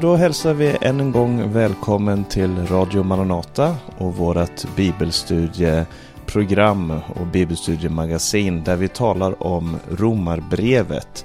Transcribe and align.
Då 0.00 0.16
hälsar 0.16 0.54
vi 0.54 0.76
än 0.80 1.00
en 1.00 1.12
gång 1.12 1.52
välkommen 1.52 2.24
till 2.24 2.66
Radio 2.66 3.02
Maranata 3.02 3.76
och 3.98 4.16
vårt 4.16 4.76
bibelstudieprogram 4.76 6.90
och 6.90 7.26
bibelstudiemagasin 7.26 8.64
där 8.64 8.76
vi 8.76 8.88
talar 8.88 9.42
om 9.42 9.76
Romarbrevet. 9.90 11.24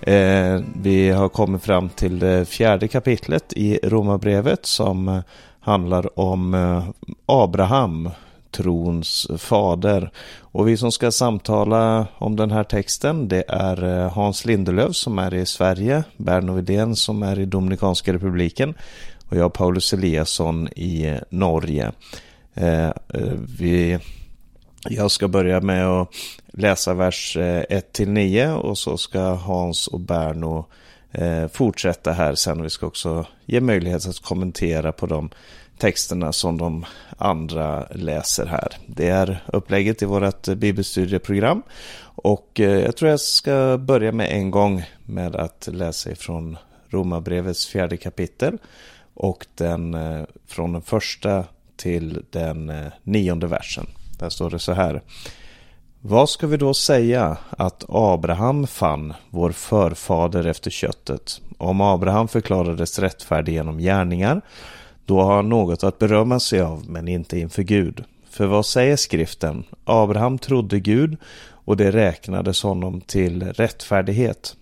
Eh, 0.00 0.60
vi 0.82 1.10
har 1.10 1.28
kommit 1.28 1.62
fram 1.62 1.88
till 1.88 2.18
det 2.18 2.44
fjärde 2.44 2.88
kapitlet 2.88 3.52
i 3.52 3.78
Romarbrevet 3.82 4.66
som 4.66 5.22
handlar 5.60 6.18
om 6.18 6.54
eh, 6.54 6.84
Abraham, 7.26 8.10
trons 8.52 9.26
fader. 9.38 10.10
Och 10.40 10.68
vi 10.68 10.76
som 10.76 10.92
ska 10.92 11.10
samtala 11.10 12.06
om 12.18 12.36
den 12.36 12.50
här 12.50 12.64
texten 12.64 13.28
det 13.28 13.44
är 13.48 13.84
eh, 13.84 14.12
Hans 14.12 14.44
Lindelöf 14.44 14.96
som 14.96 15.18
är 15.18 15.34
i 15.34 15.46
Sverige, 15.46 16.04
Berno 16.16 16.52
Widén 16.52 16.96
som 16.96 17.22
är 17.22 17.38
i 17.38 17.44
Dominikanska 17.44 18.12
republiken 18.12 18.74
och 19.28 19.36
jag 19.36 19.52
Paulus 19.52 19.92
Eliasson 19.92 20.68
i 20.76 21.06
eh, 21.06 21.16
Norge. 21.28 21.92
Eh, 22.54 22.90
vi, 23.58 23.98
jag 24.88 25.10
ska 25.10 25.28
börja 25.28 25.60
med 25.60 25.86
att 25.86 26.08
läsa 26.52 26.94
vers 26.94 27.36
1-9 27.36 28.54
och 28.54 28.78
så 28.78 28.96
ska 28.96 29.20
Hans 29.20 29.86
och 29.86 30.00
Berno 30.00 30.66
fortsätta 31.52 32.12
här 32.12 32.34
sen. 32.34 32.62
Vi 32.62 32.70
ska 32.70 32.86
också 32.86 33.26
ge 33.44 33.60
möjlighet 33.60 34.08
att 34.08 34.22
kommentera 34.22 34.92
på 34.92 35.06
de 35.06 35.30
texterna 35.78 36.32
som 36.32 36.58
de 36.58 36.84
andra 37.18 37.86
läser 37.90 38.46
här. 38.46 38.68
Det 38.86 39.08
är 39.08 39.44
upplägget 39.52 40.02
i 40.02 40.04
vårt 40.04 40.48
bibelstudieprogram 40.48 41.62
och 42.14 42.60
eh, 42.60 42.80
jag 42.80 42.96
tror 42.96 43.10
jag 43.10 43.20
ska 43.20 43.78
börja 43.78 44.12
med 44.12 44.32
en 44.32 44.50
gång 44.50 44.84
med 45.06 45.36
att 45.36 45.68
läsa 45.72 46.10
ifrån 46.10 46.56
Romarbrevets 46.90 47.66
fjärde 47.66 47.96
kapitel 47.96 48.58
och 49.14 49.46
den 49.54 49.94
eh, 49.94 50.24
från 50.46 50.72
den 50.72 50.82
första 50.82 51.44
till 51.76 52.24
den 52.30 52.70
eh, 52.70 52.92
nionde 53.02 53.46
versen. 53.46 53.86
Där 54.18 54.28
står 54.28 54.50
det 54.50 54.58
så 54.58 54.72
här. 54.72 55.02
Vad 56.00 56.30
ska 56.30 56.46
vi 56.46 56.56
då 56.56 56.74
säga 56.74 57.36
att 57.50 57.84
Abraham 57.88 58.66
fann, 58.66 59.14
vår 59.30 59.52
förfader 59.52 60.46
efter 60.46 60.70
köttet, 60.70 61.40
om 61.58 61.80
Abraham 61.80 62.28
förklarades 62.28 62.98
rättfärdig 62.98 63.52
genom 63.52 63.78
gärningar 63.78 64.42
då 65.12 65.22
har 65.22 65.36
han 65.36 65.48
något 65.48 65.84
att 65.84 65.98
berömma 65.98 66.40
sig 66.40 66.60
av, 66.60 66.90
men 66.90 67.08
inte 67.08 67.38
inför 67.38 67.62
Gud. 67.62 68.04
För 68.30 68.46
vad 68.46 68.66
säger 68.66 68.96
skriften? 68.96 69.64
Abraham 69.84 70.38
trodde 70.38 70.80
Gud 70.80 71.16
och 71.64 71.76
det 71.76 71.90
räknades 71.90 72.62
honom 72.62 73.00
till 73.00 73.42
rättfärdighet. 73.42 74.56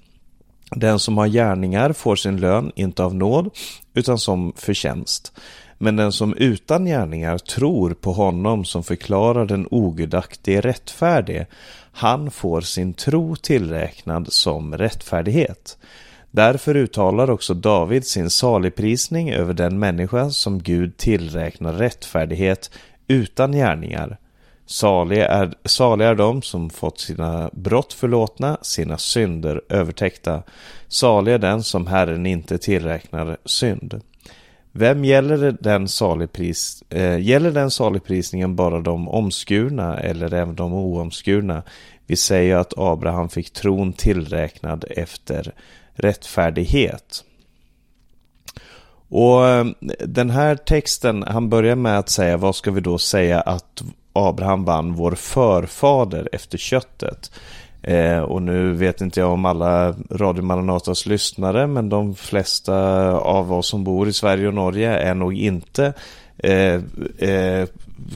Den 0.71 0.99
som 0.99 1.19
har 1.19 1.27
gärningar 1.27 1.93
får 1.93 2.17
sin 2.17 2.37
lön 2.37 2.73
inte 2.75 3.05
av 3.05 3.15
nåd 3.15 3.51
utan 3.95 4.19
som 4.19 4.53
förtjänst. 4.57 5.33
Men 5.79 5.97
den 5.97 6.13
som 6.13 6.35
utan 6.35 6.85
gärningar 6.85 7.39
tror 7.39 7.91
på 7.91 8.13
honom 8.13 8.65
som 8.65 8.85
förklarar 8.85 9.47
den 9.47 9.69
ogudaktige 9.71 10.61
rättfärdig, 10.61 11.47
han 11.93 12.31
får 12.31 12.61
sin 12.61 12.95
tro 12.95 13.37
tillräknad 13.37 14.33
som 14.33 14.79
rättfärdighet. 14.79 15.79
Därför 16.31 16.77
uttalar 16.77 17.31
också 17.31 17.55
David 17.55 18.07
sin 18.07 18.31
saligprisning 18.31 19.31
över 19.31 19.55
den 19.55 19.79
människa 19.79 20.31
som 20.31 20.63
Gud 20.63 20.97
tillräknar 20.97 21.73
rättfärdighet 21.73 22.71
utan 23.09 23.53
gärningar. 23.53 24.19
Saliga 24.67 25.29
är, 25.29 25.55
saliga 25.65 26.09
är 26.09 26.15
de 26.15 26.43
som 26.43 26.71
fått 26.71 27.01
sina 27.01 27.51
brott 27.53 27.93
förlåtna, 27.93 28.59
sina 28.63 28.99
synder 28.99 29.61
övertäckta. 29.69 30.43
Salig 30.89 31.33
är 31.33 31.39
den 31.39 31.63
som 31.63 31.87
Herren 31.87 32.27
inte 32.27 32.59
tillräknar 32.59 33.37
synd. 33.45 34.01
Vem 34.73 35.05
gäller 35.05 35.57
den, 35.61 35.89
saligpris, 35.89 36.83
eh, 36.91 37.19
gäller 37.19 37.51
den 37.51 37.71
saligprisningen 37.71 38.57
bara 38.57 38.81
de 38.81 39.09
omskurna 39.09 39.99
eller 39.99 40.35
även 40.35 40.55
de 40.55 40.73
oomskurna? 40.73 41.63
Vi 42.07 42.17
säger 42.17 42.57
att 42.57 42.79
Abraham 42.79 43.29
fick 43.29 43.53
tron 43.53 43.93
tillräknad 43.93 44.85
efter 44.91 45.55
rättfärdighet. 45.95 47.25
Och 49.09 49.47
eh, 49.47 49.67
den 49.99 50.31
här 50.31 50.57
texten, 50.57 51.25
han 51.27 51.49
börjar 51.49 51.77
med 51.77 51.99
att 51.99 52.09
säga, 52.09 52.37
vad 52.37 52.57
ska 52.57 52.71
vi 52.71 52.81
då 52.81 52.99
säga 52.99 53.41
att 53.41 53.83
Abraham 54.13 54.65
vann 54.65 54.95
vår 54.95 55.13
förfader 55.13 56.29
efter 56.33 56.59
köttet? 56.59 57.31
Eh, 57.83 58.19
och 58.19 58.43
nu 58.43 58.73
vet 58.73 59.01
inte 59.01 59.21
jag 59.21 59.33
om 59.33 59.45
alla 59.45 59.95
Radio 60.11 60.43
Maranatas 60.43 61.07
lyssnare, 61.07 61.67
men 61.67 61.89
de 61.89 62.15
flesta 62.15 62.77
av 63.13 63.53
oss 63.53 63.69
som 63.69 63.85
bor 63.85 64.09
i 64.09 64.13
Sverige 64.13 64.49
och 64.49 64.55
Norge 64.55 64.91
är 64.91 65.15
nog 65.15 65.35
inte 65.35 65.93
eh, 66.39 66.81
eh, 67.19 67.69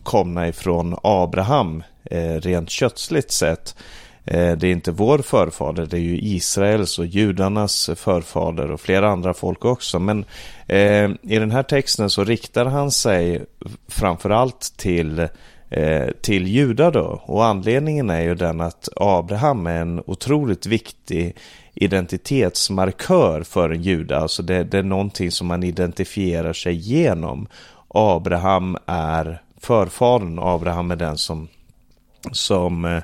komna 0.03 0.49
ifrån 0.49 0.97
Abraham 1.03 1.83
eh, 2.05 2.35
rent 2.35 2.71
kötsligt 2.71 3.33
sett. 3.33 3.77
Eh, 4.25 4.57
det 4.57 4.69
är 4.69 4.73
inte 4.73 4.91
vår 4.93 5.19
förfader, 5.19 5.87
det 5.87 5.97
är 5.97 6.01
ju 6.01 6.19
Israels 6.19 6.99
och 6.99 7.07
judarnas 7.07 7.91
förfader 7.97 8.71
och 8.71 8.81
flera 8.81 9.09
andra 9.09 9.35
folk 9.35 9.65
också. 9.65 9.99
Men 9.99 10.25
eh, 10.67 11.11
i 11.23 11.39
den 11.39 11.51
här 11.51 11.63
texten 11.63 12.11
så 12.11 12.25
riktar 12.25 12.67
han 12.67 12.91
sig 12.91 13.45
framförallt 13.89 14.73
till 14.77 15.29
eh, 15.71 16.07
till 16.21 16.47
judar 16.47 16.93
då. 16.93 17.23
Och 17.25 17.45
anledningen 17.45 18.11
är 18.11 18.21
ju 18.21 18.35
den 18.35 18.61
att 18.61 18.89
Abraham 18.97 19.67
är 19.67 19.81
en 19.81 20.03
otroligt 20.07 20.67
viktig 20.67 21.37
identitetsmarkör 21.75 23.43
för 23.43 23.71
en 23.71 23.83
jude. 23.83 24.19
Alltså 24.19 24.43
det, 24.43 24.65
det 24.65 24.79
är 24.79 24.83
någonting 24.83 25.31
som 25.31 25.47
man 25.47 25.63
identifierar 25.63 26.53
sig 26.53 26.75
genom. 26.75 27.47
Abraham 27.89 28.77
är 28.87 29.43
förfadern, 29.61 30.39
Abraham 30.39 30.91
är 30.91 30.97
den 30.97 31.19
som, 31.19 31.49
som 32.33 32.85
eh, 32.85 33.03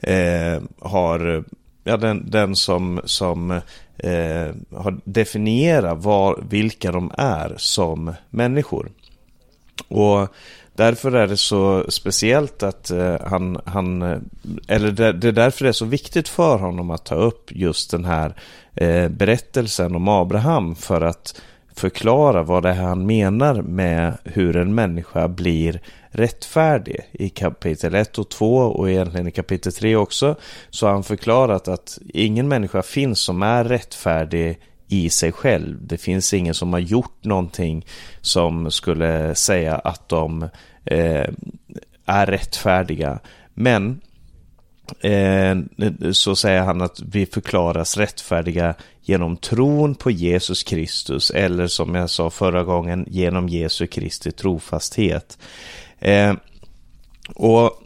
eh, 0.00 0.62
har 0.78 1.44
ja, 1.84 1.96
den, 1.96 2.30
den 2.30 2.56
som, 2.56 3.00
som 3.04 3.50
eh, 3.96 4.54
har 4.72 5.00
definierat 5.04 6.04
var, 6.04 6.44
vilka 6.48 6.92
de 6.92 7.10
är 7.18 7.54
som 7.56 8.14
människor. 8.30 8.90
Och 9.88 10.28
därför 10.76 11.12
är 11.12 11.26
det 11.26 11.36
så 11.36 11.84
speciellt 11.88 12.62
att 12.62 12.90
eh, 12.90 13.16
han, 13.26 13.60
han, 13.64 14.02
eh, 14.02 14.18
eller 14.68 14.90
det, 14.90 15.12
det 15.12 15.28
är 15.28 15.32
därför 15.32 15.64
det 15.64 15.68
är 15.68 15.72
så 15.72 15.84
viktigt 15.84 16.28
för 16.28 16.58
honom 16.58 16.90
att 16.90 17.04
ta 17.04 17.14
upp 17.14 17.50
just 17.52 17.90
den 17.90 18.04
här 18.04 18.34
eh, 18.74 19.08
berättelsen 19.08 19.94
om 19.94 20.08
Abraham 20.08 20.74
för 20.74 21.00
att 21.00 21.40
förklara 21.74 22.42
vad 22.42 22.62
det 22.62 22.68
är 22.68 22.74
han 22.74 23.06
menar 23.06 23.62
med 23.62 24.18
hur 24.24 24.56
en 24.56 24.74
människa 24.74 25.28
blir 25.28 25.80
rättfärdig. 26.16 27.00
I 27.12 27.28
kapitel 27.28 27.94
1 27.94 28.18
och 28.18 28.28
2 28.28 28.56
och 28.56 28.90
egentligen 28.90 29.28
i 29.28 29.30
kapitel 29.30 29.72
3 29.72 29.96
också 29.96 30.36
så 30.70 30.86
har 30.86 30.92
han 30.92 31.04
förklarat 31.04 31.68
att 31.68 31.98
ingen 32.08 32.48
människa 32.48 32.82
finns 32.82 33.20
som 33.20 33.42
är 33.42 33.64
rättfärdig 33.64 34.58
i 34.88 35.10
sig 35.10 35.32
själv. 35.32 35.86
Det 35.86 35.98
finns 35.98 36.34
ingen 36.34 36.54
som 36.54 36.72
har 36.72 36.80
gjort 36.80 37.24
någonting 37.24 37.86
som 38.20 38.70
skulle 38.70 39.34
säga 39.34 39.74
att 39.74 40.08
de 40.08 40.42
eh, 40.84 41.28
är 42.06 42.26
rättfärdiga. 42.26 43.18
Men 43.54 44.00
eh, 45.00 45.56
så 46.12 46.36
säger 46.36 46.62
han 46.62 46.82
att 46.82 47.00
vi 47.00 47.26
förklaras 47.26 47.96
rättfärdiga 47.96 48.74
genom 49.02 49.36
tron 49.36 49.94
på 49.94 50.10
Jesus 50.10 50.62
Kristus 50.62 51.30
eller 51.30 51.66
som 51.66 51.94
jag 51.94 52.10
sa 52.10 52.30
förra 52.30 52.64
gången 52.64 53.06
genom 53.10 53.48
Jesu 53.48 53.86
Kristi 53.86 54.32
trofasthet. 54.32 55.38
Eh, 56.00 56.34
och 57.34 57.82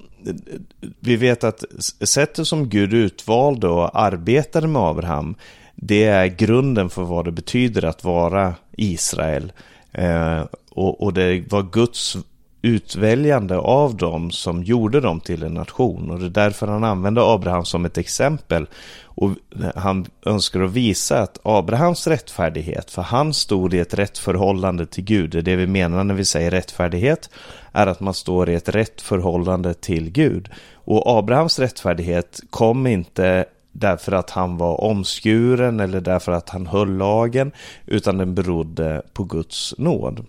vi 1.00 1.16
vet 1.16 1.44
att 1.44 1.64
sättet 2.00 2.46
som 2.46 2.68
Gud 2.68 2.94
utvalde 2.94 3.68
och 3.68 4.00
arbetade 4.00 4.66
med 4.66 4.82
Abraham 4.82 5.34
det 5.82 6.04
är 6.04 6.26
grunden 6.26 6.90
för 6.90 7.02
vad 7.02 7.24
det 7.24 7.32
betyder 7.32 7.84
att 7.84 8.04
vara 8.04 8.54
Israel. 8.72 9.52
Eh, 9.92 10.44
och, 10.70 11.02
och, 11.02 11.12
det 11.12 11.52
var 11.52 11.62
Guds 11.62 12.16
utväljande 12.62 13.58
av 13.58 13.96
dem 13.96 14.30
som 14.30 14.62
gjorde 14.62 15.00
dem 15.00 15.20
till 15.20 15.42
en 15.42 15.54
nation. 15.54 16.10
Och 16.10 16.18
det 16.18 16.26
är 16.26 16.30
därför 16.30 16.66
han 16.66 16.84
använde 16.84 17.22
Abraham 17.24 17.64
som 17.64 17.84
ett 17.84 17.98
exempel. 17.98 18.66
Och 19.04 19.30
han 19.74 20.06
önskar 20.26 20.60
att 20.60 20.70
visa 20.70 21.20
att 21.20 21.38
Abrahams 21.42 22.06
rättfärdighet, 22.06 22.90
för 22.90 23.02
han 23.02 23.34
stod 23.34 23.74
i 23.74 23.78
ett 23.78 23.94
rätt 23.94 24.18
förhållande 24.18 24.86
till 24.86 25.04
Gud. 25.04 25.30
Det 25.30 25.38
är 25.38 25.42
det 25.42 25.56
vi 25.56 25.66
menar 25.66 26.04
när 26.04 26.14
vi 26.14 26.24
säger 26.24 26.50
rättfärdighet, 26.50 27.30
är 27.72 27.86
att 27.86 28.00
man 28.00 28.14
står 28.14 28.50
i 28.50 28.54
ett 28.54 28.68
rätt 28.68 29.00
förhållande 29.00 29.74
till 29.74 30.10
Gud. 30.10 30.48
Och 30.74 31.18
Abrahams 31.18 31.58
rättfärdighet 31.58 32.40
kom 32.50 32.86
inte 32.86 33.44
därför 33.72 34.12
att 34.12 34.30
han 34.30 34.56
var 34.56 34.80
omskuren 34.80 35.80
eller 35.80 36.00
därför 36.00 36.32
att 36.32 36.48
han 36.48 36.66
höll 36.66 36.96
lagen, 36.96 37.52
utan 37.86 38.18
den 38.18 38.34
berodde 38.34 39.02
på 39.12 39.24
Guds 39.24 39.74
nåd. 39.78 40.26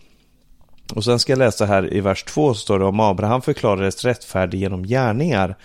Och 0.96 1.04
sen 1.04 1.20
ska 1.20 1.32
jag 1.32 1.40
läsa 1.40 1.66
här 1.66 1.94
i 1.94 2.02
vers 2.02 2.24
2 2.24 2.54
står 2.54 2.80
det 2.80 2.86
om 2.86 3.00
Abraham 3.00 3.42
förklarades 3.42 4.06
rättfärdig 4.06 4.60
genom 4.60 4.84
gärningar. 4.84 5.56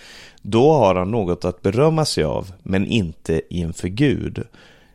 Då 0.41 0.73
har 0.73 0.95
han 0.95 1.11
något 1.11 1.45
att 1.45 1.61
berömma 1.61 2.05
sig 2.05 2.23
av, 2.23 2.51
men 2.63 2.85
inte 2.85 3.41
inför 3.49 3.87
Gud. 3.87 4.43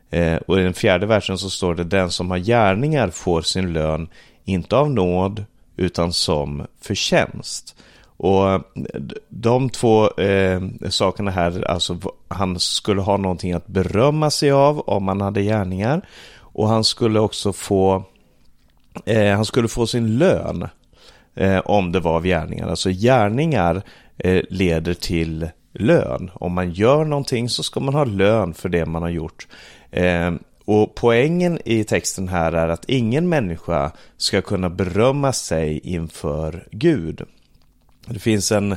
Eh, 0.09 0.35
och 0.35 0.59
i 0.59 0.63
den 0.63 0.73
fjärde 0.73 1.05
versen 1.05 1.37
så 1.37 1.49
står 1.49 1.75
det 1.75 1.83
den 1.83 2.11
som 2.11 2.31
har 2.31 2.37
gärningar 2.37 3.09
får 3.09 3.41
sin 3.41 3.73
lön 3.73 4.07
inte 4.45 4.75
av 4.75 4.91
nåd 4.91 5.45
utan 5.77 6.13
som 6.13 6.67
förtjänst. 6.81 7.75
Och 8.17 8.49
eh, 8.49 8.61
de 9.29 9.69
två 9.69 10.09
eh, 10.09 10.61
sakerna 10.89 11.31
här, 11.31 11.67
alltså 11.67 11.97
han 12.27 12.59
skulle 12.59 13.01
ha 13.01 13.17
någonting 13.17 13.53
att 13.53 13.67
berömma 13.67 14.31
sig 14.31 14.51
av 14.51 14.79
om 14.79 15.07
han 15.07 15.21
hade 15.21 15.43
gärningar. 15.43 16.01
Och 16.35 16.67
han 16.67 16.83
skulle 16.83 17.19
också 17.19 17.53
få, 17.53 18.03
eh, 19.05 19.35
han 19.35 19.45
skulle 19.45 19.67
få 19.67 19.87
sin 19.87 20.17
lön 20.17 20.67
eh, 21.35 21.59
om 21.59 21.91
det 21.91 21.99
var 21.99 22.15
av 22.15 22.25
gärningar. 22.25 22.67
Alltså 22.67 22.89
gärningar 22.89 23.81
eh, 24.17 24.41
leder 24.49 24.93
till 24.93 25.49
lön. 25.73 26.31
Om 26.33 26.53
man 26.53 26.71
gör 26.71 27.05
någonting 27.05 27.49
så 27.49 27.63
ska 27.63 27.79
man 27.79 27.93
ha 27.93 28.05
lön 28.05 28.53
för 28.53 28.69
det 28.69 28.85
man 28.85 29.01
har 29.01 29.09
gjort. 29.09 29.47
Eh, 29.91 30.31
och 30.65 30.95
poängen 30.95 31.59
i 31.65 31.83
texten 31.83 32.27
här 32.27 32.51
är 32.51 32.67
att 32.67 32.89
ingen 32.89 33.29
människa 33.29 33.91
ska 34.17 34.41
kunna 34.41 34.69
berömma 34.69 35.33
sig 35.33 35.79
inför 35.79 36.67
Gud. 36.71 37.21
Det 38.07 38.19
finns 38.19 38.51
en, 38.51 38.75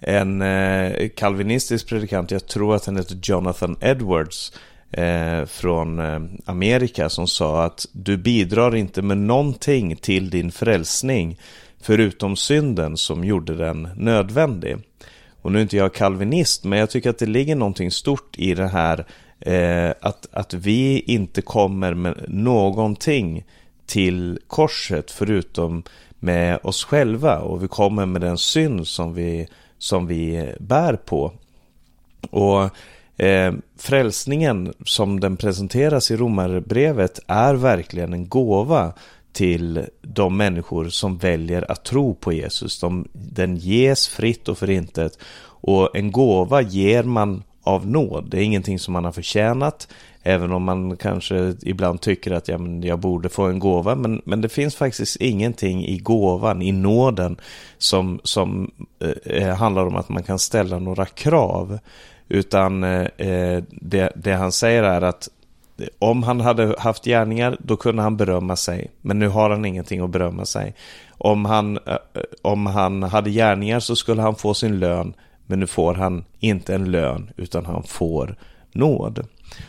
en 0.00 0.42
eh, 0.42 1.08
kalvinistisk 1.08 1.88
predikant, 1.88 2.30
jag 2.30 2.46
tror 2.48 2.74
att 2.74 2.86
han 2.86 2.96
heter 2.96 3.18
Jonathan 3.22 3.76
Edwards, 3.80 4.52
eh, 4.90 5.44
från 5.44 5.98
eh, 5.98 6.20
Amerika 6.44 7.08
som 7.08 7.28
sa 7.28 7.64
att 7.64 7.86
du 7.92 8.16
bidrar 8.16 8.76
inte 8.76 9.02
med 9.02 9.18
någonting 9.18 9.96
till 9.96 10.30
din 10.30 10.52
frälsning 10.52 11.38
förutom 11.80 12.36
synden 12.36 12.96
som 12.96 13.24
gjorde 13.24 13.54
den 13.54 13.88
nödvändig. 13.96 14.76
Och 15.42 15.52
nu 15.52 15.58
är 15.58 15.62
inte 15.62 15.76
jag 15.76 15.94
kalvinist, 15.94 16.64
men 16.64 16.78
jag 16.78 16.90
tycker 16.90 17.10
att 17.10 17.18
det 17.18 17.26
ligger 17.26 17.56
någonting 17.56 17.90
stort 17.90 18.38
i 18.38 18.54
det 18.54 18.68
här 18.68 19.06
eh, 19.40 19.94
att, 20.00 20.28
att 20.32 20.54
vi 20.54 21.00
inte 21.00 21.42
kommer 21.42 21.94
med 21.94 22.24
någonting 22.28 23.44
till 23.86 24.38
korset 24.46 25.10
förutom 25.10 25.82
med 26.18 26.58
oss 26.62 26.84
själva 26.84 27.38
och 27.38 27.62
vi 27.62 27.68
kommer 27.68 28.06
med 28.06 28.20
den 28.20 28.38
synd 28.38 28.86
som 28.86 29.14
vi, 29.14 29.48
som 29.78 30.06
vi 30.06 30.52
bär 30.60 30.96
på. 30.96 31.32
Och 32.30 32.70
eh, 33.18 33.52
frälsningen 33.78 34.74
som 34.84 35.20
den 35.20 35.36
presenteras 35.36 36.10
i 36.10 36.16
romarbrevet 36.16 37.20
är 37.26 37.54
verkligen 37.54 38.12
en 38.12 38.28
gåva 38.28 38.92
till 39.32 39.86
de 40.02 40.36
människor 40.36 40.88
som 40.88 41.18
väljer 41.18 41.70
att 41.70 41.84
tro 41.84 42.14
på 42.14 42.32
Jesus. 42.32 42.80
De, 42.80 43.08
den 43.12 43.56
ges 43.56 44.08
fritt 44.08 44.48
och 44.48 44.58
förintet 44.58 45.18
och 45.60 45.96
en 45.96 46.12
gåva 46.12 46.62
ger 46.62 47.02
man 47.02 47.42
av 47.62 47.86
nåd. 47.86 48.30
Det 48.30 48.36
är 48.36 48.42
ingenting 48.42 48.78
som 48.78 48.92
man 48.92 49.04
har 49.04 49.12
förtjänat. 49.12 49.88
Även 50.22 50.52
om 50.52 50.62
man 50.62 50.96
kanske 50.96 51.54
ibland 51.62 52.00
tycker 52.00 52.30
att 52.30 52.48
ja, 52.48 52.58
men 52.58 52.82
jag 52.82 52.98
borde 52.98 53.28
få 53.28 53.42
en 53.42 53.58
gåva. 53.58 53.94
Men, 53.94 54.22
men 54.24 54.40
det 54.40 54.48
finns 54.48 54.76
faktiskt 54.76 55.16
ingenting 55.16 55.86
i 55.86 55.98
gåvan, 55.98 56.62
i 56.62 56.72
nåden, 56.72 57.36
som, 57.78 58.20
som 58.22 58.70
eh, 59.00 59.36
eh 59.36 59.56
handlar 59.56 59.86
om 59.86 59.96
att 59.96 60.08
man 60.08 60.22
kan 60.22 60.38
ställa 60.38 60.78
några 60.78 61.06
krav. 61.06 61.78
Utan 62.28 62.84
eh, 62.84 63.06
eh, 63.16 63.62
det, 63.70 64.12
det 64.16 64.32
han 64.32 64.52
säger 64.52 64.82
är 64.82 65.02
att 65.02 65.28
om 65.98 66.22
han 66.22 66.40
hade 66.40 66.74
haft 66.78 67.04
gärningar, 67.04 67.56
då 67.60 67.76
kunde 67.76 68.02
han 68.02 68.16
berömma 68.16 68.56
sig. 68.56 68.90
Men 69.00 69.18
nu 69.18 69.28
har 69.28 69.50
han 69.50 69.64
ingenting 69.64 70.00
att 70.00 70.10
berömma 70.10 70.44
sig. 70.44 70.74
Om 71.10 71.44
han, 71.44 71.76
eh, 71.76 71.96
om 72.42 72.66
han 72.66 73.02
hade 73.02 73.30
gärningar 73.30 73.80
så 73.80 73.96
skulle 73.96 74.22
han 74.22 74.34
få 74.34 74.54
sin 74.54 74.78
lön. 74.78 75.14
Men 75.46 75.60
nu 75.60 75.66
får 75.66 75.94
han 75.94 76.24
inte 76.40 76.74
en 76.74 76.90
lön, 76.90 77.30
utan 77.36 77.66
han 77.66 77.82
får 77.82 78.36
nåd. 78.72 79.26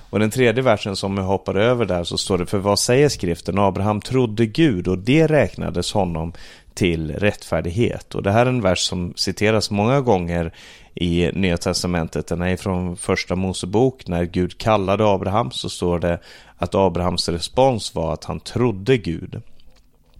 Och 0.09 0.19
den 0.19 0.31
tredje 0.31 0.63
versen 0.63 0.95
som 0.95 1.17
jag 1.17 1.23
hoppar 1.23 1.55
över 1.55 1.85
där 1.85 2.03
så 2.03 2.17
står 2.17 2.37
det 2.37 2.45
För 2.45 2.57
vad 2.57 2.79
säger 2.79 3.09
skriften? 3.09 3.59
Abraham 3.59 4.01
trodde 4.01 4.45
Gud 4.45 4.87
och 4.87 4.97
det 4.97 5.27
räknades 5.27 5.93
honom 5.93 6.33
till 6.73 7.11
rättfärdighet. 7.11 8.15
Och 8.15 8.23
det 8.23 8.31
här 8.31 8.45
är 8.45 8.49
en 8.49 8.61
vers 8.61 8.79
som 8.79 9.13
citeras 9.15 9.71
många 9.71 10.01
gånger 10.01 10.53
i 10.95 11.31
Nya 11.33 11.57
Testamentet. 11.57 12.27
Den 12.27 12.41
är 12.41 12.57
från 12.57 12.97
första 12.97 13.35
Mosebok. 13.35 14.07
När 14.07 14.23
Gud 14.23 14.57
kallade 14.57 15.07
Abraham 15.07 15.51
så 15.51 15.69
står 15.69 15.99
det 15.99 16.19
att 16.57 16.75
Abrahams 16.75 17.29
respons 17.29 17.95
var 17.95 18.13
att 18.13 18.23
han 18.23 18.39
trodde 18.39 18.97
Gud. 18.97 19.41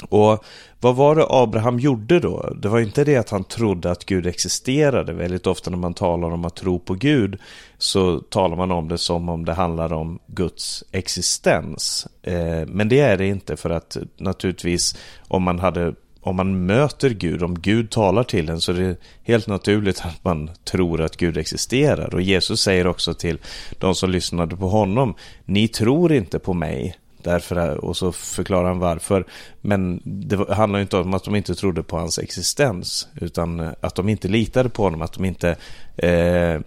Och 0.09 0.43
vad 0.79 0.95
var 0.95 1.15
det 1.15 1.25
Abraham 1.29 1.79
gjorde 1.79 2.19
då? 2.19 2.53
Det 2.61 2.69
var 2.69 2.79
inte 2.79 3.03
det 3.03 3.17
att 3.17 3.29
han 3.29 3.43
trodde 3.43 3.91
att 3.91 4.05
Gud 4.05 4.27
existerade. 4.27 5.13
Väldigt 5.13 5.47
ofta 5.47 5.69
när 5.69 5.77
man 5.77 5.93
talar 5.93 6.31
om 6.31 6.45
att 6.45 6.55
tro 6.55 6.79
på 6.79 6.93
Gud 6.93 7.39
så 7.77 8.19
talar 8.19 8.57
man 8.57 8.71
om 8.71 8.87
det 8.87 8.97
som 8.97 9.29
om 9.29 9.45
det 9.45 9.53
handlar 9.53 9.93
om 9.93 10.19
Guds 10.27 10.83
existens. 10.91 12.07
Eh, 12.23 12.65
men 12.67 12.89
det 12.89 12.99
är 12.99 13.17
det 13.17 13.27
inte 13.27 13.57
för 13.57 13.69
att 13.69 13.97
naturligtvis 14.17 14.97
om 15.27 15.43
man 15.43 15.59
hade 15.59 15.93
om 16.21 16.35
man 16.35 16.65
möter 16.65 17.09
Gud, 17.09 17.43
om 17.43 17.59
Gud 17.59 17.91
talar 17.91 18.23
till 18.23 18.49
en 18.49 18.61
så 18.61 18.71
är 18.71 18.75
det 18.75 18.95
helt 19.23 19.47
naturligt 19.47 20.01
att 20.05 20.23
man 20.23 20.49
tror 20.63 21.01
att 21.01 21.17
Gud 21.17 21.37
existerar. 21.37 22.15
Och 22.15 22.21
Jesus 22.21 22.61
säger 22.61 22.87
också 22.87 23.13
till 23.13 23.37
de 23.77 23.95
som 23.95 24.09
lyssnade 24.09 24.55
på 24.55 24.69
honom, 24.69 25.15
ni 25.45 25.67
tror 25.67 26.13
inte 26.13 26.39
på 26.39 26.53
mig 26.53 26.95
Därför, 27.23 27.85
och 27.85 27.97
så 27.97 28.11
förklarar 28.11 28.67
han 28.67 28.79
varför. 28.79 29.25
Men 29.61 30.01
det 30.03 30.53
handlar 30.53 30.79
inte 30.79 30.97
om 30.97 31.13
att 31.13 31.23
de 31.23 31.35
inte 31.35 31.55
trodde 31.55 31.83
på 31.83 31.97
hans 31.97 32.19
existens. 32.19 33.07
Utan 33.21 33.59
att 33.59 33.95
de 33.95 34.09
inte 34.09 34.27
litade 34.27 34.69
på 34.69 34.83
honom. 34.83 35.01
Att 35.01 35.13
de 35.13 35.25
inte 35.25 35.55
eh, 35.97 36.61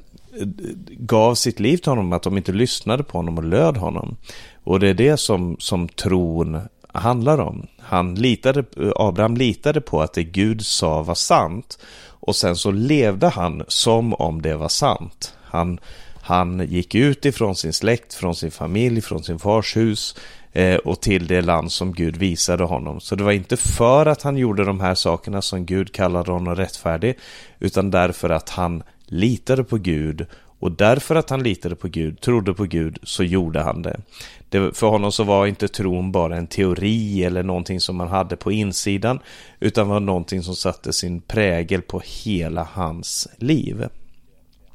gav 0.89 1.35
sitt 1.35 1.61
liv 1.61 1.77
till 1.77 1.91
honom. 1.91 2.13
Att 2.13 2.23
de 2.23 2.37
inte 2.37 2.53
lyssnade 2.53 3.03
på 3.03 3.19
honom 3.19 3.39
och 3.39 3.45
löd 3.45 3.77
honom. 3.77 4.17
Och 4.65 4.81
det 4.81 4.89
är 4.89 4.95
det 4.95 5.17
som, 5.17 5.57
som 5.59 5.89
tron 5.89 6.61
handlar 6.93 7.41
om. 7.41 7.67
Han 7.79 8.15
litade, 8.15 8.65
Abraham 8.97 9.37
litade 9.37 9.81
på 9.81 10.03
att 10.03 10.13
det 10.13 10.25
Gud 10.25 10.67
sa 10.67 11.03
var 11.03 11.15
sant. 11.15 11.79
Och 12.05 12.37
sen 12.37 12.57
så 12.57 12.71
levde 12.71 13.29
han 13.29 13.65
som 13.69 14.15
om 14.15 14.43
det 14.43 14.57
var 14.57 14.69
sant. 14.69 15.35
Han, 15.43 15.81
han 16.23 16.67
gick 16.69 16.95
ut 16.95 17.25
ifrån 17.25 17.57
sin 17.57 17.73
släkt, 17.73 18.15
från 18.15 18.35
sin 18.35 18.51
familj, 18.51 19.01
från 19.01 19.23
sin 19.23 19.39
fars 19.39 19.77
hus 19.77 20.17
eh, 20.53 20.77
och 20.77 21.01
till 21.01 21.27
det 21.27 21.41
land 21.41 21.73
som 21.73 21.93
Gud 21.93 22.17
visade 22.17 22.65
honom. 22.65 23.01
Så 23.01 23.15
det 23.15 23.25
var 23.25 23.33
inte 23.33 23.57
för 23.57 24.07
att 24.07 24.23
han 24.23 24.37
gjorde 24.37 24.65
de 24.65 24.81
här 24.81 24.95
sakerna 24.95 25.43
som 25.43 25.67
Gud 25.67 25.93
kallade 25.93 26.33
honom 26.33 26.57
rättfärdig, 26.57 27.19
utan 27.59 27.91
därför 27.91 28.31
att 28.31 28.49
han 28.49 28.83
litade 29.07 29.65
på 29.65 29.77
Gud 29.77 30.27
och 30.63 30.73
därför 30.73 31.15
att 31.15 31.31
han 31.31 31.43
litade 31.43 31.77
på 31.77 31.89
Gud, 31.89 32.21
trodde 32.21 32.55
på 32.55 32.65
Gud, 32.65 32.99
så 33.03 33.25
gjorde 33.25 33.63
han 33.63 33.83
det 33.83 34.01
det. 34.53 34.77
För 34.77 34.87
honom 34.87 35.13
så 35.13 35.25
var 35.25 35.47
inte 35.47 35.69
tron 35.69 36.13
bara 36.13 36.37
en 36.37 36.47
teori 36.47 37.25
eller 37.25 37.43
någonting 37.43 37.81
som 37.81 37.97
man 37.97 38.09
hade 38.09 38.37
på 38.37 38.53
insidan, 38.53 39.19
utan 39.61 39.89
var 39.89 40.01
någonting 40.01 40.43
som 40.43 40.57
satte 40.57 40.93
sin 40.93 41.21
prägel 41.21 41.83
på 41.83 42.03
hela 42.05 42.69
hans 42.73 43.29
liv. 43.37 43.85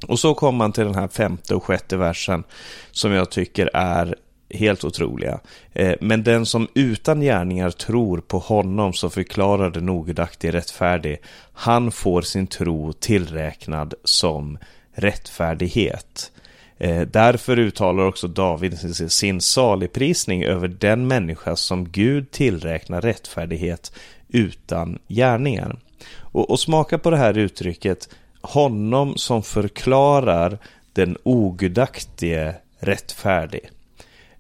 Och 0.07 0.19
så 0.19 0.34
kom 0.34 0.55
man 0.55 0.72
till 0.72 0.84
den 0.84 0.96
här 0.96 1.07
femte 1.07 1.55
och 1.55 1.63
sjätte 1.63 1.98
versen 1.98 2.43
som 2.91 3.12
jag 3.12 3.29
tycker 3.29 3.69
är 3.74 4.15
helt 4.50 4.84
otroliga. 4.84 5.39
Eh, 5.74 5.96
men 6.01 6.24
den 6.24 6.46
som 6.46 6.67
utan 6.74 7.22
gärningar 7.22 7.69
tror 7.69 8.17
på 8.17 8.39
honom 8.39 8.93
som 8.93 9.12
förklarar 9.12 9.81
nogdaktig 9.81 10.53
rättfärdig, 10.53 11.17
han 11.53 11.91
får 11.91 12.22
sin 12.22 12.48
tro 12.48 12.93
tillräknad 12.93 13.93
som 14.03 14.57
rättfärdighet. 14.93 16.31
Eh, 16.77 17.01
därför 17.01 17.60
uttalar 17.60 18.05
också 18.05 18.27
David 18.27 18.79
sin 19.12 19.41
saligprisning 19.41 20.43
över 20.43 20.67
den 20.67 21.07
människa 21.07 21.55
som 21.55 21.89
Gud 21.89 22.31
tillräknar 22.31 23.01
rättfärdighet 23.01 23.91
utan 24.27 25.00
gärningar. 25.07 25.77
Och, 26.19 26.50
och 26.50 26.60
smaka 26.60 26.98
på 26.98 27.10
det 27.10 27.17
här 27.17 27.38
uttrycket, 27.38 28.10
honom 28.41 29.17
som 29.17 29.43
förklarar 29.43 30.57
den 30.93 31.17
ogudaktige 31.24 32.55
rättfärdig 32.79 33.69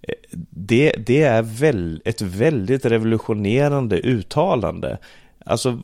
eh, 0.01 0.13
det, 0.49 0.91
det 0.91 1.23
är 1.23 1.41
väl, 1.41 2.01
ett 2.05 2.21
väldigt 2.21 2.85
revolutionerande 2.85 3.97
uttalande. 3.99 4.97
Alltså, 5.45 5.81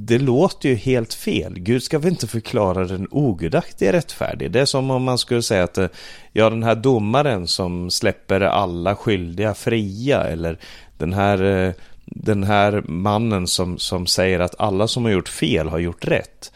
det 0.00 0.18
låter 0.18 0.68
ju 0.68 0.74
helt 0.74 1.14
fel. 1.14 1.58
Gud 1.58 1.82
ska 1.82 1.98
väl 1.98 2.10
inte 2.10 2.26
förklara 2.26 2.84
den 2.84 3.08
ogudaktige 3.10 3.92
rättfärdig. 3.92 4.50
Det 4.50 4.60
är 4.60 4.64
som 4.64 4.90
om 4.90 5.02
man 5.02 5.18
skulle 5.18 5.42
säga 5.42 5.64
att 5.64 5.78
eh, 5.78 5.88
ja, 6.32 6.50
den 6.50 6.62
här 6.62 6.74
domaren 6.74 7.46
som 7.46 7.90
släpper 7.90 8.40
alla 8.40 8.96
skyldiga 8.96 9.54
fria 9.54 10.24
eller 10.24 10.58
den 10.98 11.12
här, 11.12 11.42
eh, 11.42 11.72
den 12.04 12.44
här 12.44 12.82
mannen 12.86 13.46
som, 13.46 13.78
som 13.78 14.06
säger 14.06 14.40
att 14.40 14.60
alla 14.60 14.88
som 14.88 15.04
har 15.04 15.12
gjort 15.12 15.28
fel 15.28 15.68
har 15.68 15.78
gjort 15.78 16.04
rätt. 16.04 16.52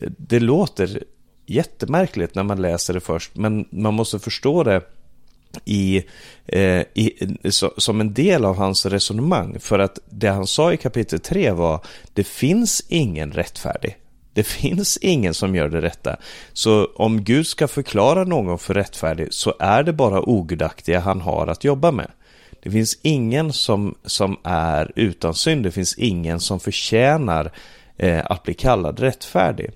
Eh, 0.00 0.10
det 0.18 0.40
låter 0.40 1.02
jättemärkligt 1.46 2.34
när 2.34 2.42
man 2.42 2.62
läser 2.62 2.94
det 2.94 3.00
först, 3.00 3.36
men 3.36 3.68
man 3.70 3.94
måste 3.94 4.18
förstå 4.18 4.62
det 4.62 4.80
i, 5.64 6.04
eh, 6.46 6.80
i, 6.94 7.12
så, 7.50 7.72
som 7.76 8.00
en 8.00 8.14
del 8.14 8.44
av 8.44 8.56
hans 8.56 8.86
resonemang. 8.86 9.56
För 9.60 9.78
att 9.78 9.98
det 10.10 10.28
han 10.28 10.46
sa 10.46 10.72
i 10.72 10.76
kapitel 10.76 11.20
3 11.20 11.50
var 11.50 11.80
det 12.14 12.24
finns 12.24 12.82
ingen 12.88 13.32
rättfärdig. 13.32 13.96
Det 14.34 14.42
finns 14.42 14.96
ingen 14.96 15.34
som 15.34 15.54
gör 15.54 15.68
det 15.68 15.80
rätta. 15.80 16.16
Så 16.52 16.88
om 16.94 17.24
Gud 17.24 17.46
ska 17.46 17.68
förklara 17.68 18.24
någon 18.24 18.58
för 18.58 18.74
rättfärdig 18.74 19.28
så 19.30 19.54
är 19.58 19.82
det 19.82 19.92
bara 19.92 20.20
ogudaktiga 20.28 21.00
han 21.00 21.20
har 21.20 21.46
att 21.46 21.64
jobba 21.64 21.90
med. 21.90 22.10
Det 22.62 22.70
finns 22.70 22.98
ingen 23.02 23.52
som, 23.52 23.94
som 24.04 24.36
är 24.44 24.92
utan 24.96 25.34
synd. 25.34 25.64
Det 25.64 25.70
finns 25.70 25.98
ingen 25.98 26.40
som 26.40 26.60
förtjänar 26.60 27.52
eh, 27.96 28.22
att 28.24 28.42
bli 28.42 28.54
kallad 28.54 29.00
rättfärdig. 29.00 29.70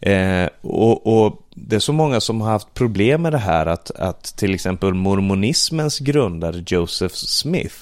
Eh, 0.00 0.48
och, 0.60 1.24
och, 1.24 1.42
det 1.60 1.76
är 1.76 1.80
så 1.80 1.92
många 1.92 2.20
som 2.20 2.40
har 2.40 2.50
haft 2.50 2.74
problem 2.74 3.22
med 3.22 3.32
det 3.32 3.38
här 3.38 3.66
att, 3.66 3.90
att 3.90 4.22
till 4.22 4.54
exempel 4.54 4.94
mormonismens 4.94 5.98
grundare 5.98 6.64
Joseph 6.66 7.14
Smith 7.14 7.76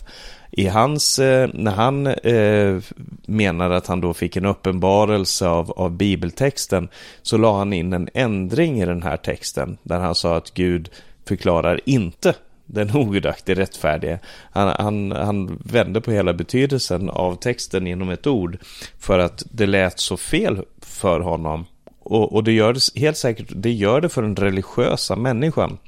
i 0.51 0.67
hans, 0.67 1.19
eh, 1.19 1.51
när 1.55 1.73
han 1.73 2.07
eh, 2.07 2.83
menade 3.27 3.77
att 3.77 3.87
han 3.87 4.01
då 4.01 4.15
fick 4.15 4.37
en 4.37 4.45
uppenbarelse 4.45 5.49
av, 5.49 5.71
av 5.71 5.91
bibeltexten 5.91 6.89
så 7.23 7.37
la 7.37 7.59
han 7.59 7.73
in 7.73 7.93
en 7.93 8.09
ändring 8.15 8.83
i 8.83 8.87
den 8.87 9.03
här 9.03 9.17
texten 9.17 9.79
där 9.83 9.99
han 9.99 10.15
sa 10.15 10.37
att 10.37 10.55
Gud 10.55 10.89
förklarar 11.27 11.81
inte 11.85 12.35
den 12.67 12.97
ogudaktige 12.97 13.59
rättfärdige. 13.59 14.19
Han, 14.51 14.69
han, 14.69 15.13
han 15.13 15.59
vände 15.65 16.01
på 16.01 16.11
hela 16.11 16.33
betydelsen 16.33 17.11
av 17.11 17.35
texten 17.35 17.87
genom 17.87 18.11
ett 18.11 18.27
ord 18.27 18.59
för 18.99 19.19
att 19.19 19.43
det 19.51 19.67
lät 19.67 20.01
så 20.01 20.17
fel 20.17 20.65
för 20.81 21.21
honom. 21.21 21.65
Och, 22.07 22.33
och 22.33 22.45
det 22.45 22.53
gör 22.53 22.73
det 22.73 23.01
helt 23.01 23.17
säkert, 23.17 23.53
det 23.55 23.73
gör 23.73 24.01
det 24.01 24.09
för 24.09 24.23
den 24.23 24.37
religiösa 24.37 25.17
människan. 25.17 25.79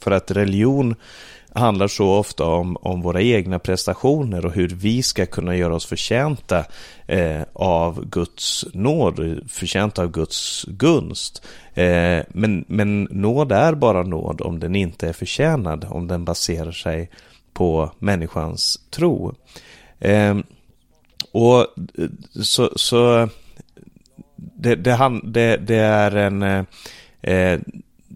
För 0.00 0.10
att 0.10 0.30
religion 0.30 0.94
handlar 1.52 1.88
så 1.88 2.10
ofta 2.10 2.44
om, 2.44 2.76
om 2.76 3.02
våra 3.02 3.22
egna 3.22 3.58
prestationer 3.58 4.46
och 4.46 4.52
hur 4.52 4.68
vi 4.68 5.02
ska 5.02 5.26
kunna 5.26 5.56
göra 5.56 5.74
oss 5.74 5.86
förtjänta 5.86 6.64
eh, 7.06 7.42
av 7.52 8.04
Guds 8.04 8.64
nåd, 8.72 9.40
förtjänta 9.48 10.02
av 10.02 10.10
Guds 10.10 10.64
gunst. 10.68 11.42
Eh, 11.74 12.20
men, 12.28 12.64
men 12.68 13.02
nåd 13.10 13.52
är 13.52 13.74
bara 13.74 14.02
nåd 14.02 14.40
om 14.40 14.60
den 14.60 14.76
inte 14.76 15.08
är 15.08 15.12
förtjänad, 15.12 15.86
om 15.90 16.06
den 16.08 16.24
baserar 16.24 16.72
sig 16.72 17.10
på 17.52 17.90
människans 17.98 18.80
tro. 18.90 19.34
Eh, 20.00 20.36
och 21.32 21.66
så, 22.42 22.70
så 22.76 23.28
det, 24.38 24.74
det, 24.74 25.20
det, 25.24 25.56
det 25.56 25.76
är 25.76 26.16
en... 26.16 26.42
Eh, 26.42 26.64
eh, 27.22 27.60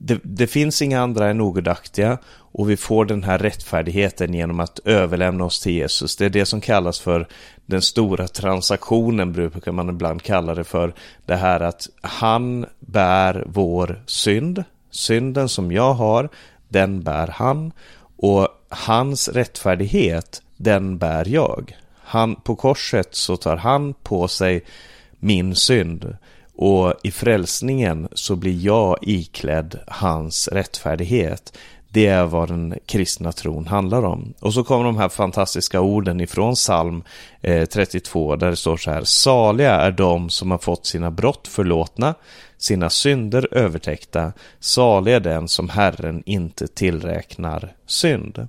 det, 0.04 0.20
det, 0.22 0.46
finns 0.46 0.82
inga 0.82 1.00
andra 1.00 1.30
än 1.30 1.40
ogudaktiga 1.40 2.18
och 2.34 2.70
vi 2.70 2.76
får 2.76 3.04
den 3.04 3.22
här 3.22 3.38
rättfärdigheten 3.38 4.34
genom 4.34 4.60
att 4.60 4.80
överlämna 4.84 5.44
oss 5.44 5.60
till 5.60 5.72
Jesus. 5.72 6.16
Det 6.16 6.24
är 6.24 6.30
det 6.30 6.46
som 6.46 6.60
kallas 6.60 7.00
för 7.00 7.28
den 7.66 7.82
stora 7.82 8.28
transaktionen, 8.28 9.32
brukar 9.32 9.72
man 9.72 9.88
ibland 9.88 10.22
kalla 10.22 10.54
det 10.54 10.64
för. 10.64 10.94
Det 11.26 11.36
här 11.36 11.60
att 11.60 11.88
han 12.00 12.66
bär 12.80 13.44
vår 13.46 14.02
synd. 14.06 14.64
Synden 14.90 15.48
som 15.48 15.72
jag 15.72 15.94
har, 15.94 16.28
den 16.68 17.02
bär 17.02 17.26
han. 17.26 17.72
Och 18.16 18.48
hans 18.68 19.28
rättfärdighet, 19.28 20.42
den 20.56 20.98
bär 20.98 21.28
jag. 21.28 21.76
Han, 22.04 22.34
på 22.34 22.54
korset 22.54 23.14
så 23.14 23.36
tar 23.36 23.56
han 23.56 23.94
på 23.94 24.28
sig 24.28 24.64
min 25.22 25.54
synd. 25.54 26.16
Och 26.54 26.94
i 27.02 27.10
frälsningen 27.10 28.08
så 28.12 28.36
blir 28.36 28.64
jag 28.64 28.98
iklädd 29.02 29.78
hans 29.86 30.48
rättfärdighet. 30.48 31.58
Det 31.88 32.06
är 32.06 32.24
vad 32.24 32.48
den 32.48 32.74
kristna 32.86 33.32
tron 33.32 33.66
handlar 33.66 34.04
om. 34.04 34.34
Och 34.40 34.54
så 34.54 34.64
kommer 34.64 34.84
de 34.84 34.96
här 34.96 35.08
fantastiska 35.08 35.80
orden 35.80 36.20
ifrån 36.20 36.54
psalm 36.54 37.02
eh, 37.40 37.64
32 37.64 38.36
där 38.36 38.50
det 38.50 38.56
står 38.56 38.76
så 38.76 38.90
här. 38.90 39.04
Saliga 39.04 39.74
är 39.74 39.90
de 39.90 40.30
som 40.30 40.50
har 40.50 40.58
fått 40.58 40.86
sina 40.86 41.10
brott 41.10 41.48
förlåtna, 41.48 42.14
sina 42.58 42.90
synder 42.90 43.48
övertäckta. 43.50 44.32
Saliga 44.60 45.16
är 45.16 45.20
den 45.20 45.48
som 45.48 45.68
Herren 45.68 46.22
inte 46.26 46.66
tillräknar 46.66 47.72
synd. 47.86 48.48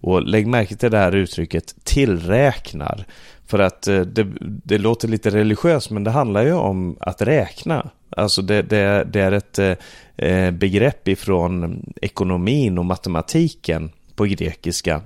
Och 0.00 0.22
lägg 0.22 0.46
märke 0.46 0.76
till 0.76 0.90
det 0.90 0.98
här 0.98 1.14
uttrycket 1.14 1.74
tillräknar. 1.84 3.06
För 3.52 3.58
att 3.58 3.88
eh, 3.88 4.00
det, 4.00 4.26
det 4.40 4.78
låter 4.78 5.08
lite 5.08 5.30
religiöst 5.30 5.90
men 5.90 6.04
det 6.04 6.10
handlar 6.10 6.42
ju 6.42 6.52
om 6.52 6.96
att 7.00 7.22
räkna. 7.22 7.90
Alltså 8.10 8.42
det, 8.42 8.62
det, 8.62 9.04
det 9.12 9.20
är 9.20 9.32
ett 9.32 9.58
eh, 9.58 9.74
eh, 10.16 10.50
begrepp 10.50 11.08
ifrån 11.08 11.82
ekonomin 12.02 12.78
och 12.78 12.84
matematiken 12.84 13.90
på 14.14 14.24
grekiska. 14.24 15.00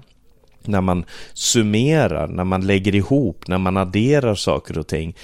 När 0.64 0.80
man 0.80 1.04
summerar, 1.32 2.28
när 2.28 2.44
man 2.44 2.66
lägger 2.66 2.94
ihop, 2.94 3.48
när 3.48 3.58
man 3.58 3.76
adderar 3.76 4.34
saker 4.34 4.78
och 4.78 4.86
ting. 4.86 5.16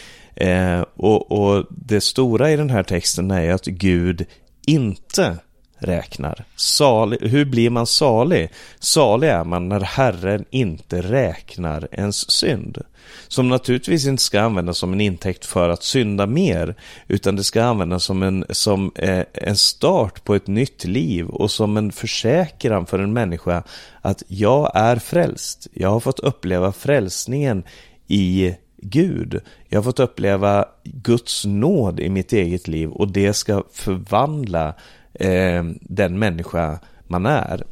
Och, 0.94 1.32
och 1.32 1.66
det 1.70 2.00
stora 2.00 2.50
i 2.50 2.56
den 2.56 2.70
här 2.70 2.82
texten 2.82 3.30
är 3.30 3.52
att 3.52 3.64
Gud 3.64 4.26
inte 4.66 5.36
räknar. 5.78 6.44
Salig, 6.56 7.18
hur 7.20 7.44
blir 7.44 7.70
man 7.70 7.86
salig? 7.86 8.50
Salig 8.78 9.28
är 9.28 9.44
man 9.44 9.68
när 9.68 9.80
Herren 9.80 10.44
inte 10.50 11.02
räknar 11.02 11.88
ens 11.92 12.30
synd. 12.30 12.82
Som 13.28 13.48
naturligtvis 13.48 14.06
inte 14.06 14.22
ska 14.22 14.40
användas 14.40 14.78
som 14.78 14.92
en 14.92 15.00
intäkt 15.00 15.44
för 15.44 15.68
att 15.68 15.82
synda 15.82 16.26
mer, 16.26 16.74
utan 17.08 17.36
det 17.36 17.44
ska 17.44 17.64
användas 17.64 18.04
som 18.04 18.22
en, 18.22 18.44
som, 18.50 18.92
eh, 18.94 19.24
en 19.32 19.56
start 19.56 20.24
på 20.24 20.34
ett 20.34 20.46
nytt 20.46 20.84
liv 20.84 21.26
och 21.26 21.50
som 21.50 21.76
en 21.76 21.92
försäkran 21.92 22.86
för 22.86 22.98
en 22.98 23.12
människa 23.12 23.62
att 24.00 24.22
jag 24.28 24.70
är 24.74 24.96
frälst. 24.96 25.66
Jag 25.72 25.90
har 25.90 26.00
fått 26.00 26.20
uppleva 26.20 26.72
frälsningen 26.72 27.64
i 28.08 28.54
Gud. 28.76 29.40
Jag 29.68 29.78
har 29.78 29.82
fått 29.82 30.00
uppleva 30.00 30.64
Guds 30.84 31.44
nåd 31.44 32.00
i 32.00 32.08
mitt 32.08 32.32
eget 32.32 32.68
liv 32.68 32.90
och 32.90 33.08
det 33.08 33.32
ska 33.32 33.64
förvandla 33.72 34.74
eh, 35.14 35.64
den 35.80 36.18
människa 36.18 36.78
man 37.06 37.26
är. 37.26 37.64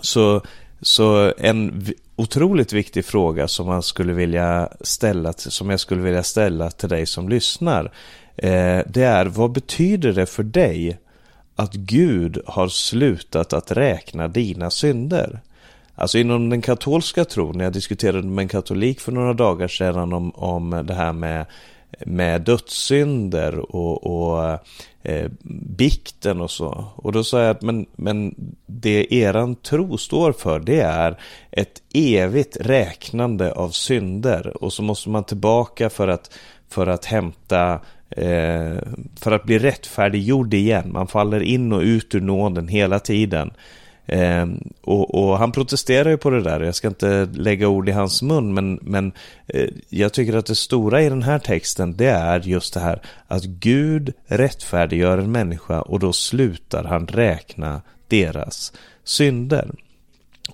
Så, 0.00 0.42
så 0.80 1.32
en 1.38 1.86
otroligt 2.16 2.72
viktig 2.72 3.04
fråga 3.04 3.48
som 3.48 3.66
man 3.66 3.82
skulle 3.82 4.12
vilja 4.12 4.68
ställa, 4.80 5.32
som 5.32 5.70
jag 5.70 5.80
skulle 5.80 6.02
vilja 6.02 6.22
ställa 6.22 6.70
till 6.70 6.88
dig 6.88 7.06
som 7.06 7.28
lyssnar. 7.28 7.84
Eh, 8.36 8.80
det 8.86 9.02
är 9.02 9.26
vad 9.26 9.52
betyder 9.52 10.12
det 10.12 10.26
för 10.26 10.42
dig 10.42 10.98
att 11.56 11.74
Gud 11.74 12.38
har 12.46 12.68
slutat 12.68 13.52
att 13.52 13.72
räkna 13.72 14.28
dina 14.28 14.70
synder? 14.70 15.40
Alltså 15.94 16.18
inom 16.18 16.50
den 16.50 16.62
katolska 16.62 17.24
tron, 17.24 17.60
jag 17.60 17.72
diskuterade 17.72 18.28
med 18.28 18.42
en 18.42 18.48
katolik 18.48 19.00
för 19.00 19.12
några 19.12 19.32
dagar 19.32 19.68
sedan 19.68 20.12
om, 20.12 20.30
om 20.30 20.84
det 20.86 20.94
här 20.94 21.12
med, 21.12 21.46
med 22.00 22.42
dödssynder 22.42 23.76
och, 23.76 24.06
och 24.06 24.58
eh, 25.02 25.30
bikten 25.76 26.40
och 26.40 26.50
så. 26.50 26.84
Och 26.96 27.12
då 27.12 27.24
sa 27.24 27.40
jag 27.40 27.50
att 27.50 27.62
men, 27.62 27.86
men 27.96 28.34
det 28.66 29.14
eran 29.14 29.56
tro 29.56 29.98
står 29.98 30.32
för 30.32 30.60
det 30.60 30.80
är 30.80 31.20
ett 31.50 31.82
evigt 31.94 32.56
räknande 32.60 33.52
av 33.52 33.70
synder 33.70 34.62
och 34.64 34.72
så 34.72 34.82
måste 34.82 35.10
man 35.10 35.24
tillbaka 35.24 35.90
för 35.90 36.08
att, 36.08 36.38
för 36.68 36.86
att 36.86 37.04
hämta 37.04 37.80
eh, 38.10 38.78
för 39.16 39.32
att 39.32 39.44
bli 39.44 39.58
rättfärdiggjord 39.58 40.54
igen. 40.54 40.92
Man 40.92 41.06
faller 41.06 41.40
in 41.40 41.72
och 41.72 41.82
ut 41.82 42.14
ur 42.14 42.20
nåden 42.20 42.68
hela 42.68 42.98
tiden. 42.98 43.50
Eh, 44.06 44.46
och, 44.82 45.14
och, 45.14 45.38
han 45.38 45.52
protesterar 45.52 46.10
ju 46.10 46.16
på 46.16 46.30
det 46.30 46.42
där, 46.42 46.60
jag 46.60 46.74
ska 46.74 46.88
inte 46.88 47.28
lägga 47.34 47.68
ord 47.68 47.88
i 47.88 47.92
hans 47.92 48.22
mun, 48.22 48.54
men, 48.54 48.78
men 48.82 49.12
eh, 49.46 49.68
jag 49.88 50.12
tycker 50.12 50.36
att 50.36 50.46
det 50.46 50.54
stora 50.54 51.02
i 51.02 51.08
den 51.08 51.22
här 51.22 51.38
texten, 51.38 51.96
det 51.96 52.10
är 52.10 52.40
just 52.40 52.74
det 52.74 52.80
här 52.80 53.02
att 53.28 53.44
Gud 53.44 54.12
rättfärdiggör 54.26 55.18
en 55.18 55.32
människa 55.32 55.80
och 55.80 55.98
då 55.98 56.12
slutar 56.12 56.84
han 56.84 57.06
räkna 57.06 57.82
deras 58.08 58.72
synder. 59.04 59.70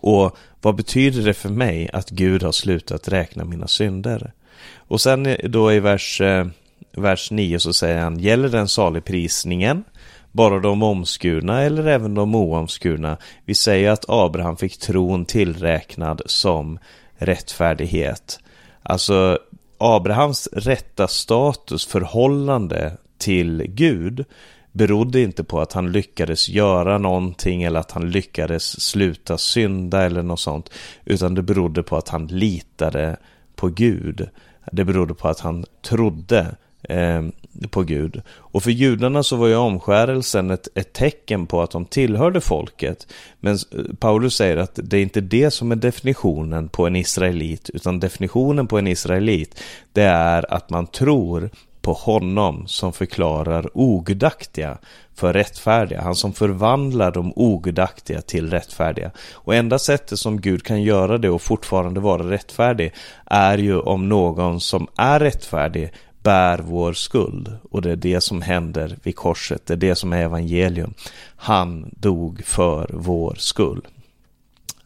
Och 0.00 0.36
vad 0.60 0.76
betyder 0.76 1.22
det 1.22 1.34
för 1.34 1.48
mig 1.48 1.90
att 1.92 2.10
Gud 2.10 2.42
har 2.42 2.52
slutat 2.52 3.08
räkna 3.08 3.44
mina 3.44 3.66
synder? 3.66 4.32
Och 4.76 5.00
sen 5.00 5.26
eh, 5.26 5.48
då 5.48 5.72
i 5.72 5.80
vers, 5.80 6.20
eh, 6.20 6.46
vers 6.92 7.30
9 7.30 7.60
så 7.60 7.72
säger 7.72 8.00
han, 8.00 8.18
gäller 8.18 8.48
den 8.48 8.68
saligprisningen 8.68 9.84
bara 10.32 10.58
de 10.58 10.82
omskurna 10.82 11.62
eller 11.62 11.86
även 11.86 12.14
de 12.14 12.34
oomskurna. 12.34 13.16
Vi 13.44 13.54
säger 13.54 13.90
att 13.90 14.04
Abraham 14.08 14.56
fick 14.56 14.78
tron 14.78 15.24
tillräknad 15.24 16.22
som 16.26 16.78
rättfärdighet. 17.16 18.40
Alltså 18.82 19.38
Abrahams 19.78 20.48
rätta 20.52 21.08
status, 21.08 21.86
förhållande 21.86 22.96
till 23.18 23.62
Gud 23.68 24.24
berodde 24.72 25.20
inte 25.20 25.44
på 25.44 25.60
att 25.60 25.72
han 25.72 25.92
lyckades 25.92 26.48
göra 26.48 26.98
någonting 26.98 27.62
eller 27.62 27.80
att 27.80 27.90
han 27.90 28.10
lyckades 28.10 28.80
sluta 28.80 29.38
synda 29.38 30.02
eller 30.02 30.22
något 30.22 30.40
sånt. 30.40 30.70
Utan 31.04 31.34
det 31.34 31.42
berodde 31.42 31.82
på 31.82 31.96
att 31.96 32.08
han 32.08 32.26
litade 32.26 33.16
på 33.56 33.68
Gud. 33.68 34.28
Det 34.72 34.84
berodde 34.84 35.14
på 35.14 35.28
att 35.28 35.40
han 35.40 35.64
trodde 35.82 36.56
eh, 36.82 37.22
på 37.70 37.82
Gud. 37.82 38.22
Och 38.28 38.62
för 38.62 38.70
judarna 38.70 39.22
så 39.22 39.36
var 39.36 39.46
ju 39.46 39.56
omskärelsen 39.56 40.50
ett, 40.50 40.68
ett 40.74 40.92
tecken 40.92 41.46
på 41.46 41.62
att 41.62 41.70
de 41.70 41.84
tillhörde 41.84 42.40
folket. 42.40 43.06
Men 43.40 43.58
Paulus 43.98 44.36
säger 44.36 44.56
att 44.56 44.78
det 44.82 44.96
är 44.96 45.02
inte 45.02 45.20
det 45.20 45.50
som 45.50 45.72
är 45.72 45.76
definitionen 45.76 46.68
på 46.68 46.86
en 46.86 46.96
israelit, 46.96 47.70
utan 47.70 48.00
definitionen 48.00 48.66
på 48.66 48.78
en 48.78 48.86
israelit, 48.86 49.62
det 49.92 50.02
är 50.02 50.54
att 50.54 50.70
man 50.70 50.86
tror 50.86 51.50
på 51.82 51.92
honom 51.92 52.66
som 52.66 52.92
förklarar 52.92 53.70
ogudaktiga 53.74 54.78
för 55.14 55.32
rättfärdiga. 55.32 56.02
Han 56.02 56.14
som 56.14 56.32
förvandlar 56.32 57.10
de 57.10 57.32
ogudaktiga 57.36 58.20
till 58.20 58.50
rättfärdiga. 58.50 59.10
Och 59.32 59.54
enda 59.54 59.78
sättet 59.78 60.18
som 60.18 60.40
Gud 60.40 60.62
kan 60.62 60.82
göra 60.82 61.18
det 61.18 61.30
och 61.30 61.42
fortfarande 61.42 62.00
vara 62.00 62.30
rättfärdig 62.30 62.92
är 63.26 63.58
ju 63.58 63.80
om 63.80 64.08
någon 64.08 64.60
som 64.60 64.86
är 64.96 65.20
rättfärdig 65.20 65.92
bär 66.22 66.58
vår 66.58 66.92
skuld. 66.92 67.56
Och 67.70 67.82
det 67.82 67.90
är 67.90 67.96
det 67.96 68.20
som 68.20 68.42
händer 68.42 68.98
vid 69.02 69.16
korset. 69.16 69.66
Det 69.66 69.74
är 69.74 69.76
det 69.76 69.94
som 69.94 70.12
är 70.12 70.22
evangelium. 70.22 70.94
Han 71.36 71.90
dog 71.96 72.42
för 72.44 72.90
vår 72.92 73.34
skull. 73.38 73.86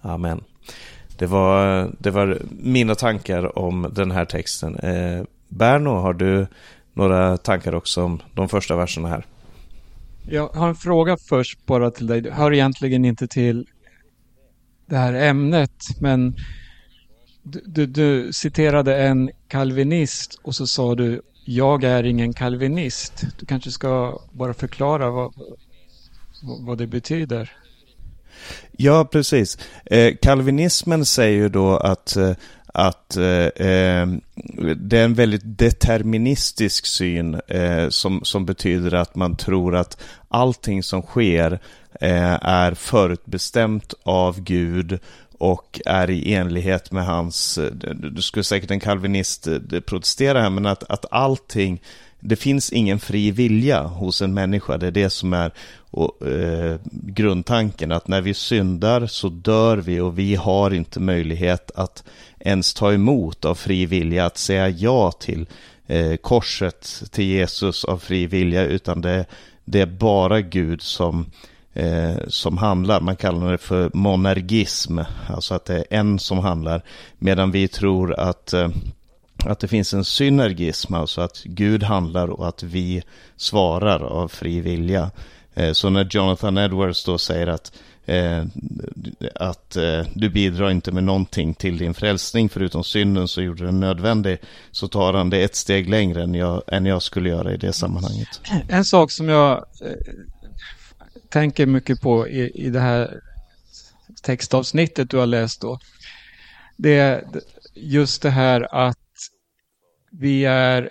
Amen. 0.01 0.45
Det 1.19 1.27
var, 1.27 1.91
det 1.99 2.11
var 2.11 2.39
mina 2.51 2.95
tankar 2.95 3.59
om 3.59 3.93
den 3.93 4.11
här 4.11 4.25
texten. 4.25 4.77
Eh, 4.77 5.23
Berno, 5.49 5.91
har 5.91 6.15
du 6.15 6.47
några 6.93 7.37
tankar 7.37 7.75
också 7.75 8.03
om 8.03 8.23
de 8.35 8.49
första 8.49 8.77
verserna 8.77 9.09
här? 9.09 9.27
Jag 10.29 10.49
har 10.49 10.69
en 10.69 10.75
fråga 10.75 11.17
först 11.17 11.67
bara 11.67 11.91
till 11.91 12.07
dig. 12.07 12.21
Det 12.21 12.31
hör 12.31 12.53
egentligen 12.53 13.05
inte 13.05 13.27
till 13.27 13.67
det 14.87 14.97
här 14.97 15.15
ämnet, 15.15 15.85
men 16.01 16.35
du, 17.45 17.63
du, 17.67 17.87
du, 17.87 18.33
citerade 18.33 18.97
en 18.97 19.31
kalvinist 19.49 20.39
och 20.43 20.55
så 20.55 20.67
sa 20.67 20.95
du 20.95 21.23
jag 21.45 21.85
är 21.85 22.05
ingen 22.05 22.33
kalvinist. 22.33 23.25
Du 23.39 23.47
kanske 23.47 23.71
ska 23.71 24.21
bara 24.33 24.55
förklara 24.55 25.11
vad, 25.11 25.35
vad 26.43 26.79
det 26.79 26.87
betyder. 26.87 27.53
Ja, 28.73 29.05
precis. 29.05 29.59
Eh, 29.85 30.15
kalvinismen 30.23 31.05
säger 31.05 31.37
ju 31.37 31.49
då 31.49 31.77
att 31.77 32.17
eh, 32.17 32.33
att 32.75 33.17
eh, 33.17 33.47
eh, 33.47 34.07
det 34.77 34.99
är 34.99 35.05
en 35.05 35.15
väldigt 35.15 35.59
deterministisk 35.59 36.87
syn 36.87 37.41
eh, 37.49 37.89
som, 37.89 38.25
som 38.25 38.47
betyder 38.47 38.95
att 38.95 39.15
man 39.15 39.37
tror 39.37 39.77
att 39.77 40.03
allting 40.29 40.83
som 40.83 41.03
sker 41.03 41.53
eh, 42.01 42.45
är 42.45 42.75
förutbestämt 42.75 43.95
av 44.03 44.41
Gud 44.41 44.99
och 45.39 45.81
är 45.87 46.11
i 46.11 46.35
enlighet 46.35 46.93
med 46.93 47.07
hans, 47.07 47.59
du 47.95 48.23
skulle 48.23 48.45
säkert 48.45 48.71
en 48.71 48.81
kalvinist 48.81 49.47
eh, 49.47 49.81
protestera 49.87 50.41
här, 50.41 50.51
men 50.51 50.67
att, 50.67 50.85
att 50.85 51.05
allting 51.11 51.81
det 52.27 52.37
finns 52.37 52.73
ingen 52.73 52.99
fri 52.99 53.31
vilja 53.31 53.83
hos 53.83 54.23
en 54.23 54.35
människa. 54.35 54.77
Det 54.77 54.87
är 54.87 54.91
det 54.91 55.11
som 55.11 55.33
är 55.33 55.53
och, 55.91 56.27
eh, 56.27 56.77
grundtanken. 56.91 57.93
Att 57.93 58.09
när 58.09 58.21
vi 58.21 58.35
syndar 58.35 59.07
så 59.07 59.29
dör 59.29 59.77
vi 59.77 60.01
och 60.01 60.19
vi 60.19 60.35
har 60.35 60.71
inte 60.71 61.01
möjlighet 61.01 61.71
att 61.75 62.05
ens 62.41 62.75
ta 62.75 62.93
emot 62.93 63.45
av 63.45 63.55
fri 63.55 63.87
vilja. 63.87 64.27
Att 64.27 64.39
säga 64.39 64.69
ja 64.69 65.13
till 65.13 65.47
eh, 65.87 66.17
korset, 66.17 67.03
till 67.11 67.25
Jesus 67.25 67.85
av 67.85 67.99
fri 67.99 68.27
vilja. 68.27 68.65
Utan 68.65 69.01
det, 69.01 69.25
det 69.65 69.81
är 69.81 69.87
bara 69.87 70.41
Gud 70.41 70.83
som, 70.83 71.31
eh, 71.75 72.17
som 72.29 72.59
handlar. 72.59 73.01
Man 73.01 73.17
kallar 73.17 73.53
det 73.53 73.59
för 73.59 73.91
monergism. 73.95 74.99
Alltså 75.29 75.55
att 75.55 75.65
det 75.65 75.77
är 75.77 75.85
en 75.91 76.19
som 76.19 76.39
handlar. 76.39 76.83
Medan 77.19 77.51
vi 77.51 77.69
tror 77.69 78.15
att 78.21 78.53
eh, 78.53 78.69
att 79.47 79.61
det 79.61 79.69
finns 79.69 79.95
en 79.95 80.05
synergism, 80.05 80.95
alltså 80.95 81.21
att 81.21 81.43
Gud 81.45 81.83
handlar 81.83 82.29
och 82.29 82.49
att 82.49 82.63
vi 82.63 83.03
svarar 83.37 84.01
av 84.01 84.29
fri 84.29 84.61
vilja. 84.61 85.11
Eh, 85.55 85.73
så 85.73 85.91
när 85.91 86.09
Jonathan 86.11 86.59
Edwards 86.59 87.05
då 87.05 87.19
säger 87.19 87.47
att, 87.47 87.73
eh, 88.07 88.45
att 89.35 89.77
eh, 89.77 90.01
du 90.15 90.29
bidrar 90.29 90.71
inte 90.71 90.93
med 90.93 91.05
någonting 91.05 91.55
till 91.55 91.79
din 91.79 91.95
frälsning 91.95 92.49
förutom 92.49 92.85
synden 92.85 93.29
så 93.29 93.43
gjorde 93.43 93.65
den 93.65 93.81
nödvändig, 93.81 94.39
så 94.71 94.89
tar 94.89 95.13
han 95.13 95.31
det 95.31 95.43
ett 95.43 95.57
steg 95.57 95.89
längre 95.89 96.23
än 96.23 96.35
jag, 96.35 96.63
än 96.67 96.87
jag 96.87 97.03
skulle 97.03 97.29
göra 97.29 97.55
i 97.55 97.57
det 97.57 97.73
sammanhanget. 97.73 98.41
En 98.69 98.85
sak 98.85 99.11
som 99.11 99.29
jag 99.29 99.53
eh, 99.81 100.13
tänker 101.35 101.67
mycket 101.67 102.01
på 102.01 102.29
i, 102.29 102.51
i 102.67 102.71
det 102.71 102.81
här 102.81 103.21
textavsnittet 104.23 105.11
du 105.11 105.17
har 105.17 105.27
läst 105.27 105.61
då, 105.61 105.79
det 106.77 106.99
är 106.99 107.25
just 107.75 108.23
det 108.23 108.31
här 108.31 108.75
att 108.75 108.97
vi 110.11 110.45
är, 110.45 110.91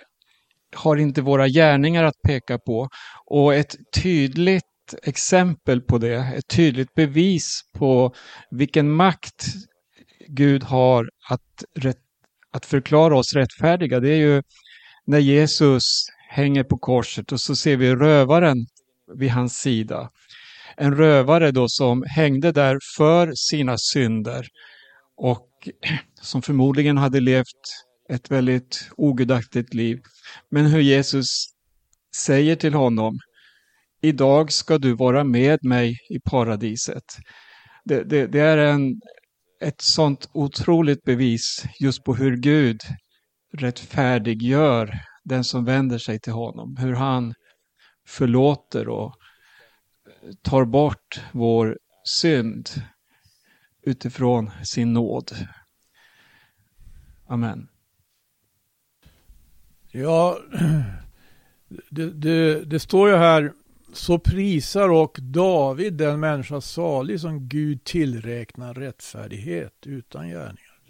har 0.76 0.96
inte 0.96 1.22
våra 1.22 1.48
gärningar 1.48 2.04
att 2.04 2.22
peka 2.22 2.58
på. 2.58 2.88
Och 3.26 3.54
ett 3.54 3.76
tydligt 4.02 4.94
exempel 5.02 5.80
på 5.80 5.98
det, 5.98 6.16
ett 6.16 6.48
tydligt 6.48 6.94
bevis 6.94 7.60
på 7.74 8.14
vilken 8.50 8.90
makt 8.90 9.44
Gud 10.28 10.62
har 10.62 11.10
att, 11.28 11.64
rätt, 11.74 11.98
att 12.50 12.66
förklara 12.66 13.18
oss 13.18 13.34
rättfärdiga, 13.34 14.00
det 14.00 14.10
är 14.10 14.16
ju 14.16 14.42
när 15.06 15.18
Jesus 15.18 15.82
hänger 16.28 16.64
på 16.64 16.78
korset 16.78 17.32
och 17.32 17.40
så 17.40 17.56
ser 17.56 17.76
vi 17.76 17.94
rövaren 17.94 18.66
vid 19.14 19.30
hans 19.30 19.54
sida. 19.54 20.10
En 20.76 20.96
rövare 20.96 21.50
då 21.50 21.68
som 21.68 22.04
hängde 22.06 22.52
där 22.52 22.78
för 22.96 23.32
sina 23.34 23.78
synder 23.78 24.46
och 25.16 25.48
som 26.20 26.42
förmodligen 26.42 26.98
hade 26.98 27.20
levt 27.20 27.84
ett 28.08 28.30
väldigt 28.30 28.90
ogudaktigt 28.96 29.74
liv. 29.74 30.00
Men 30.50 30.66
hur 30.66 30.80
Jesus 30.80 31.26
säger 32.16 32.56
till 32.56 32.74
honom, 32.74 33.18
idag 34.02 34.52
ska 34.52 34.78
du 34.78 34.92
vara 34.92 35.24
med 35.24 35.64
mig 35.64 35.98
i 36.10 36.20
paradiset. 36.20 37.04
Det, 37.84 38.04
det, 38.04 38.26
det 38.26 38.40
är 38.40 38.58
en, 38.58 39.00
ett 39.62 39.80
sånt 39.80 40.28
otroligt 40.32 41.04
bevis 41.04 41.64
just 41.80 42.04
på 42.04 42.14
hur 42.14 42.36
Gud 42.36 42.80
rättfärdiggör 43.52 45.00
den 45.24 45.44
som 45.44 45.64
vänder 45.64 45.98
sig 45.98 46.20
till 46.20 46.32
honom. 46.32 46.76
Hur 46.76 46.94
han 46.94 47.34
förlåter 48.08 48.88
och 48.88 49.14
tar 50.42 50.64
bort 50.64 51.20
vår 51.32 51.78
synd 52.04 52.68
utifrån 53.82 54.50
sin 54.64 54.92
nåd. 54.92 55.32
Amen. 57.26 57.68
Ja, 59.90 60.38
det, 61.90 62.10
det, 62.10 62.64
det, 62.64 62.80
står 62.80 63.08
ju 63.08 63.16
här, 63.16 63.52
så 63.92 64.18
prisar 64.18 64.88
och 64.88 65.18
David 65.20 65.92
den 65.92 66.20
människa 66.20 66.60
salig 66.60 67.20
som 67.20 67.48
Gud 67.48 67.84
tillräknar 67.84 68.74
rättfärdighet 68.74 69.86
utan 69.86 70.28
gärningar. 70.28 70.80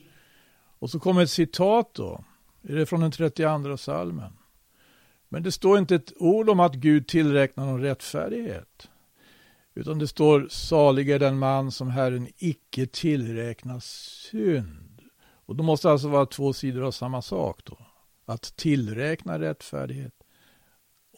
Och 0.79 0.91
så 0.91 1.01
kommer 1.01 1.23
ett 1.23 1.31
citat 1.31 1.95
då, 1.95 2.25
är 2.63 2.75
det 2.75 2.87
från 2.87 3.01
den 3.01 3.13
32 3.13 3.77
salmen. 3.77 4.33
Men 5.29 5.43
det 5.43 5.53
står 5.53 5.79
inte 5.79 5.95
ett 5.95 6.13
ord 6.17 6.49
om 6.49 6.61
att 6.61 6.75
Gud 6.75 7.09
tillräknar 7.09 7.67
någon 7.67 7.81
rättfärdighet. 7.81 8.91
Utan 9.75 9.99
det 9.99 10.09
står 10.09 10.49
salig 10.51 11.11
är 11.11 11.19
den 11.19 11.39
man 11.39 11.73
som 11.73 11.91
Herren 11.91 12.29
icke 12.37 12.87
tillräknar 12.87 13.81
synd. 13.81 15.03
Och 15.47 15.57
då 15.57 15.65
måste 15.65 15.89
det 15.89 15.93
alltså 15.93 16.09
vara 16.09 16.27
två 16.27 16.53
sidor 16.53 16.83
av 16.83 16.91
samma 16.91 17.23
sak 17.23 17.61
då 17.65 17.87
att 18.25 18.57
tillräkna 18.57 19.39
rättfärdighet 19.39 20.15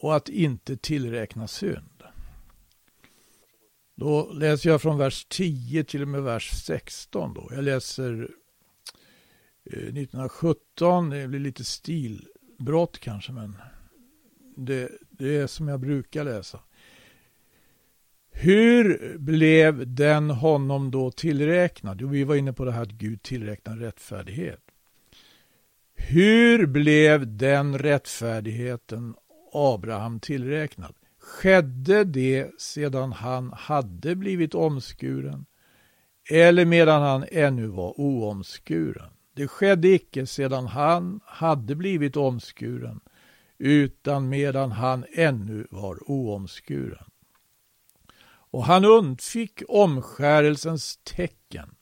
och 0.01 0.17
att 0.17 0.29
inte 0.29 0.77
tillräkna 0.77 1.49
synd. 1.49 2.03
Då 3.95 4.33
läser 4.33 4.71
jag 4.71 4.83
från 4.83 4.99
vers 4.99 5.27
10 5.29 5.85
till 5.85 6.03
och 6.03 6.09
med 6.09 6.23
vers 6.23 6.51
16. 6.51 7.35
Då. 7.35 7.49
Jag 7.55 7.65
läser 7.65 8.31
eh, 9.65 9.73
1917, 9.73 11.11
det 11.11 11.29
blir 11.29 11.41
lite 11.41 11.65
stilbrott 11.65 12.99
kanske, 12.99 13.33
men 13.33 13.57
det, 14.57 14.91
det 15.11 15.37
är 15.37 15.47
som 15.47 15.69
jag 15.69 15.81
brukar 15.81 16.25
läsa. 16.25 16.61
Hur 18.39 19.17
blev 19.19 19.95
den 19.95 20.31
honom 20.31 20.91
då 20.91 21.11
tillräknad? 21.11 22.01
Jo, 22.01 22.09
vi 22.09 22.25
var 22.25 22.35
inne 22.35 22.53
på 22.53 22.65
det 22.65 22.73
här 22.73 22.83
att 22.83 22.91
Gud 22.93 23.23
tillräknar 23.23 23.77
rättfärdighet. 23.77 24.61
Hur 25.95 26.67
blev 26.67 27.37
den 27.37 27.79
rättfärdigheten 27.79 29.15
Abraham 29.53 30.21
tillräknad? 30.21 30.95
Skedde 31.19 32.05
det 32.05 32.61
sedan 32.61 33.13
han 33.13 33.53
hade 33.57 34.17
blivit 34.17 34.55
omskuren 34.55 35.47
eller 36.31 36.65
medan 36.65 37.03
han 37.03 37.25
ännu 37.33 37.67
var 37.67 38.01
oomskuren? 38.01 39.11
Det 39.35 39.49
skedde 39.49 39.89
icke 39.89 40.27
sedan 40.27 40.67
han 40.67 41.21
hade 41.25 41.75
blivit 41.75 42.17
omskuren 42.17 43.01
utan 43.59 44.29
medan 44.29 44.73
han 44.73 45.05
ännu 45.13 45.67
var 45.71 46.11
oomskuren. 46.11 47.05
Och 48.57 48.65
han 48.65 48.85
undfick 48.85 49.63
omskärelsens 49.69 50.99
tecken 51.05 51.75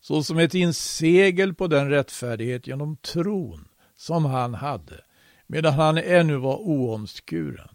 såsom 0.00 0.38
ett 0.38 0.54
insegel 0.54 1.54
på 1.54 1.66
den 1.66 1.90
rättfärdighet 1.90 2.66
genom 2.66 2.96
tron 2.96 3.68
som 3.96 4.24
han 4.24 4.54
hade, 4.54 5.04
medan 5.46 5.72
han 5.72 5.98
ännu 5.98 6.36
var 6.36 6.56
oomskuren. 6.56 7.68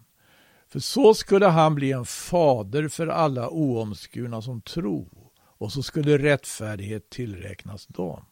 För 0.69 0.79
så 0.79 1.13
skulle 1.13 1.45
han 1.45 1.75
bli 1.75 1.91
en 1.91 2.05
fader 2.05 2.87
för 2.87 3.07
alla 3.07 3.49
oomskurna 3.49 4.41
som 4.41 4.61
tro, 4.61 5.31
och 5.57 5.71
så 5.71 5.83
skulle 5.83 6.17
rättfärdighet 6.17 7.09
tillräknas 7.09 7.87
dem. 7.87 8.25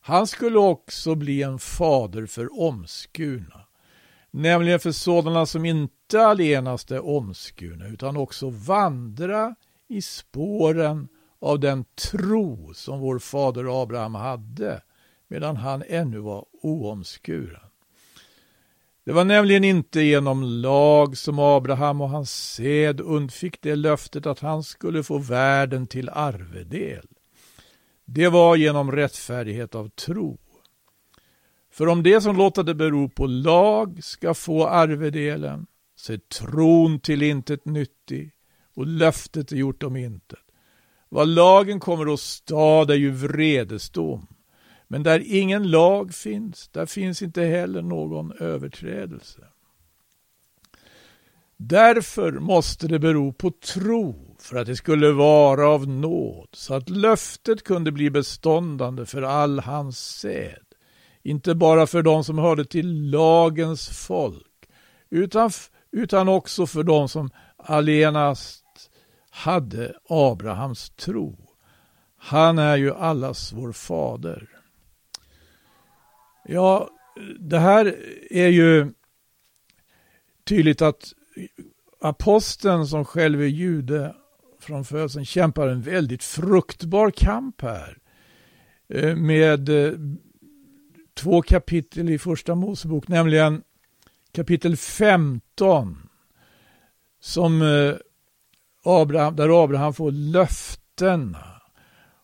Han 0.00 0.26
skulle 0.26 0.58
också 0.58 1.14
bli 1.14 1.42
en 1.42 1.58
fader 1.58 2.26
för 2.26 2.60
omskurna, 2.60 3.66
nämligen 4.30 4.80
för 4.80 4.92
sådana 4.92 5.46
som 5.46 5.64
inte 5.64 5.95
allenast 6.14 6.90
är 6.90 7.06
omskurna 7.06 7.86
utan 7.86 8.16
också 8.16 8.50
vandra 8.50 9.54
i 9.88 10.02
spåren 10.02 11.08
av 11.40 11.60
den 11.60 11.84
tro 11.84 12.74
som 12.74 13.00
vår 13.00 13.18
fader 13.18 13.82
Abraham 13.82 14.14
hade 14.14 14.82
medan 15.28 15.56
han 15.56 15.82
ännu 15.88 16.18
var 16.18 16.44
oomskuren. 16.62 17.60
Det 19.04 19.12
var 19.12 19.24
nämligen 19.24 19.64
inte 19.64 20.00
genom 20.00 20.42
lag 20.42 21.16
som 21.16 21.38
Abraham 21.38 22.00
och 22.00 22.08
hans 22.08 22.54
säd 22.54 23.00
undfick 23.00 23.62
det 23.62 23.76
löftet 23.76 24.26
att 24.26 24.40
han 24.40 24.62
skulle 24.62 25.02
få 25.02 25.18
världen 25.18 25.86
till 25.86 26.08
arvedel. 26.08 27.06
Det 28.04 28.28
var 28.28 28.56
genom 28.56 28.92
rättfärdighet 28.92 29.74
av 29.74 29.88
tro. 29.88 30.38
För 31.70 31.86
om 31.86 32.02
det 32.02 32.20
som 32.20 32.36
låter 32.36 32.62
det 32.62 32.74
bero 32.74 33.08
på 33.08 33.26
lag 33.26 34.04
ska 34.04 34.34
få 34.34 34.66
arvedelen, 34.66 35.66
så 35.96 36.12
är 36.12 36.16
tron 36.16 37.00
till 37.00 37.22
intet 37.22 37.64
nyttig 37.64 38.32
och 38.74 38.86
löftet 38.86 39.52
är 39.52 39.56
gjort 39.56 39.82
om 39.82 39.96
intet. 39.96 40.38
Vad 41.08 41.28
lagen 41.28 41.80
kommer 41.80 42.12
att 42.12 42.20
stad 42.20 42.90
är 42.90 42.94
ju 42.94 43.10
vredesdom. 43.10 44.26
Men 44.88 45.02
där 45.02 45.22
ingen 45.26 45.70
lag 45.70 46.14
finns, 46.14 46.68
där 46.68 46.86
finns 46.86 47.22
inte 47.22 47.42
heller 47.42 47.82
någon 47.82 48.32
överträdelse. 48.32 49.42
Därför 51.56 52.32
måste 52.32 52.88
det 52.88 52.98
bero 52.98 53.32
på 53.32 53.50
tro 53.50 54.36
för 54.38 54.56
att 54.56 54.66
det 54.66 54.76
skulle 54.76 55.12
vara 55.12 55.68
av 55.68 55.88
nåd 55.88 56.48
så 56.52 56.74
att 56.74 56.88
löftet 56.88 57.62
kunde 57.62 57.92
bli 57.92 58.10
beståndande 58.10 59.06
för 59.06 59.22
all 59.22 59.60
hans 59.60 59.98
säd. 59.98 60.62
Inte 61.22 61.54
bara 61.54 61.86
för 61.86 62.02
de 62.02 62.24
som 62.24 62.38
hörde 62.38 62.64
till 62.64 63.10
lagens 63.10 63.88
folk 63.88 64.46
utan, 65.10 65.50
utan 65.90 66.28
också 66.28 66.66
för 66.66 66.82
de 66.82 67.08
som 67.08 67.30
allenast 67.56 68.90
hade 69.30 69.94
Abrahams 70.08 70.90
tro. 70.90 71.36
Han 72.16 72.58
är 72.58 72.76
ju 72.76 72.94
allas 72.94 73.52
vår 73.52 73.72
fader. 73.72 74.48
Ja, 76.44 76.90
det 77.38 77.58
här 77.58 77.96
är 78.30 78.48
ju 78.48 78.92
tydligt 80.44 80.82
att 80.82 81.12
aposteln 82.00 82.86
som 82.86 83.04
själv 83.04 83.42
är 83.42 83.46
jude 83.46 84.14
från 84.60 84.84
födseln 84.84 85.24
kämpar 85.24 85.68
en 85.68 85.82
väldigt 85.82 86.24
fruktbar 86.24 87.10
kamp 87.10 87.62
här. 87.62 87.98
Eh, 88.88 89.16
med 89.16 89.68
eh, 89.68 89.92
två 91.14 91.42
kapitel 91.42 92.10
i 92.10 92.18
första 92.18 92.54
Mosebok, 92.54 93.08
nämligen 93.08 93.62
kapitel 94.36 94.76
15 94.76 96.08
som 97.20 97.62
eh, 97.62 97.94
Abraham, 98.84 99.36
där 99.36 99.64
Abraham 99.64 99.94
får 99.94 100.10
löften. 100.10 101.36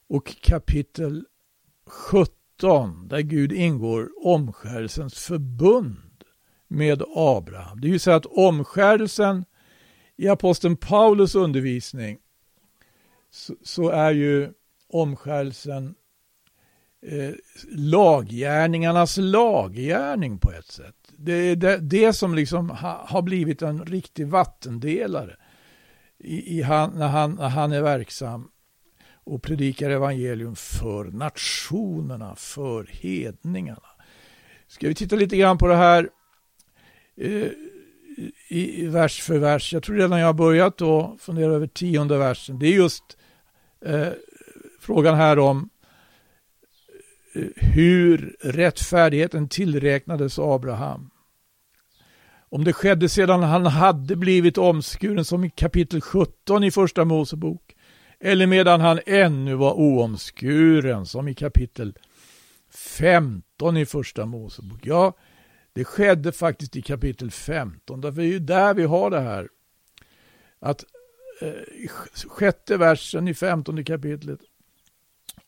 och 0.09 0.37
kapitel 0.40 1.27
17 1.87 3.09
där 3.09 3.20
Gud 3.20 3.53
ingår 3.53 4.11
omskärelsens 4.27 5.18
förbund 5.18 6.25
med 6.68 7.03
Abraham. 7.16 7.81
Det 7.81 7.88
är 7.88 7.92
ju 7.92 7.98
så 7.98 8.11
att 8.11 8.27
omskärelsen 8.27 9.44
i 10.16 10.29
aposteln 10.29 10.77
Paulus 10.77 11.35
undervisning 11.35 12.18
så, 13.31 13.55
så 13.62 13.88
är 13.88 14.12
ju 14.12 14.53
omskärelsen 14.88 15.94
eh, 17.07 17.35
laggärningarnas 17.75 19.16
laggärning 19.16 20.38
på 20.38 20.53
ett 20.53 20.72
sätt. 20.72 21.02
Det 21.24 21.32
är 21.32 21.56
det, 21.56 21.78
det 21.78 22.12
som 22.12 22.35
liksom 22.35 22.70
ha, 22.70 23.06
har 23.08 23.22
blivit 23.22 23.62
en 23.62 23.85
riktig 23.85 24.26
vattendelare 24.26 25.37
i, 26.18 26.58
i 26.58 26.62
han, 26.62 26.90
när, 26.90 27.08
han, 27.08 27.35
när 27.35 27.48
han 27.48 27.72
är 27.72 27.82
verksam 27.82 28.48
och 29.24 29.42
predikar 29.42 29.90
evangelium 29.90 30.56
för 30.56 31.04
nationerna, 31.04 32.37
för 32.37 32.87
hedningarna. 32.90 33.88
Ska 34.66 34.88
vi 34.88 34.94
titta 34.94 35.16
lite 35.16 35.37
grann 35.37 35.58
på 35.58 35.66
det 35.66 35.76
här 35.76 36.08
eh, 37.16 37.48
i, 38.48 38.87
vers 38.87 39.22
för 39.22 39.38
vers. 39.38 39.72
Jag 39.72 39.82
tror 39.82 39.96
redan 39.96 40.20
jag 40.20 40.26
har 40.26 40.32
börjat 40.32 40.78
då 40.78 41.16
fundera 41.20 41.52
över 41.52 41.66
tionde 41.66 42.18
versen. 42.18 42.58
Det 42.58 42.66
är 42.66 42.72
just 42.72 43.18
eh, 43.85 44.08
frågan 44.80 45.14
här 45.14 45.38
om 45.38 45.68
eh, 47.35 47.46
hur 47.56 48.37
rättfärdigheten 48.40 49.48
tillräknades 49.48 50.38
Abraham. 50.38 51.12
Om 52.53 52.65
det 52.65 52.73
skedde 52.73 53.09
sedan 53.09 53.43
han 53.43 53.67
hade 53.67 54.17
blivit 54.17 54.59
omskuren 54.59 55.25
som 55.25 55.45
i 55.45 55.51
kapitel 55.51 56.01
17 56.01 56.65
i 56.65 56.71
första 56.71 57.05
Mosebok 57.05 57.77
eller 58.21 58.47
medan 58.47 58.81
han 58.81 59.01
ännu 59.07 59.55
var 59.55 59.73
oomskuren 59.73 61.07
som 61.07 61.29
i 61.29 61.35
kapitel 61.35 61.99
15 62.71 63.77
i 63.77 63.87
första 63.87 64.27
Mosebok. 64.27 64.79
Ja, 64.83 65.12
det 65.73 65.85
skedde 65.85 66.33
faktiskt 66.33 66.77
i 66.77 66.83
kapitel 66.83 67.31
15. 67.31 68.01
Därför 68.01 68.21
är 68.21 68.27
det 68.27 68.33
ju 68.33 68.38
där 68.38 68.75
vi 68.75 68.85
har 68.85 69.11
det 69.11 69.21
här. 69.21 69.49
Att 70.59 70.85
eh, 71.41 71.91
sjätte 72.29 72.77
versen 72.77 73.29
i 73.29 73.35
15 73.35 73.85
kapitlet. 73.85 74.41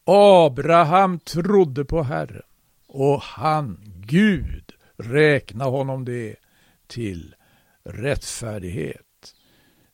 Abraham 0.04 1.18
trodde 1.18 1.84
på 1.84 2.02
Herren 2.02 2.42
och 2.86 3.20
han, 3.20 3.80
Gud, 4.06 4.72
räknade 4.96 5.70
honom 5.70 6.04
det 6.04 6.36
till 6.86 7.34
rättfärdighet. 7.84 9.34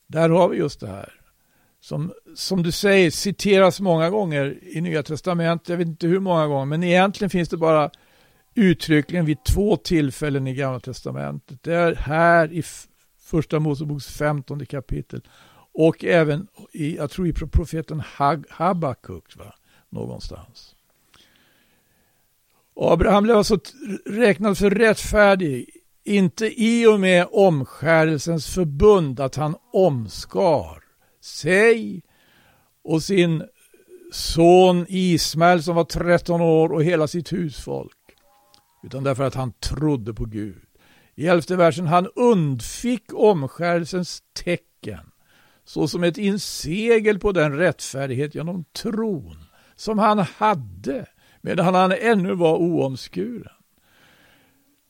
Där 0.07 0.29
har 0.29 0.49
vi 0.49 0.57
just 0.57 0.79
det 0.79 0.87
här 0.87 1.21
som, 1.79 2.13
som 2.35 2.63
du 2.63 2.71
säger 2.71 3.11
citeras 3.11 3.79
många 3.79 4.09
gånger 4.09 4.59
i 4.61 4.81
Nya 4.81 5.03
Testamentet. 5.03 5.69
Jag 5.69 5.77
vet 5.77 5.87
inte 5.87 6.07
hur 6.07 6.19
många 6.19 6.47
gånger, 6.47 6.65
men 6.65 6.83
egentligen 6.83 7.29
finns 7.29 7.49
det 7.49 7.57
bara 7.57 7.91
uttryckligen 8.55 9.25
vid 9.25 9.43
två 9.43 9.77
tillfällen 9.77 10.47
i 10.47 10.53
Gamla 10.53 10.79
Testamentet. 10.79 11.63
Det 11.63 11.73
är 11.73 11.95
här 11.95 12.53
i 12.53 12.63
Första 13.21 13.59
Moseboks 13.59 14.07
15 14.07 14.65
kapitel 14.65 15.21
och 15.73 16.05
även 16.05 16.47
i, 16.71 16.95
jag 16.95 17.11
tror 17.11 17.27
i 17.27 17.33
profeten 17.33 18.03
Habakuk, 18.49 19.37
va? 19.37 19.55
någonstans. 19.89 20.75
Abraham 22.75 23.23
blev 23.23 23.37
alltså 23.37 23.59
räknad 24.05 24.57
för 24.57 24.69
rättfärdig, 24.69 25.69
inte 26.03 26.61
i 26.61 26.87
och 26.87 26.99
med 26.99 27.27
omskärelsens 27.31 28.47
förbund 28.47 29.19
att 29.19 29.35
han 29.35 29.55
omskar, 29.73 30.83
sig 31.21 32.03
och 32.83 33.03
sin 33.03 33.43
son 34.11 34.85
Ismael 34.89 35.63
som 35.63 35.75
var 35.75 35.83
13 35.83 36.41
år 36.41 36.71
och 36.71 36.83
hela 36.83 37.07
sitt 37.07 37.33
husfolk. 37.33 37.97
Utan 38.83 39.03
därför 39.03 39.23
att 39.23 39.35
han 39.35 39.51
trodde 39.51 40.13
på 40.13 40.25
Gud. 40.25 40.61
I 41.15 41.27
elfte 41.27 41.55
versen, 41.55 41.87
han 41.87 42.07
undfick 42.15 43.13
omskärelsens 43.13 44.23
tecken 44.33 45.11
såsom 45.65 46.03
ett 46.03 46.17
insegel 46.17 47.19
på 47.19 47.31
den 47.31 47.57
rättfärdighet 47.57 48.35
genom 48.35 48.63
tron 48.63 49.37
som 49.75 49.99
han 49.99 50.19
hade 50.19 51.05
medan 51.41 51.75
han 51.75 51.91
ännu 51.91 52.35
var 52.35 52.57
oomskuren. 52.57 53.60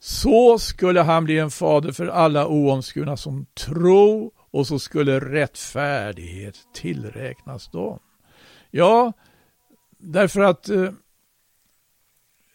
Så 0.03 0.59
skulle 0.59 1.01
han 1.01 1.23
bli 1.23 1.39
en 1.39 1.51
fader 1.51 1.91
för 1.91 2.07
alla 2.07 2.47
oomskurna 2.47 3.17
som 3.17 3.45
tro 3.45 4.31
och 4.51 4.67
så 4.67 4.79
skulle 4.79 5.19
rättfärdighet 5.19 6.59
tillräknas 6.73 7.71
dem. 7.71 7.99
Ja, 8.71 9.13
därför 9.97 10.41
att 10.41 10.69
eh, 10.69 10.91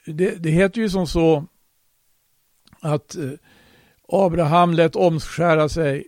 det, 0.07 0.43
det 0.43 0.51
heter 0.51 0.81
ju 0.81 0.91
som 0.91 1.07
så 1.07 1.47
att 2.81 3.17
eh, 3.17 3.31
Abraham 4.09 4.73
lät 4.73 4.97
omskära 4.97 5.69
sig, 5.69 6.07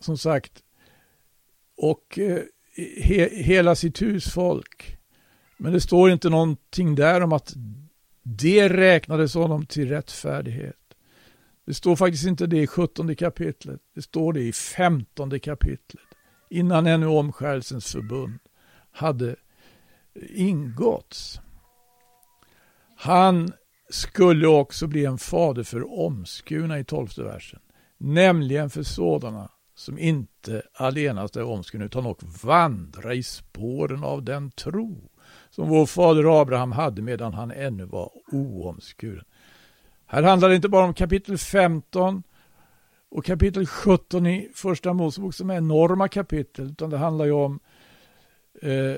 som 0.00 0.18
sagt, 0.18 0.62
och 1.76 2.18
eh, 2.18 2.42
he, 3.02 3.28
hela 3.42 3.74
sitt 3.74 4.02
husfolk. 4.02 4.98
Men 5.56 5.72
det 5.72 5.80
står 5.80 6.10
inte 6.10 6.30
någonting 6.30 6.94
där 6.94 7.20
om 7.20 7.32
att 7.32 7.54
det 8.24 8.68
räknades 8.68 9.34
honom 9.34 9.66
till 9.66 9.88
rättfärdighet. 9.88 10.76
Det 11.66 11.74
står 11.74 11.96
faktiskt 11.96 12.26
inte 12.26 12.46
det 12.46 12.62
i 12.62 12.66
17 12.66 13.16
kapitlet. 13.16 13.80
Det 13.94 14.02
står 14.02 14.32
det 14.32 14.40
i 14.40 14.52
15 14.52 15.40
kapitlet. 15.40 16.04
Innan 16.50 16.86
ännu 16.86 17.06
omskärelsens 17.06 17.92
förbund 17.92 18.38
hade 18.90 19.36
ingåtts. 20.30 21.40
Han 22.96 23.52
skulle 23.90 24.46
också 24.46 24.86
bli 24.86 25.04
en 25.04 25.18
fader 25.18 25.62
för 25.62 25.98
omskurna 26.00 26.78
i 26.78 26.84
tolfte 26.84 27.22
versen. 27.22 27.60
Nämligen 27.98 28.70
för 28.70 28.82
sådana 28.82 29.50
som 29.74 29.98
inte 29.98 30.62
allenast 30.72 31.36
är 31.36 31.42
omskurna 31.42 31.84
utan 31.84 32.06
och 32.06 32.22
vandra 32.42 33.14
i 33.14 33.22
spåren 33.22 34.04
av 34.04 34.22
den 34.22 34.50
tro 34.50 35.10
som 35.54 35.68
vår 35.68 35.86
fader 35.86 36.40
Abraham 36.40 36.72
hade 36.72 37.02
medan 37.02 37.34
han 37.34 37.50
ännu 37.50 37.84
var 37.84 38.10
oomskuren. 38.32 39.24
Här 40.06 40.22
handlar 40.22 40.48
det 40.48 40.56
inte 40.56 40.68
bara 40.68 40.84
om 40.84 40.94
kapitel 40.94 41.38
15 41.38 42.22
och 43.08 43.24
kapitel 43.24 43.66
17 43.66 44.26
i 44.26 44.50
första 44.54 44.92
Mosebok 44.92 45.34
som 45.34 45.50
är 45.50 45.56
enorma 45.56 46.08
kapitel, 46.08 46.70
utan 46.70 46.90
det 46.90 46.98
handlar 46.98 47.24
ju 47.24 47.32
om 47.32 47.60
eh, 48.62 48.96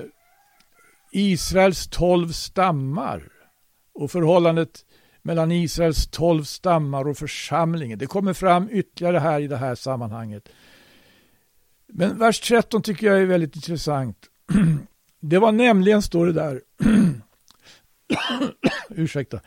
Israels 1.11 1.87
tolv 1.87 2.31
stammar 2.31 3.23
och 3.93 4.11
förhållandet 4.11 4.85
mellan 5.21 5.51
Israels 5.51 6.07
tolv 6.07 6.43
stammar 6.43 7.07
och 7.07 7.17
församlingen. 7.17 7.99
Det 7.99 8.07
kommer 8.07 8.33
fram 8.33 8.69
ytterligare 8.71 9.19
här 9.19 9.39
i 9.39 9.47
det 9.47 9.57
här 9.57 9.75
sammanhanget. 9.75 10.49
Men 11.87 12.19
vers 12.19 12.39
13 12.39 12.81
tycker 12.81 13.07
jag 13.07 13.21
är 13.21 13.25
väldigt 13.25 13.55
intressant. 13.55 14.17
Det 15.19 15.39
var 15.39 15.51
nämligen, 15.51 16.01
står 16.01 16.25
det 16.25 16.33
där, 16.33 16.61
ursäkta, 18.89 19.39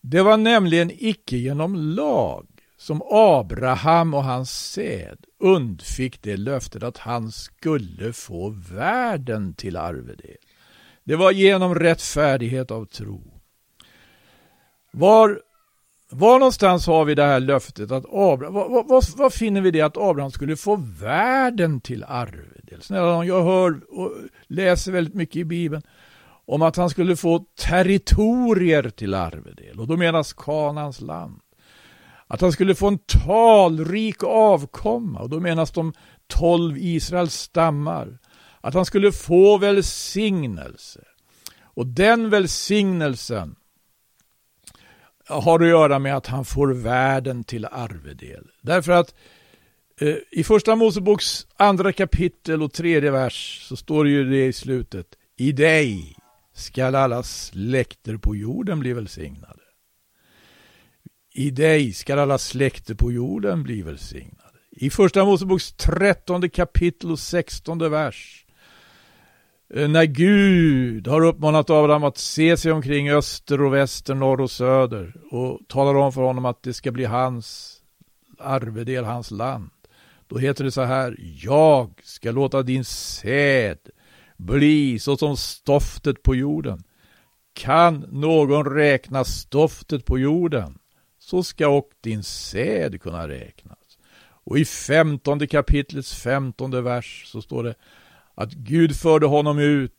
det 0.00 0.22
var 0.22 0.36
nämligen 0.36 0.90
icke 0.94 1.36
genom 1.36 1.74
lag 1.74 2.46
som 2.76 3.02
Abraham 3.10 4.14
och 4.14 4.24
hans 4.24 4.70
säd 4.72 5.18
undfick 5.40 6.22
det 6.22 6.36
löftet 6.36 6.82
att 6.82 6.98
han 6.98 7.32
skulle 7.32 8.12
få 8.12 8.48
världen 8.70 9.54
till 9.54 9.76
arvedel. 9.76 10.36
Det 11.04 11.16
var 11.16 11.30
genom 11.30 11.74
rättfärdighet 11.74 12.70
av 12.70 12.84
tro. 12.84 13.40
Var, 14.92 15.40
var 16.10 16.38
någonstans 16.38 16.86
har 16.86 17.04
vi 17.04 17.14
det 17.14 17.24
här 17.24 17.40
löftet 17.40 17.90
att 17.90 18.04
Abraham, 18.12 18.54
vad, 18.54 18.88
vad, 18.88 19.04
vad 19.16 19.32
finner 19.32 19.60
vi 19.60 19.70
det 19.70 19.80
att 19.80 19.96
Abraham 19.96 20.30
skulle 20.30 20.56
få 20.56 20.76
världen 21.00 21.80
till 21.80 22.04
arvedel? 22.04 22.82
Snälla 22.82 23.24
jag 23.24 23.44
hör 23.44 23.80
och 23.88 24.12
läser 24.46 24.92
väldigt 24.92 25.14
mycket 25.14 25.36
i 25.36 25.44
Bibeln 25.44 25.82
om 26.46 26.62
att 26.62 26.76
han 26.76 26.90
skulle 26.90 27.16
få 27.16 27.44
territorier 27.58 28.90
till 28.90 29.14
arvedel 29.14 29.80
och 29.80 29.86
då 29.86 29.96
menas 29.96 30.32
Kanans 30.32 31.00
land. 31.00 31.40
Att 32.26 32.40
han 32.40 32.52
skulle 32.52 32.74
få 32.74 32.88
en 32.88 32.98
talrik 32.98 34.24
avkomma 34.24 35.20
och 35.20 35.30
då 35.30 35.40
menas 35.40 35.70
de 35.70 35.92
tolv 36.26 36.78
Israels 36.78 37.34
stammar. 37.34 38.18
Att 38.60 38.74
han 38.74 38.84
skulle 38.84 39.12
få 39.12 39.58
välsignelse. 39.58 41.00
Och 41.62 41.86
den 41.86 42.30
välsignelsen 42.30 43.56
har 45.28 45.60
att 45.60 45.68
göra 45.68 45.98
med 45.98 46.16
att 46.16 46.26
han 46.26 46.44
får 46.44 46.68
världen 46.68 47.44
till 47.44 47.64
arvedel. 47.64 48.44
Därför 48.60 48.92
att 48.92 49.14
eh, 50.00 50.14
i 50.30 50.44
första 50.44 50.76
Moseboks 50.76 51.46
andra 51.56 51.92
kapitel 51.92 52.62
och 52.62 52.72
tredje 52.72 53.10
vers 53.10 53.66
så 53.68 53.76
står 53.76 54.04
det 54.04 54.10
ju 54.10 54.30
det 54.30 54.46
i 54.46 54.52
slutet. 54.52 55.06
I 55.36 55.52
dig 55.52 56.16
skall 56.54 56.94
alla 56.94 57.22
släkter 57.22 58.16
på 58.16 58.36
jorden 58.36 58.80
bli 58.80 58.92
välsignade. 58.92 59.60
I 61.34 61.50
dig 61.50 61.92
skall 61.92 62.18
alla 62.18 62.38
släkter 62.38 62.94
på 62.94 63.12
jorden 63.12 63.62
bli 63.62 63.82
välsignade. 63.82 64.58
I 64.70 64.90
första 64.90 65.24
Moseboks 65.24 65.72
trettonde 65.72 66.48
kapitel 66.48 67.10
och 67.10 67.18
sextonde 67.18 67.88
vers 67.88 68.45
Eh, 69.74 69.88
när 69.88 70.04
Gud 70.04 71.06
har 71.06 71.24
uppmanat 71.24 71.70
Abraham 71.70 72.04
att 72.04 72.18
se 72.18 72.56
sig 72.56 72.72
omkring 72.72 73.10
öster 73.10 73.60
och 73.60 73.74
väster, 73.74 74.14
norr 74.14 74.40
och 74.40 74.50
söder 74.50 75.14
och 75.30 75.60
talar 75.68 75.94
om 75.94 76.12
för 76.12 76.22
honom 76.22 76.44
att 76.44 76.62
det 76.62 76.74
ska 76.74 76.92
bli 76.92 77.04
hans 77.04 77.76
arvedel, 78.38 79.04
hans 79.04 79.30
land. 79.30 79.70
Då 80.28 80.38
heter 80.38 80.64
det 80.64 80.70
så 80.70 80.82
här, 80.82 81.16
jag 81.42 82.00
ska 82.04 82.30
låta 82.30 82.62
din 82.62 82.84
säd 82.84 83.78
bli 84.36 84.98
såsom 84.98 85.36
stoftet 85.36 86.22
på 86.22 86.34
jorden. 86.34 86.82
Kan 87.52 88.06
någon 88.12 88.74
räkna 88.74 89.24
stoftet 89.24 90.04
på 90.04 90.18
jorden, 90.18 90.78
så 91.18 91.42
ska 91.42 91.68
och 91.68 91.90
din 92.00 92.22
säd 92.22 93.02
kunna 93.02 93.28
räknas. 93.28 93.98
Och 94.44 94.58
i 94.58 94.64
femtonde 94.64 95.46
kapitlets 95.46 96.14
femtonde 96.14 96.80
vers 96.80 97.24
så 97.26 97.42
står 97.42 97.64
det 97.64 97.74
att 98.36 98.52
Gud 98.52 98.96
förde 98.96 99.26
honom 99.26 99.58
ut 99.58 99.92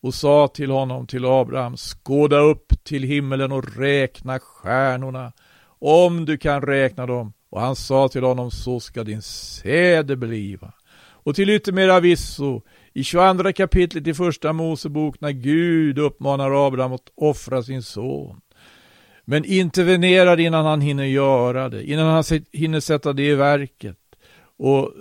och 0.00 0.14
sa 0.14 0.48
till 0.48 0.70
honom, 0.70 1.06
till 1.06 1.24
Abraham, 1.24 1.76
skåda 1.76 2.38
upp 2.38 2.72
till 2.84 3.02
himmelen 3.02 3.52
och 3.52 3.76
räkna 3.76 4.38
stjärnorna, 4.38 5.32
om 5.78 6.24
du 6.24 6.38
kan 6.38 6.62
räkna 6.62 7.06
dem. 7.06 7.32
Och 7.50 7.60
han 7.60 7.76
sa 7.76 8.08
till 8.08 8.22
honom, 8.22 8.50
så 8.50 8.80
ska 8.80 9.04
din 9.04 9.22
säde 9.22 10.16
bliva. 10.16 10.72
Och 10.96 11.34
till 11.34 11.50
yttermera 11.50 12.00
visso, 12.00 12.62
i 12.92 13.04
22 13.04 13.52
kapitlet 13.52 14.06
i 14.06 14.14
första 14.14 14.52
Mosebok, 14.52 15.20
när 15.20 15.30
Gud 15.30 15.98
uppmanar 15.98 16.66
Abraham 16.66 16.92
att 16.92 17.12
offra 17.14 17.62
sin 17.62 17.82
son, 17.82 18.40
men 19.24 19.44
intervenerar 19.44 20.40
innan 20.40 20.66
han 20.66 20.80
hinner 20.80 21.04
göra 21.04 21.68
det, 21.68 21.84
innan 21.84 22.06
han 22.06 22.24
hinner 22.52 22.80
sätta 22.80 23.12
det 23.12 23.22
i 23.22 23.34
verket. 23.34 23.98
Och 24.56 24.92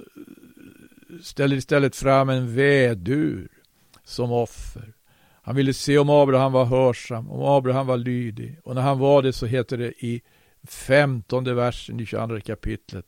ställer 1.22 1.56
istället 1.56 1.96
fram 1.96 2.30
en 2.30 2.56
vädur 2.56 3.48
som 4.04 4.32
offer. 4.32 4.94
Han 5.42 5.56
ville 5.56 5.74
se 5.74 5.98
om 5.98 6.10
Abraham 6.10 6.52
var 6.52 6.66
hörsam, 6.66 7.32
om 7.32 7.42
Abraham 7.42 7.88
var 7.88 7.98
lydig. 7.98 8.60
Och 8.64 8.76
när 8.76 8.82
han 8.82 9.00
var 9.00 9.22
det 9.22 9.34
så 9.34 9.46
heter 9.46 9.78
det 9.78 10.06
i 10.06 10.22
femtonde 10.68 11.54
versen 11.54 12.00
i 12.00 12.06
22 12.06 12.40
kapitlet 12.40 13.06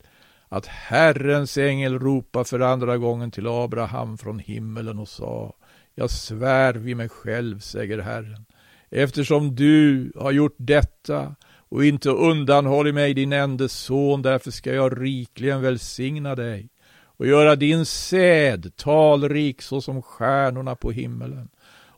att 0.48 0.66
Herrens 0.66 1.58
ängel 1.58 1.98
ropade 1.98 2.44
för 2.44 2.60
andra 2.60 2.98
gången 2.98 3.30
till 3.30 3.46
Abraham 3.46 4.18
från 4.18 4.38
himmelen 4.38 4.98
och 4.98 5.08
sa 5.08 5.56
Jag 5.94 6.10
svär 6.10 6.74
vid 6.74 6.96
mig 6.96 7.08
själv, 7.08 7.58
säger 7.58 7.98
Herren, 7.98 8.46
eftersom 8.90 9.54
du 9.54 10.12
har 10.16 10.32
gjort 10.32 10.54
detta 10.58 11.34
och 11.68 11.84
inte 11.84 12.10
undanhållit 12.10 12.94
mig 12.94 13.14
din 13.14 13.32
enda 13.32 13.68
son, 13.68 14.22
därför 14.22 14.50
ska 14.50 14.74
jag 14.74 15.02
rikligen 15.02 15.62
välsigna 15.62 16.34
dig 16.34 16.68
och 17.16 17.26
göra 17.26 17.56
din 17.56 17.86
säd 17.86 18.76
talrik 18.76 19.62
såsom 19.62 20.02
stjärnorna 20.02 20.76
på 20.76 20.90
himmelen 20.90 21.48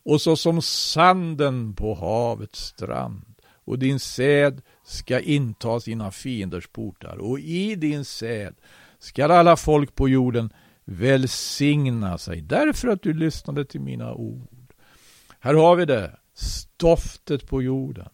och 0.04 0.20
såsom 0.20 0.62
sanden 0.62 1.74
på 1.74 1.94
havets 1.94 2.60
strand. 2.60 3.34
Och 3.64 3.78
din 3.78 4.00
säd 4.00 4.62
ska 4.84 5.20
inta 5.20 5.80
sina 5.80 6.10
fienders 6.10 6.68
portar 6.68 7.16
och 7.16 7.40
i 7.40 7.74
din 7.74 8.04
säd 8.04 8.54
skall 8.98 9.30
alla 9.30 9.56
folk 9.56 9.94
på 9.94 10.08
jorden 10.08 10.52
välsigna 10.84 12.18
sig 12.18 12.40
därför 12.40 12.88
att 12.88 13.02
du 13.02 13.12
lyssnade 13.12 13.64
till 13.64 13.80
mina 13.80 14.14
ord. 14.14 14.74
Här 15.40 15.54
har 15.54 15.76
vi 15.76 15.84
det, 15.84 16.16
stoftet 16.34 17.48
på 17.48 17.62
jorden, 17.62 18.08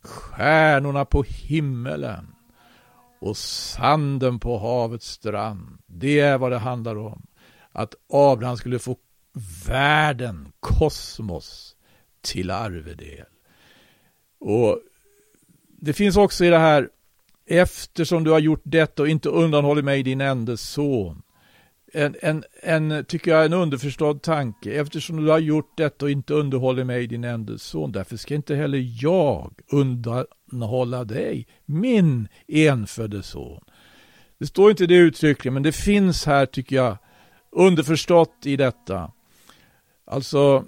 stjärnorna 0.00 1.04
på 1.04 1.22
himmelen 1.22 2.33
och 3.24 3.36
sanden 3.36 4.38
på 4.38 4.58
havets 4.58 5.10
strand. 5.10 5.78
Det 5.86 6.20
är 6.20 6.38
vad 6.38 6.52
det 6.52 6.58
handlar 6.58 6.96
om. 6.96 7.26
Att 7.72 7.94
Abraham 8.12 8.56
skulle 8.56 8.78
få 8.78 8.96
världen, 9.66 10.52
kosmos, 10.60 11.76
till 12.20 12.50
arvedel. 12.50 13.26
Och 14.40 14.80
det 15.80 15.92
finns 15.92 16.16
också 16.16 16.44
i 16.44 16.48
det 16.48 16.58
här, 16.58 16.88
eftersom 17.46 18.24
du 18.24 18.30
har 18.30 18.38
gjort 18.38 18.62
detta 18.64 19.02
och 19.02 19.08
inte 19.08 19.28
undanhållit 19.28 19.84
mig 19.84 20.02
din 20.02 20.20
enda 20.20 20.56
son, 20.56 21.22
en, 21.94 22.16
en, 22.22 22.44
en, 22.62 23.04
tycker 23.04 23.30
jag, 23.30 23.44
en 23.44 23.52
underförstådd 23.52 24.22
tanke. 24.22 24.80
Eftersom 24.80 25.24
du 25.24 25.30
har 25.30 25.38
gjort 25.38 25.76
detta 25.76 26.04
och 26.04 26.10
inte 26.10 26.34
underhåller 26.34 26.84
mig, 26.84 27.06
din 27.06 27.24
enda 27.24 27.58
son, 27.58 27.92
därför 27.92 28.16
ska 28.16 28.34
inte 28.34 28.54
heller 28.54 28.86
jag 29.02 29.60
undanhålla 29.72 31.04
dig, 31.04 31.46
min 31.64 32.28
enfödde 32.48 33.22
son. 33.22 33.64
Det 34.38 34.46
står 34.46 34.70
inte 34.70 34.86
det 34.86 34.94
uttryckligen, 34.94 35.54
men 35.54 35.62
det 35.62 35.72
finns 35.72 36.26
här, 36.26 36.46
tycker 36.46 36.76
jag, 36.76 36.98
underförstått 37.50 38.36
i 38.44 38.56
detta. 38.56 39.12
Alltså 40.04 40.64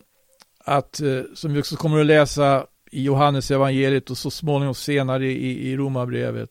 att, 0.65 1.01
eh, 1.01 1.23
som 1.35 1.53
vi 1.53 1.61
också 1.61 1.77
kommer 1.77 2.01
att 2.01 2.07
läsa 2.07 2.67
i 2.91 3.03
Johannes 3.03 3.51
evangeliet 3.51 4.11
och 4.11 4.19
så 4.19 4.31
småningom 4.31 4.75
senare 4.75 5.27
i, 5.27 5.71
i 5.71 5.77
Romarbrevet. 5.77 6.51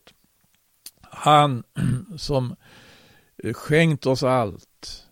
Han 1.02 1.62
som 2.16 2.56
Eh, 3.44 3.52
skänkt 3.52 4.06
oss 4.06 4.22
allt. 4.22 5.06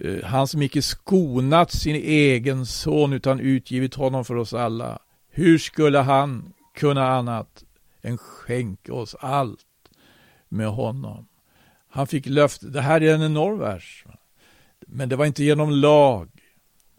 Eh, 0.00 0.24
han 0.24 0.48
som 0.48 0.62
icke 0.62 0.82
skonat 0.82 1.72
sin 1.72 1.96
egen 1.96 2.66
son 2.66 3.12
utan 3.12 3.40
utgivit 3.40 3.94
honom 3.94 4.24
för 4.24 4.34
oss 4.34 4.54
alla. 4.54 4.98
Hur 5.30 5.58
skulle 5.58 5.98
han 5.98 6.52
kunna 6.74 7.08
annat 7.08 7.64
än 8.02 8.18
skänka 8.18 8.94
oss 8.94 9.16
allt 9.20 9.66
med 10.48 10.68
honom? 10.68 11.28
Han 11.88 12.06
fick 12.06 12.26
löfte. 12.26 12.66
Det 12.66 12.80
här 12.80 13.02
är 13.02 13.14
en 13.14 13.22
enorm 13.22 13.58
vers. 13.58 14.04
Men 14.86 15.08
det 15.08 15.16
var 15.16 15.26
inte 15.26 15.44
genom 15.44 15.70
lag 15.70 16.28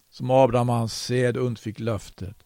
som 0.10 0.32
Abraham 0.32 0.70
och 0.70 0.76
hans 0.76 1.04
sed 1.04 1.38
undfick 1.38 1.80
löftet. 1.80 2.43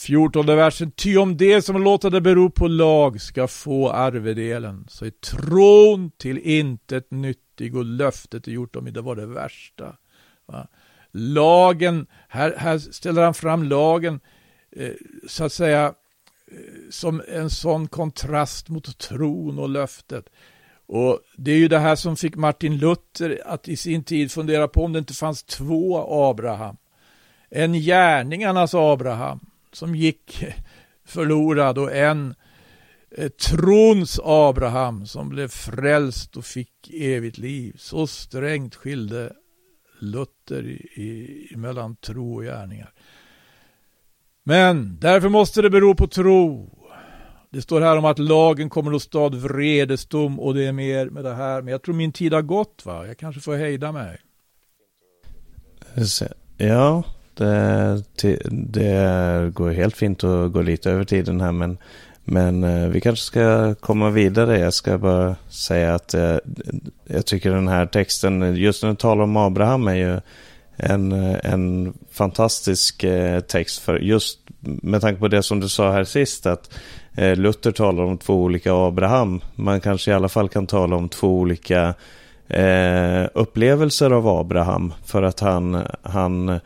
Fjortonde 0.00 0.54
versen. 0.56 0.90
Ty 0.90 1.16
om 1.16 1.36
det 1.36 1.62
som 1.62 1.82
låter 1.82 2.10
det 2.10 2.20
bero 2.20 2.50
på 2.50 2.68
lag 2.68 3.20
ska 3.20 3.48
få 3.48 3.90
arvedelen, 3.90 4.86
så 4.88 5.04
är 5.04 5.10
tron 5.10 6.10
till 6.10 6.38
intet 6.38 7.10
nyttig 7.10 7.76
och 7.76 7.84
löftet 7.84 8.46
är 8.48 8.52
gjort 8.52 8.76
om 8.76 8.92
det 8.92 9.00
var 9.00 9.16
det 9.16 9.26
värsta. 9.26 9.96
Va? 10.46 10.66
Lagen, 11.12 12.06
här, 12.28 12.54
här 12.56 12.78
ställer 12.78 13.22
han 13.22 13.34
fram 13.34 13.62
lagen, 13.62 14.20
eh, 14.76 14.92
så 15.28 15.44
att 15.44 15.52
säga, 15.52 15.84
eh, 15.86 16.90
som 16.90 17.22
en 17.28 17.50
sån 17.50 17.88
kontrast 17.88 18.68
mot 18.68 18.98
tron 18.98 19.58
och 19.58 19.68
löftet. 19.68 20.24
Och 20.86 21.20
Det 21.36 21.50
är 21.52 21.58
ju 21.58 21.68
det 21.68 21.78
här 21.78 21.96
som 21.96 22.16
fick 22.16 22.36
Martin 22.36 22.78
Luther 22.78 23.42
att 23.46 23.68
i 23.68 23.76
sin 23.76 24.04
tid 24.04 24.32
fundera 24.32 24.68
på 24.68 24.84
om 24.84 24.92
det 24.92 24.98
inte 24.98 25.14
fanns 25.14 25.42
två 25.42 26.06
Abraham. 26.30 26.76
En 27.50 27.72
gärningarnas 27.72 28.74
Abraham 28.74 29.40
som 29.72 29.94
gick 29.94 30.44
förlorad 31.04 31.78
och 31.78 31.96
en 31.96 32.34
eh, 33.10 33.28
trons 33.28 34.20
Abraham 34.24 35.06
som 35.06 35.28
blev 35.28 35.48
frälst 35.48 36.36
och 36.36 36.44
fick 36.44 36.90
evigt 36.92 37.38
liv. 37.38 37.76
Så 37.78 38.06
strängt 38.06 38.74
skilde 38.74 39.32
Luther 40.00 40.66
i, 40.66 41.50
i, 41.52 41.56
mellan 41.56 41.96
tro 41.96 42.36
och 42.36 42.42
gärningar. 42.42 42.92
Men 44.42 44.98
därför 45.00 45.28
måste 45.28 45.62
det 45.62 45.70
bero 45.70 45.94
på 45.94 46.06
tro. 46.06 46.70
Det 47.50 47.62
står 47.62 47.80
här 47.80 47.96
om 47.96 48.04
att 48.04 48.18
lagen 48.18 48.70
kommer 48.70 48.92
att 48.92 49.02
stad 49.02 49.34
vredesdom 49.34 50.40
och 50.40 50.54
det 50.54 50.64
är 50.64 50.72
mer 50.72 51.10
med 51.10 51.24
det 51.24 51.34
här. 51.34 51.62
Men 51.62 51.72
jag 51.72 51.82
tror 51.82 51.94
min 51.94 52.12
tid 52.12 52.32
har 52.32 52.42
gått 52.42 52.86
va? 52.86 53.06
Jag 53.06 53.18
kanske 53.18 53.40
får 53.40 53.56
hejda 53.56 53.92
mig. 53.92 54.20
Ja, 56.56 57.04
Eh, 57.40 57.96
det, 58.22 58.38
det 58.50 59.54
går 59.54 59.70
helt 59.70 59.96
fint 59.96 60.24
att 60.24 60.52
gå 60.52 60.62
lite 60.62 60.90
över 60.90 61.04
tiden 61.04 61.40
här 61.40 61.52
men, 61.52 61.78
men 62.24 62.64
eh, 62.64 62.88
vi 62.88 63.00
kanske 63.00 63.24
ska 63.24 63.74
komma 63.74 64.10
vidare. 64.10 64.58
Jag 64.58 64.74
ska 64.74 64.98
bara 64.98 65.36
säga 65.48 65.94
att 65.94 66.14
jag, 66.14 66.40
jag 67.04 67.26
tycker 67.26 67.50
den 67.50 67.68
här 67.68 67.86
texten, 67.86 68.56
just 68.56 68.82
när 68.82 68.90
du 68.90 68.96
talar 68.96 69.24
om 69.24 69.36
Abraham 69.36 69.88
är 69.88 69.94
ju 69.94 70.20
en, 70.76 71.12
en 71.12 71.92
fantastisk 72.10 73.04
text 73.46 73.78
för 73.78 73.98
just 73.98 74.38
med 74.60 75.00
tanke 75.00 75.20
på 75.20 75.28
det 75.28 75.42
som 75.42 75.60
du 75.60 75.68
sa 75.68 75.92
här 75.92 76.04
sist 76.04 76.46
att 76.46 76.70
Luther 77.36 77.72
talar 77.72 78.04
om 78.04 78.18
två 78.18 78.34
olika 78.34 78.74
Abraham. 78.74 79.40
Man 79.54 79.80
kanske 79.80 80.10
i 80.10 80.14
alla 80.14 80.28
fall 80.28 80.48
kan 80.48 80.66
tala 80.66 80.96
om 80.96 81.08
två 81.08 81.38
olika 81.38 81.94
eh, 82.50 83.28
upplevelser 83.34 84.10
av 84.10 84.28
Abraham 84.28 84.92
för 85.04 85.22
att 85.22 85.40
han, 85.40 85.82
han 86.02 86.60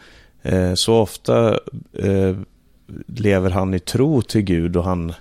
Eh, 0.45 0.75
så 0.75 0.95
ofta 0.95 1.59
eh, 1.93 2.37
lever 3.07 3.51
han 3.51 3.75
i 3.75 3.79
tro 3.79 4.23
till 4.23 4.41
Gud 4.41 4.77
och 4.77 4.85
han 4.85 5.13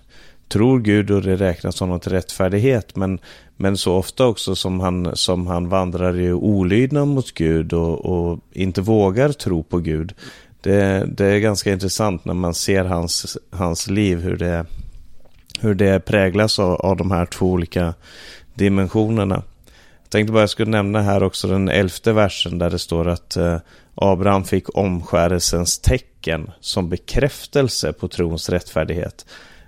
tror 0.48 0.80
Gud 0.80 1.12
och 1.12 1.22
det 1.22 1.36
räknas 1.36 1.80
honom 1.80 2.00
till 2.00 2.12
rättfärdighet. 2.12 2.96
Men, 2.96 3.20
men 3.58 3.78
så 3.78 3.96
ofta 3.96 4.26
också 4.26 4.56
som 4.56 4.80
han, 4.80 5.16
som 5.16 5.48
han 5.48 5.70
vandrar 5.70 6.20
i 6.20 6.34
olydnad 6.34 7.08
mot 7.08 7.34
Gud 7.34 7.74
och, 7.74 8.06
och 8.06 8.40
inte 8.52 8.82
vågar 8.82 9.30
tro 9.30 9.64
på 9.64 9.78
Gud. 9.78 10.14
Det, 10.62 11.06
det, 11.08 11.26
är 11.26 11.40
ganska 11.40 11.74
intressant 11.74 12.26
när 12.26 12.34
man 12.34 12.54
ser 12.54 12.86
hans, 12.86 13.38
hans 13.52 13.90
liv, 13.90 14.20
hur 14.20 14.38
det, 14.38 14.66
hur 15.60 15.76
det 15.76 16.06
präglas 16.06 16.60
av, 16.60 16.74
av 16.74 16.98
de 16.98 17.12
här 17.12 17.26
två 17.26 17.46
olika 17.46 17.94
dimensionerna. 18.54 19.44
Jag 20.13 20.17
tänkte 20.19 20.34
bara 20.34 20.41
jag 20.41 20.49
skulle 20.49 20.71
nämna 20.71 21.02
här 21.02 21.23
också 21.23 21.47
den 21.47 21.69
elfte 21.69 22.13
versen 22.13 22.58
där 22.60 22.69
det 22.69 22.80
står 22.80 23.08
att 23.08 23.38
eh, 23.38 23.58
Abraham 23.95 24.43
fick 24.43 24.78
omskärelsens 24.78 25.80
tecken 25.80 26.52
som 26.60 26.89
bekräftelse 26.89 27.93
på 27.93 28.08
trons 28.08 28.49
rättfärdighet. 28.49 29.26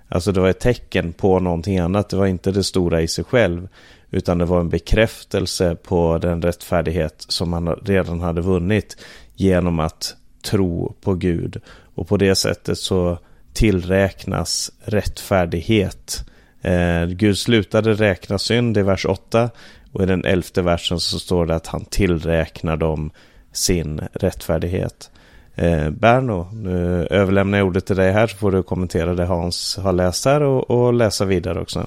Alltså 0.08 0.32
det 0.32 0.40
var 0.40 0.48
ett 0.48 0.60
tecken 0.60 1.12
på 1.12 1.40
någonting 1.40 1.78
annat. 1.78 2.08
Det 2.08 2.16
var 2.16 2.26
inte 2.26 2.50
det 2.50 2.64
stora 2.64 3.02
i 3.02 3.08
sig 3.08 3.24
själv. 3.24 3.68
Utan 4.10 4.38
det 4.38 4.44
var 4.44 4.60
en 4.60 4.68
bekräftelse 4.68 5.76
på 5.76 6.18
den 6.18 6.42
rättfärdighet 6.42 7.24
som 7.28 7.52
han 7.52 7.68
redan 7.68 8.20
hade 8.20 8.40
vunnit 8.40 8.96
genom 9.34 9.80
att 9.80 10.16
tro 10.42 10.94
på 11.00 11.14
Gud. 11.14 11.60
Och 11.94 12.08
på 12.08 12.16
det 12.16 12.34
sättet 12.34 12.78
så 12.78 13.18
tillräknas 13.52 14.70
rättfärdighet. 14.84 16.24
Eh, 16.62 17.06
Gud 17.06 17.38
slutade 17.38 17.94
räkna 17.94 18.38
synd 18.38 18.78
i 18.78 18.82
vers 18.82 19.06
8 19.06 19.50
och 19.92 20.02
i 20.02 20.06
den 20.06 20.24
elfte 20.24 20.62
versen 20.62 21.00
så 21.00 21.18
står 21.18 21.46
det 21.46 21.54
att 21.54 21.66
han 21.66 21.84
tillräknar 21.84 22.76
dem 22.76 23.10
sin 23.52 24.00
rättfärdighet. 24.12 25.10
Eh, 25.54 25.90
Berno, 25.90 26.50
nu 26.52 27.06
överlämnar 27.10 27.58
jag 27.58 27.66
ordet 27.66 27.86
till 27.86 27.96
dig 27.96 28.12
här 28.12 28.26
så 28.26 28.36
får 28.36 28.52
du 28.52 28.62
kommentera 28.62 29.14
det 29.14 29.24
Hans 29.24 29.76
har 29.76 29.92
läst 29.92 30.24
här 30.24 30.42
och, 30.42 30.70
och 30.70 30.94
läsa 30.94 31.24
vidare 31.24 31.60
också. 31.60 31.86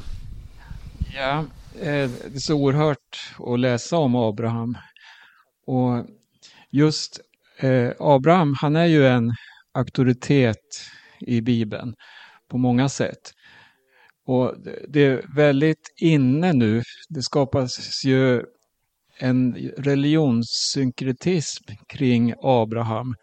Ja, 1.15 1.45
eh, 1.81 2.09
det 2.25 2.35
är 2.35 2.39
så 2.39 2.55
oerhört 2.55 3.33
att 3.39 3.59
läsa 3.59 3.97
om 3.97 4.15
Abraham. 4.15 4.77
Och 5.67 6.05
just 6.71 7.19
eh, 7.59 7.91
Abraham, 7.99 8.55
han 8.61 8.75
är 8.75 8.85
ju 8.85 9.07
en 9.07 9.31
auktoritet 9.73 10.81
i 11.19 11.41
Bibeln 11.41 11.93
på 12.51 12.57
många 12.57 12.89
sätt. 12.89 13.33
Och 14.29 14.55
det 14.87 15.05
är 15.05 15.35
väldigt 15.35 15.93
inne 15.97 16.53
nu. 16.53 16.83
Det 17.09 17.21
skapas 17.21 18.05
ju 18.05 18.43
en 19.19 19.71
religionssynkretism 19.77 21.63
kring 21.87 22.33
Abraham. 22.41 23.15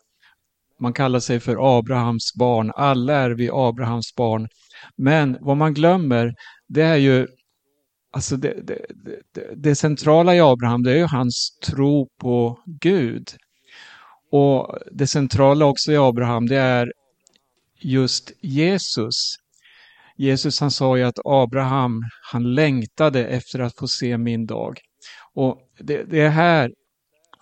Man 0.80 0.92
kallar 0.92 1.20
sig 1.20 1.40
för 1.40 1.78
Abrahams 1.78 2.34
barn. 2.34 2.72
Alla 2.74 3.14
är 3.14 3.30
vi 3.30 3.50
Abrahams 3.52 4.14
barn. 4.16 4.48
Men 4.96 5.38
vad 5.40 5.56
man 5.56 5.74
glömmer, 5.74 6.34
det 6.68 6.82
är 6.82 6.96
ju 6.96 7.26
Alltså 8.10 8.36
det, 8.36 8.60
det, 8.62 8.86
det, 9.34 9.54
det, 9.56 9.74
centrala 9.74 10.34
i 10.34 10.40
Abraham 10.40 10.82
det 10.82 10.92
är 10.92 10.96
ju 10.96 11.06
hans 11.06 11.58
tro 11.66 12.08
på 12.20 12.58
Gud. 12.80 13.28
Och 14.32 14.78
det 14.92 15.06
centrala 15.06 15.66
också 15.66 15.92
i 15.92 15.96
Abraham 15.96 16.46
det 16.46 16.56
är 16.56 16.92
just 17.80 18.32
Jesus. 18.40 19.36
Jesus 20.16 20.60
han 20.60 20.70
sa 20.70 20.96
ju 20.96 21.02
att 21.02 21.18
Abraham 21.24 22.02
han 22.32 22.54
längtade 22.54 23.26
efter 23.26 23.58
att 23.58 23.78
få 23.78 23.88
se 23.88 24.18
min 24.18 24.46
dag. 24.46 24.78
Och 25.34 25.58
det, 25.78 26.04
det 26.04 26.20
är 26.20 26.30
här 26.30 26.70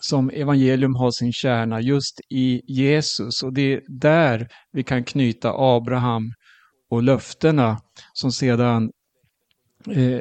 som 0.00 0.30
evangelium 0.30 0.94
har 0.94 1.10
sin 1.10 1.32
kärna, 1.32 1.80
just 1.80 2.20
i 2.30 2.60
Jesus. 2.66 3.42
Och 3.42 3.52
det 3.52 3.72
är 3.72 3.82
där 3.88 4.48
vi 4.72 4.82
kan 4.82 5.04
knyta 5.04 5.52
Abraham 5.56 6.32
och 6.90 7.02
löftena 7.02 7.80
som 8.12 8.32
sedan 8.32 8.90
eh, 9.90 10.20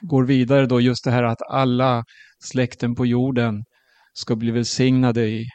går 0.00 0.24
vidare 0.24 0.66
då, 0.66 0.80
just 0.80 1.04
det 1.04 1.10
här 1.10 1.22
att 1.22 1.42
alla 1.50 2.04
släkten 2.38 2.94
på 2.94 3.06
jorden 3.06 3.64
ska 4.12 4.36
bli 4.36 4.50
välsignade 4.50 5.28
i, 5.28 5.46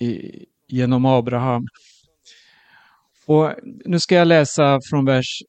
i, 0.00 0.44
genom 0.68 1.04
Abraham. 1.04 1.66
Och 3.26 3.54
nu 3.84 3.98
ska 3.98 4.14
jag 4.14 4.28
läsa 4.28 4.80
från 4.90 5.04
vers 5.04 5.42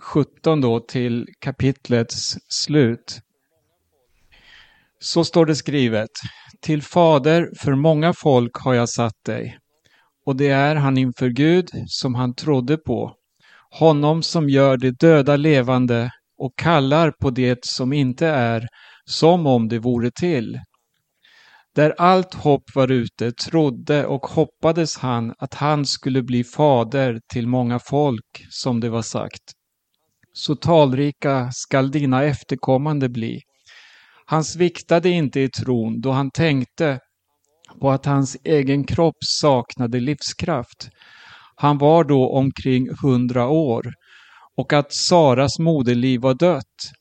17 0.00 0.60
då 0.60 0.80
till 0.80 1.26
kapitlets 1.38 2.36
slut. 2.48 3.20
Så 5.00 5.24
står 5.24 5.46
det 5.46 5.56
skrivet. 5.56 6.10
Till 6.60 6.82
fader 6.82 7.50
för 7.58 7.74
många 7.74 8.12
folk 8.12 8.56
har 8.56 8.74
jag 8.74 8.88
satt 8.88 9.24
dig. 9.24 9.58
Och 10.26 10.36
det 10.36 10.48
är 10.48 10.74
han 10.76 10.98
inför 10.98 11.28
Gud 11.28 11.70
som 11.86 12.14
han 12.14 12.34
trodde 12.34 12.76
på. 12.76 13.14
Honom 13.70 14.22
som 14.22 14.48
gör 14.48 14.76
det 14.76 14.90
döda 14.90 15.36
levande 15.36 16.10
och 16.38 16.58
kallar 16.58 17.10
på 17.10 17.30
det 17.30 17.58
som 17.64 17.92
inte 17.92 18.26
är 18.26 18.66
som 19.04 19.46
om 19.46 19.68
det 19.68 19.78
vore 19.78 20.10
till. 20.10 20.58
Där 21.74 21.94
allt 21.98 22.34
hopp 22.34 22.74
var 22.74 22.90
ute 22.90 23.32
trodde 23.32 24.06
och 24.06 24.26
hoppades 24.26 24.98
han 24.98 25.34
att 25.38 25.54
han 25.54 25.86
skulle 25.86 26.22
bli 26.22 26.44
fader 26.44 27.20
till 27.32 27.46
många 27.46 27.78
folk, 27.78 28.46
som 28.50 28.80
det 28.80 28.90
var 28.90 29.02
sagt. 29.02 29.42
Så 30.32 30.56
talrika 30.56 31.50
skall 31.52 31.90
dina 31.90 32.22
efterkommande 32.24 33.08
bli. 33.08 33.40
Han 34.26 34.44
sviktade 34.44 35.08
inte 35.08 35.40
i 35.40 35.48
tron 35.48 36.00
då 36.00 36.10
han 36.10 36.30
tänkte 36.30 36.98
på 37.80 37.90
att 37.90 38.06
hans 38.06 38.36
egen 38.44 38.84
kropp 38.84 39.16
saknade 39.20 40.00
livskraft. 40.00 40.88
Han 41.56 41.78
var 41.78 42.04
då 42.04 42.28
omkring 42.28 42.88
hundra 43.02 43.48
år 43.48 43.94
och 44.56 44.72
att 44.72 44.92
Saras 44.92 45.58
moderliv 45.58 46.20
var 46.20 46.34
dött. 46.34 46.92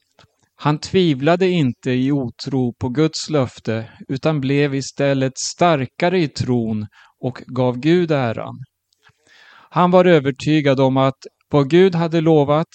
Han 0.63 0.79
tvivlade 0.79 1.49
inte 1.49 1.91
i 1.91 2.11
otro 2.11 2.73
på 2.73 2.89
Guds 2.89 3.29
löfte 3.29 3.89
utan 4.07 4.41
blev 4.41 4.75
istället 4.75 5.37
starkare 5.37 6.21
i 6.21 6.27
tron 6.27 6.87
och 7.23 7.41
gav 7.47 7.77
Gud 7.77 8.11
äran. 8.11 8.55
Han 9.69 9.91
var 9.91 10.05
övertygad 10.05 10.79
om 10.79 10.97
att 10.97 11.17
vad 11.51 11.69
Gud 11.69 11.95
hade 11.95 12.21
lovat, 12.21 12.67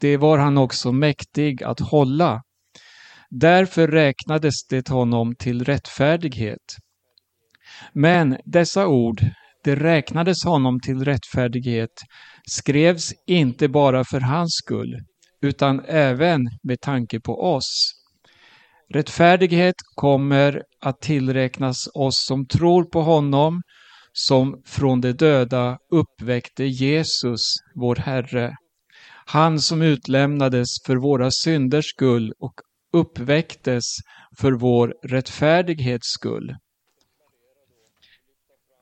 det 0.00 0.16
var 0.16 0.38
han 0.38 0.58
också 0.58 0.92
mäktig 0.92 1.62
att 1.62 1.80
hålla. 1.80 2.42
Därför 3.30 3.88
räknades 3.88 4.54
det 4.70 4.88
honom 4.88 5.34
till 5.34 5.64
rättfärdighet. 5.64 6.76
Men 7.92 8.36
dessa 8.44 8.86
ord, 8.86 9.20
det 9.64 9.76
räknades 9.76 10.44
honom 10.44 10.80
till 10.80 11.04
rättfärdighet, 11.04 12.02
skrevs 12.50 13.12
inte 13.26 13.68
bara 13.68 14.04
för 14.04 14.20
hans 14.20 14.50
skull, 14.64 14.96
utan 15.42 15.84
även 15.84 16.40
med 16.62 16.80
tanke 16.80 17.20
på 17.20 17.42
oss. 17.54 17.94
Rättfärdighet 18.94 19.74
kommer 19.94 20.62
att 20.80 21.00
tillräknas 21.00 21.88
oss 21.94 22.24
som 22.26 22.46
tror 22.46 22.84
på 22.84 23.02
honom, 23.02 23.62
som 24.12 24.62
från 24.66 25.00
de 25.00 25.12
döda 25.12 25.78
uppväckte 25.90 26.64
Jesus, 26.64 27.40
vår 27.74 27.96
Herre. 27.96 28.56
Han 29.26 29.60
som 29.60 29.82
utlämnades 29.82 30.68
för 30.86 30.96
våra 30.96 31.30
synders 31.30 31.86
skull 31.86 32.32
och 32.38 32.54
uppväcktes 32.92 33.84
för 34.40 34.52
vår 34.52 34.94
rättfärdighets 35.02 36.08
skull. 36.08 36.56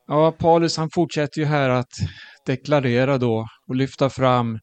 Ja, 0.07 0.33
Paulus 0.33 0.77
han 0.77 0.91
fortsätter 0.95 1.41
ju 1.41 1.47
här 1.47 1.71
att 1.71 1.93
deklarera 2.47 3.19
då 3.19 3.49
och 3.69 3.77
lyfta 3.77 4.11
fram 4.11 4.59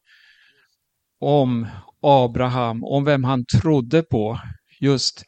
om 1.24 1.66
Abraham, 2.00 2.84
om 2.84 3.04
vem 3.04 3.24
han 3.24 3.44
trodde 3.60 4.02
på. 4.02 4.40
Just 4.80 5.24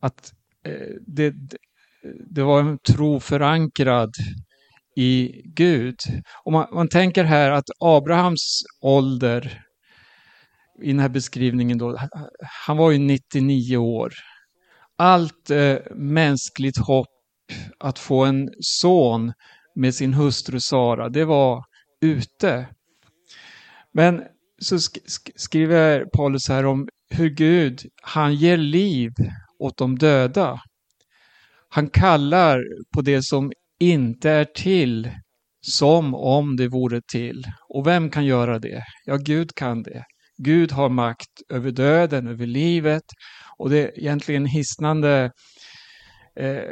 att 0.00 0.32
eh, 0.66 0.94
det, 1.06 1.34
det 2.30 2.42
var 2.42 2.60
en 2.60 2.78
tro 2.78 3.20
förankrad 3.20 4.14
i 4.96 5.42
Gud. 5.44 5.96
Om 6.44 6.52
man, 6.52 6.66
man 6.72 6.88
tänker 6.88 7.24
här 7.24 7.50
att 7.50 7.64
Abrahams 7.80 8.62
ålder 8.82 9.62
i 10.82 10.88
den 10.88 11.00
här 11.00 11.08
beskrivningen 11.08 11.78
då, 11.78 11.98
han 12.66 12.76
var 12.76 12.90
ju 12.90 12.98
99 12.98 13.76
år. 13.76 14.12
Allt 14.98 15.50
eh, 15.50 15.76
mänskligt 15.94 16.78
hopp 16.78 17.06
att 17.78 17.98
få 17.98 18.24
en 18.24 18.50
son 18.60 19.32
med 19.74 19.94
sin 19.94 20.14
hustru 20.14 20.60
Sara, 20.60 21.08
det 21.08 21.24
var 21.24 21.64
ute. 22.00 22.68
Men 23.92 24.22
så 24.62 24.78
sk 24.78 25.30
skriver 25.36 26.04
Paulus 26.16 26.48
här 26.48 26.66
om 26.66 26.88
hur 27.10 27.28
Gud, 27.28 27.80
han 28.02 28.34
ger 28.34 28.56
liv 28.56 29.10
åt 29.58 29.78
de 29.78 29.98
döda. 29.98 30.60
Han 31.68 31.90
kallar 31.90 32.62
på 32.94 33.00
det 33.00 33.22
som 33.22 33.52
inte 33.80 34.30
är 34.30 34.44
till 34.44 35.10
som 35.60 36.14
om 36.14 36.56
det 36.56 36.68
vore 36.68 37.00
till. 37.12 37.44
Och 37.68 37.86
vem 37.86 38.10
kan 38.10 38.24
göra 38.24 38.58
det? 38.58 38.82
Ja, 39.04 39.16
Gud 39.16 39.54
kan 39.54 39.82
det. 39.82 40.04
Gud 40.42 40.72
har 40.72 40.88
makt 40.88 41.42
över 41.48 41.70
döden, 41.70 42.28
över 42.28 42.46
livet. 42.46 43.02
Och 43.58 43.70
det 43.70 43.78
är 43.78 43.98
egentligen 43.98 44.46
hisnande 44.46 45.30
eh, 46.40 46.62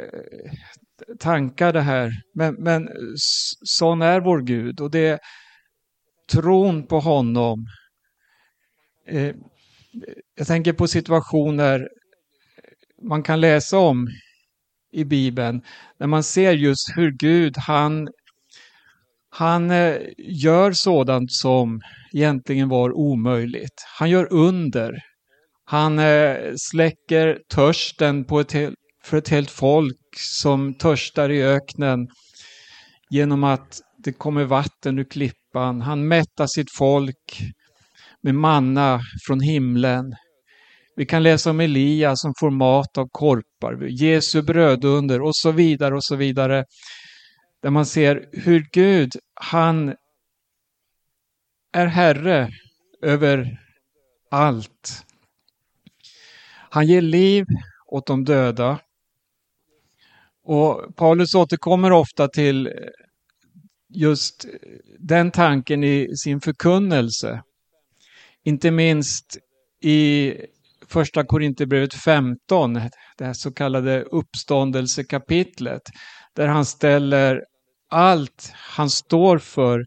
tankar 1.19 1.73
det 1.73 1.81
här. 1.81 2.11
Men, 2.33 2.55
men 2.59 2.87
sån 3.63 4.01
är 4.01 4.21
vår 4.21 4.41
Gud 4.41 4.79
och 4.81 4.91
det 4.91 5.07
är 5.07 5.19
tron 6.31 6.87
på 6.87 6.99
honom. 6.99 7.65
Eh, 9.07 9.35
jag 10.35 10.47
tänker 10.47 10.73
på 10.73 10.87
situationer 10.87 11.87
man 13.03 13.23
kan 13.23 13.41
läsa 13.41 13.77
om 13.77 14.07
i 14.91 15.05
Bibeln, 15.05 15.61
när 15.99 16.07
man 16.07 16.23
ser 16.23 16.51
just 16.51 16.93
hur 16.95 17.11
Gud, 17.11 17.57
han, 17.57 18.07
han 19.29 19.71
eh, 19.71 19.95
gör 20.17 20.71
sådant 20.71 21.31
som 21.31 21.81
egentligen 22.13 22.69
var 22.69 22.91
omöjligt. 22.91 23.85
Han 23.99 24.09
gör 24.09 24.33
under. 24.33 25.01
Han 25.65 25.99
eh, 25.99 26.37
släcker 26.57 27.39
törsten 27.49 28.25
på 28.25 28.39
ett, 28.39 28.53
för 29.03 29.17
ett 29.17 29.29
helt 29.29 29.51
folk 29.51 29.97
som 30.17 30.73
törstar 30.73 31.29
i 31.29 31.43
öknen 31.43 32.07
genom 33.09 33.43
att 33.43 33.81
det 33.97 34.13
kommer 34.13 34.43
vatten 34.43 34.99
ur 34.99 35.03
klippan. 35.57 35.81
Han 35.81 36.07
mättar 36.07 36.47
sitt 36.47 36.71
folk 36.77 37.41
med 38.23 38.35
manna 38.35 38.99
från 39.27 39.39
himlen. 39.39 40.15
Vi 40.95 41.05
kan 41.05 41.23
läsa 41.23 41.49
om 41.49 41.59
Elia 41.59 42.15
som 42.15 42.33
får 42.39 42.51
mat 42.51 42.97
av 42.97 43.07
korpar, 43.11 43.87
Jesu 43.89 44.41
brödunder 44.41 45.21
och 45.21 45.35
så 45.35 45.51
vidare 45.51 45.95
och 45.95 46.03
så 46.03 46.15
vidare. 46.15 46.65
Där 47.61 47.69
man 47.69 47.85
ser 47.85 48.29
hur 48.33 48.65
Gud, 48.71 49.11
han 49.33 49.95
är 51.73 51.87
herre 51.87 52.49
över 53.03 53.59
allt. 54.31 55.03
Han 56.69 56.87
ger 56.87 57.01
liv 57.01 57.45
åt 57.91 58.07
de 58.07 58.25
döda. 58.25 58.79
Och 60.43 60.95
Paulus 60.95 61.35
återkommer 61.35 61.91
ofta 61.91 62.27
till 62.27 62.69
just 63.89 64.45
den 64.99 65.31
tanken 65.31 65.83
i 65.83 66.17
sin 66.17 66.41
förkunnelse. 66.41 67.43
Inte 68.43 68.71
minst 68.71 69.37
i 69.81 70.33
första 70.87 71.23
Korinthierbrevet 71.25 71.93
15, 71.93 72.73
det 73.17 73.25
här 73.25 73.33
så 73.33 73.51
kallade 73.51 74.03
uppståndelsekapitlet, 74.03 75.81
där 76.35 76.47
han 76.47 76.65
ställer 76.65 77.43
allt 77.89 78.51
han 78.53 78.89
står 78.89 79.37
för 79.37 79.85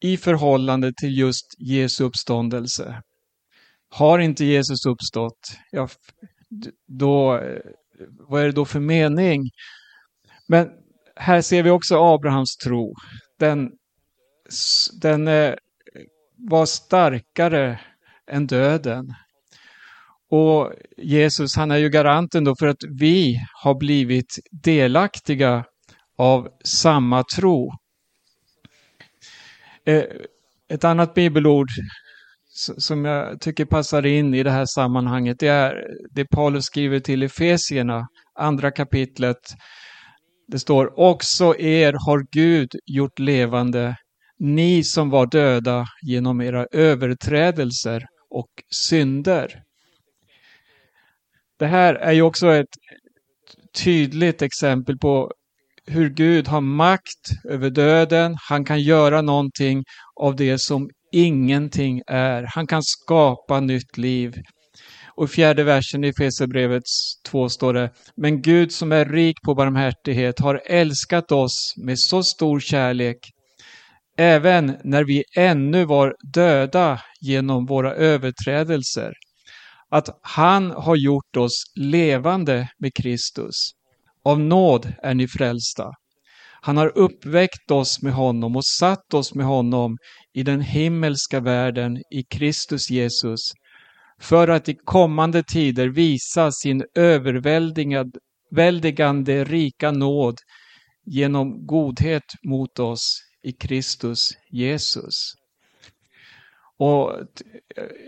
i 0.00 0.16
förhållande 0.16 0.92
till 1.00 1.18
just 1.18 1.46
Jesu 1.58 2.04
uppståndelse. 2.04 3.02
Har 3.90 4.18
inte 4.18 4.44
Jesus 4.44 4.86
uppstått, 4.86 5.56
ja, 5.70 5.88
då, 6.86 7.38
eh, 7.38 7.58
vad 8.28 8.42
är 8.42 8.46
det 8.46 8.52
då 8.52 8.64
för 8.64 8.80
mening? 8.80 9.50
Men 10.46 10.68
här 11.18 11.40
ser 11.40 11.62
vi 11.62 11.70
också 11.70 11.96
Abrahams 11.96 12.56
tro. 12.56 12.94
Den, 13.38 13.70
den 15.00 15.28
eh, 15.28 15.54
var 16.36 16.66
starkare 16.66 17.80
än 18.30 18.46
döden. 18.46 19.14
Och 20.30 20.72
Jesus, 20.96 21.56
han 21.56 21.70
är 21.70 21.76
ju 21.76 21.88
garanten 21.88 22.44
då 22.44 22.56
för 22.56 22.66
att 22.66 22.82
vi 22.98 23.40
har 23.62 23.74
blivit 23.74 24.38
delaktiga 24.50 25.64
av 26.18 26.48
samma 26.64 27.24
tro. 27.36 27.72
Eh, 29.84 30.04
ett 30.68 30.84
annat 30.84 31.14
bibelord 31.14 31.68
som 32.78 33.04
jag 33.04 33.40
tycker 33.40 33.64
passar 33.64 34.06
in 34.06 34.34
i 34.34 34.42
det 34.42 34.50
här 34.50 34.66
sammanhanget, 34.66 35.38
det 35.38 35.48
är 35.48 35.84
det 36.10 36.24
Paulus 36.24 36.64
skriver 36.64 37.00
till 37.00 37.22
Efesierna, 37.22 38.08
andra 38.34 38.70
kapitlet. 38.70 39.54
Det 40.48 40.58
står 40.58 41.00
också 41.00 41.56
er 41.58 41.92
har 42.06 42.26
Gud 42.30 42.68
gjort 42.86 43.18
levande, 43.18 43.96
ni 44.38 44.84
som 44.84 45.10
var 45.10 45.26
döda 45.26 45.86
genom 46.02 46.40
era 46.40 46.66
överträdelser 46.72 48.06
och 48.30 48.48
synder. 48.70 49.62
Det 51.58 51.66
här 51.66 51.94
är 51.94 52.12
ju 52.12 52.22
också 52.22 52.52
ett 52.52 52.74
tydligt 53.84 54.42
exempel 54.42 54.98
på 54.98 55.32
hur 55.86 56.10
Gud 56.10 56.48
har 56.48 56.60
makt 56.60 57.30
över 57.48 57.70
döden. 57.70 58.36
Han 58.48 58.64
kan 58.64 58.82
göra 58.82 59.22
någonting 59.22 59.84
av 60.20 60.36
det 60.36 60.58
som 60.58 60.90
ingenting 61.12 62.02
är. 62.06 62.46
Han 62.54 62.66
kan 62.66 62.82
skapa 62.82 63.60
nytt 63.60 63.96
liv. 63.96 64.34
Och 65.18 65.24
i 65.24 65.28
fjärde 65.28 65.64
versen 65.64 66.04
i 66.04 66.08
Efesierbrevet 66.08 66.82
2 67.26 67.48
står 67.48 67.74
det, 67.74 67.90
men 68.16 68.42
Gud 68.42 68.72
som 68.72 68.92
är 68.92 69.04
rik 69.04 69.36
på 69.44 69.54
barmhärtighet 69.54 70.38
har 70.38 70.62
älskat 70.66 71.32
oss 71.32 71.74
med 71.76 71.98
så 71.98 72.22
stor 72.22 72.60
kärlek, 72.60 73.18
även 74.18 74.76
när 74.84 75.04
vi 75.04 75.24
ännu 75.36 75.84
var 75.84 76.14
döda 76.34 77.00
genom 77.20 77.66
våra 77.66 77.94
överträdelser 77.94 79.12
att 79.90 80.08
han 80.22 80.70
har 80.70 80.96
gjort 80.96 81.36
oss 81.36 81.62
levande 81.80 82.68
med 82.78 82.94
Kristus. 82.94 83.54
Av 84.24 84.40
nåd 84.40 84.92
är 85.02 85.14
ni 85.14 85.28
frälsta. 85.28 85.84
Han 86.60 86.76
har 86.76 86.98
uppväckt 86.98 87.70
oss 87.70 88.02
med 88.02 88.12
honom 88.12 88.56
och 88.56 88.64
satt 88.64 89.14
oss 89.14 89.34
med 89.34 89.46
honom 89.46 89.96
i 90.34 90.42
den 90.42 90.60
himmelska 90.60 91.40
världen 91.40 91.96
i 91.96 92.22
Kristus 92.30 92.90
Jesus 92.90 93.52
för 94.20 94.48
att 94.48 94.68
i 94.68 94.78
kommande 94.84 95.42
tider 95.42 95.88
visa 95.88 96.52
sin 96.52 96.84
överväldigande 96.94 99.44
rika 99.44 99.90
nåd 99.90 100.36
genom 101.04 101.66
godhet 101.66 102.24
mot 102.42 102.78
oss 102.78 103.20
i 103.42 103.52
Kristus 103.52 104.30
Jesus. 104.50 105.34
Och 106.78 107.12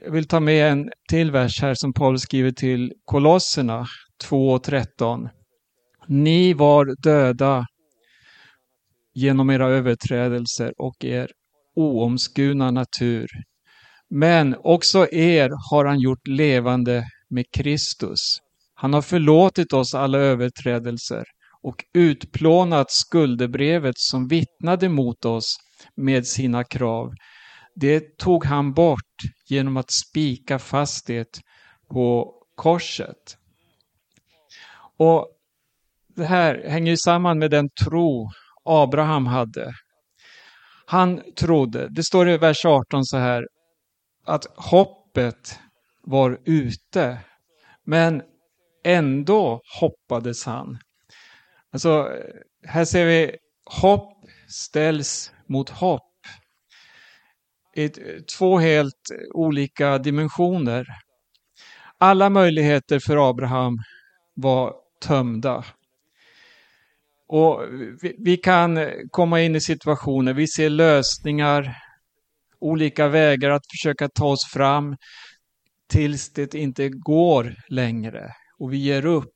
jag 0.05 0.13
vill 0.13 0.29
ta 0.29 0.41
med 0.41 0.73
en 0.73 0.91
till 1.11 1.31
vers 1.31 1.63
här 1.63 1.75
som 1.75 1.93
Paulus 1.93 2.23
skriver 2.23 2.51
till 2.51 2.93
Kolosserna 3.05 3.87
2.13. 4.25 5.29
Ni 6.09 6.53
var 6.53 7.03
döda 7.03 7.67
genom 9.15 9.51
era 9.51 9.69
överträdelser 9.69 10.73
och 10.79 11.05
er 11.05 11.31
oomskurna 11.77 12.71
natur. 12.71 13.27
Men 14.11 14.57
också 14.59 15.07
er 15.13 15.51
har 15.71 15.85
han 15.85 16.01
gjort 16.01 16.27
levande 16.27 17.05
med 17.31 17.45
Kristus. 17.53 18.21
Han 18.75 18.95
har 18.95 19.03
förlåtit 19.03 19.73
oss 19.73 19.95
alla 19.95 20.19
överträdelser 20.19 21.25
och 21.63 21.85
utplånat 21.95 22.91
skuldebrevet 22.91 23.95
som 23.99 24.29
vittnade 24.29 24.89
mot 24.89 25.25
oss 25.25 25.57
med 25.97 26.27
sina 26.27 26.65
krav 26.65 27.11
det 27.81 28.19
tog 28.19 28.45
han 28.45 28.73
bort 28.73 29.17
genom 29.49 29.77
att 29.77 29.91
spika 29.91 30.59
fast 30.59 31.07
det 31.07 31.41
på 31.91 32.35
korset. 32.55 33.37
Och 34.99 35.29
Det 36.17 36.25
här 36.25 36.65
hänger 36.69 36.97
samman 36.97 37.39
med 37.39 37.51
den 37.51 37.69
tro 37.85 38.31
Abraham 38.65 39.27
hade. 39.27 39.73
Han 40.87 41.23
trodde, 41.37 41.89
det 41.89 42.03
står 42.03 42.29
i 42.29 42.37
vers 42.37 42.65
18 42.65 43.05
så 43.05 43.17
här, 43.17 43.47
att 44.27 44.47
hoppet 44.57 45.59
var 46.03 46.41
ute 46.45 47.19
Men 47.85 48.23
ändå 48.85 49.61
hoppades 49.81 50.45
han. 50.45 50.79
Alltså, 51.73 52.09
här 52.67 52.85
ser 52.85 53.07
vi 53.07 53.37
hopp 53.81 54.25
ställs 54.49 55.33
mot 55.47 55.71
hopp. 55.71 56.03
I 57.77 57.89
två 58.39 58.59
helt 58.59 59.11
olika 59.35 59.99
dimensioner. 59.99 60.87
Alla 61.99 62.31
möjligheter 62.31 62.99
för 62.99 63.31
Abraham 63.31 63.79
var 64.35 64.75
tömda. 65.01 65.65
Och 67.29 67.63
vi, 68.03 68.17
vi, 68.19 68.37
kan 68.37 68.79
komma 69.11 69.41
in 69.41 69.57
i 69.57 69.61
situationer, 69.61 70.35
vi 70.35 70.49
ser 70.49 70.71
lösningar, 70.71 71.77
olika 72.61 73.09
vägar 73.09 73.51
att 73.51 73.67
försöka 73.71 74.09
ta 74.09 74.27
oss 74.27 74.45
fram 74.45 74.97
tills 75.89 76.33
det 76.33 76.55
inte 76.55 76.89
går 76.89 77.55
längre 77.69 78.35
och 78.59 78.73
vi 78.73 78.77
ger 78.77 79.07
upp. 79.07 79.35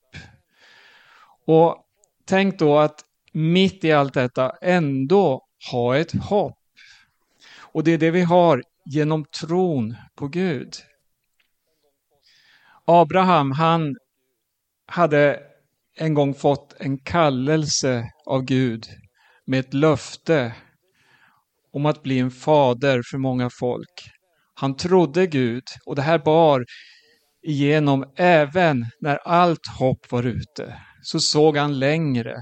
Och 1.47 1.85
tänk 2.25 2.59
då 2.59 2.79
att 2.79 3.01
mitt 3.33 3.85
i 3.85 3.93
allt 3.93 4.15
detta 4.15 4.51
ändå 4.63 5.47
ha 5.71 5.97
ett 5.97 6.13
hopp. 6.13 6.59
Och 7.61 7.85
det 7.85 7.93
är 7.93 7.99
det 7.99 8.11
vi 8.11 8.23
har 8.23 8.63
genom 8.85 9.25
tron 9.25 9.97
på 10.15 10.29
Gud. 10.29 10.75
Abraham, 12.85 13.53
han 13.53 13.97
hade 14.87 15.41
en 15.97 16.15
gång 16.15 16.35
fått 16.35 16.75
en 16.79 16.99
kallelse 16.99 18.11
av 18.27 18.43
Gud 18.43 18.87
med 19.45 19.61
ett 19.61 19.75
löfte 19.75 20.55
om 21.75 21.87
att 21.87 22.03
bli 22.03 22.19
en 22.19 22.31
fader 22.31 23.03
för 23.11 23.19
många 23.19 23.51
folk. 23.51 24.09
Han 24.55 24.77
trodde 24.77 25.27
Gud 25.27 25.63
och 25.87 25.97
det 25.97 26.03
här 26.03 26.19
bar 26.19 26.65
igenom 27.47 28.05
även 28.17 28.87
när 29.01 29.17
allt 29.17 29.67
hopp 29.79 30.13
var 30.13 30.23
ute. 30.23 30.79
Så 31.03 31.21
såg 31.21 31.57
han 31.57 31.79
längre. 31.79 32.37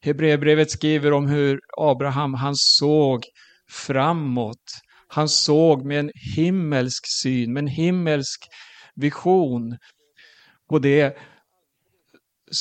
Hebreerbrevet 0.00 0.70
skriver 0.70 1.12
om 1.12 1.26
hur 1.26 1.60
Abraham, 1.78 2.34
han 2.34 2.56
såg 2.56 3.24
framåt. 3.70 4.64
Han 5.08 5.28
såg 5.28 5.84
med 5.84 6.00
en 6.00 6.10
himmelsk 6.36 7.04
syn, 7.22 7.52
med 7.52 7.60
en 7.60 7.66
himmelsk 7.66 8.40
vision 8.94 9.76
på 10.68 10.78
det 10.78 11.16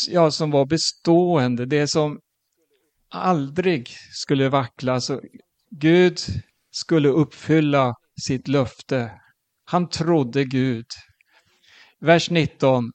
ja, 0.09 0.31
som 0.31 0.51
var 0.51 0.65
bestående, 0.65 1.65
det 1.65 1.87
som 1.87 2.19
aldrig 3.09 3.89
skulle 4.11 4.49
vackla. 4.49 5.01
Så 5.01 5.21
Gud 5.71 6.19
skulle 6.71 7.09
uppfylla 7.09 7.93
sitt 8.21 8.47
löfte. 8.47 9.11
Han 9.65 9.89
trodde 9.89 10.45
Gud. 10.45 10.85
Vers 12.01 12.29
19. 12.29 12.91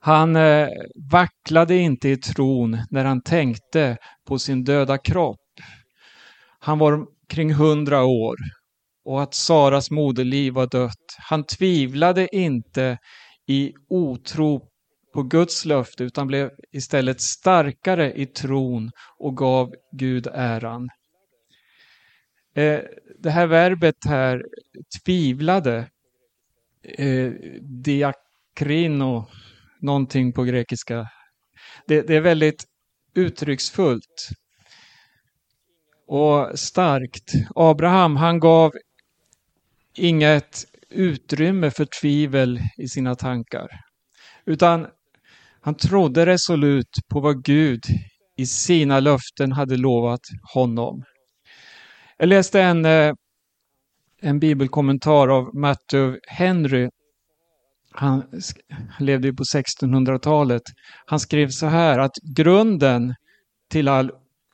Han 0.00 0.36
eh, 0.36 0.68
vacklade 1.10 1.76
inte 1.76 2.08
i 2.08 2.16
tron 2.16 2.78
när 2.90 3.04
han 3.04 3.22
tänkte 3.22 3.96
på 4.26 4.38
sin 4.38 4.64
döda 4.64 4.98
kropp. 4.98 5.38
Han 6.58 6.78
var 6.78 7.06
kring 7.28 7.54
hundra 7.54 8.04
år 8.04 8.36
och 9.04 9.22
att 9.22 9.34
Saras 9.34 9.90
moderliv 9.90 10.52
var 10.52 10.66
dött. 10.66 11.16
Han 11.18 11.44
tvivlade 11.44 12.36
inte 12.36 12.98
i 13.46 13.72
otro 13.88 14.60
på 15.14 15.22
Guds 15.22 15.64
löfte 15.64 16.04
utan 16.04 16.26
blev 16.26 16.50
istället 16.72 17.20
starkare 17.20 18.12
i 18.12 18.26
tron 18.26 18.90
och 19.18 19.36
gav 19.36 19.72
Gud 19.92 20.26
äran. 20.32 20.88
Eh, 22.54 22.80
det 23.18 23.30
här 23.30 23.46
verbet 23.46 23.96
här, 24.06 24.44
tvivlade, 25.04 25.90
eh, 26.98 27.32
diakrino, 27.60 29.26
någonting 29.80 30.32
på 30.32 30.44
grekiska. 30.44 31.08
Det, 31.86 32.02
det 32.02 32.16
är 32.16 32.20
väldigt 32.20 32.64
uttrycksfullt 33.14 34.28
och 36.06 36.58
starkt. 36.58 37.32
Abraham, 37.54 38.16
han 38.16 38.40
gav 38.40 38.72
inget 39.96 40.64
utrymme 40.90 41.70
för 41.70 41.86
tvivel 42.00 42.60
i 42.78 42.88
sina 42.88 43.14
tankar. 43.14 43.68
Utan 44.46 44.86
han 45.60 45.74
trodde 45.74 46.26
resolut 46.26 46.98
på 47.08 47.20
vad 47.20 47.44
Gud 47.44 47.80
i 48.36 48.46
sina 48.46 49.00
löften 49.00 49.52
hade 49.52 49.76
lovat 49.76 50.20
honom. 50.54 51.04
Jag 52.22 52.28
läste 52.28 52.60
en, 52.62 52.84
eh, 52.84 53.14
en 54.20 54.38
bibelkommentar 54.38 55.28
av 55.28 55.54
Matthew 55.54 56.20
Henry. 56.26 56.90
Han 57.90 58.24
levde 58.98 59.28
ju 59.28 59.34
på 59.34 59.44
1600-talet. 59.44 60.62
Han 61.06 61.20
skrev 61.20 61.48
så 61.48 61.66
här 61.66 61.98
att 61.98 62.16
grunden 62.36 63.14
till 63.70 63.88
all 63.88 64.10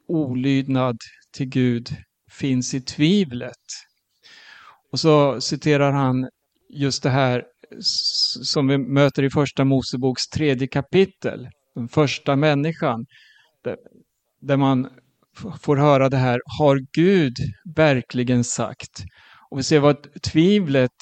olydnad 0.07 0.97
till 1.33 1.47
Gud 1.47 1.89
finns 2.31 2.75
i 2.75 2.81
tvivlet. 2.81 3.66
Och 4.93 5.01
så 5.01 5.41
citerar 5.41 5.93
han 5.93 6.29
just 6.69 7.03
det 7.03 7.11
här 7.11 7.45
som 8.43 8.69
vi 8.69 8.79
möter 8.79 9.23
i 9.23 9.31
första 9.31 9.64
Moseboks 9.64 10.29
tredje 10.29 10.66
kapitel, 10.66 11.49
den 11.75 11.89
första 11.89 12.37
människan, 12.37 13.07
där 14.41 14.57
man 14.57 14.89
får 15.61 15.76
höra 15.76 16.09
det 16.09 16.16
här, 16.16 16.41
har 16.59 16.80
Gud 16.93 17.36
verkligen 17.76 18.45
sagt? 18.45 19.05
Och 19.51 19.59
vi 19.59 19.62
ser 19.62 19.80
vad 19.80 20.22
tvivlet 20.22 20.97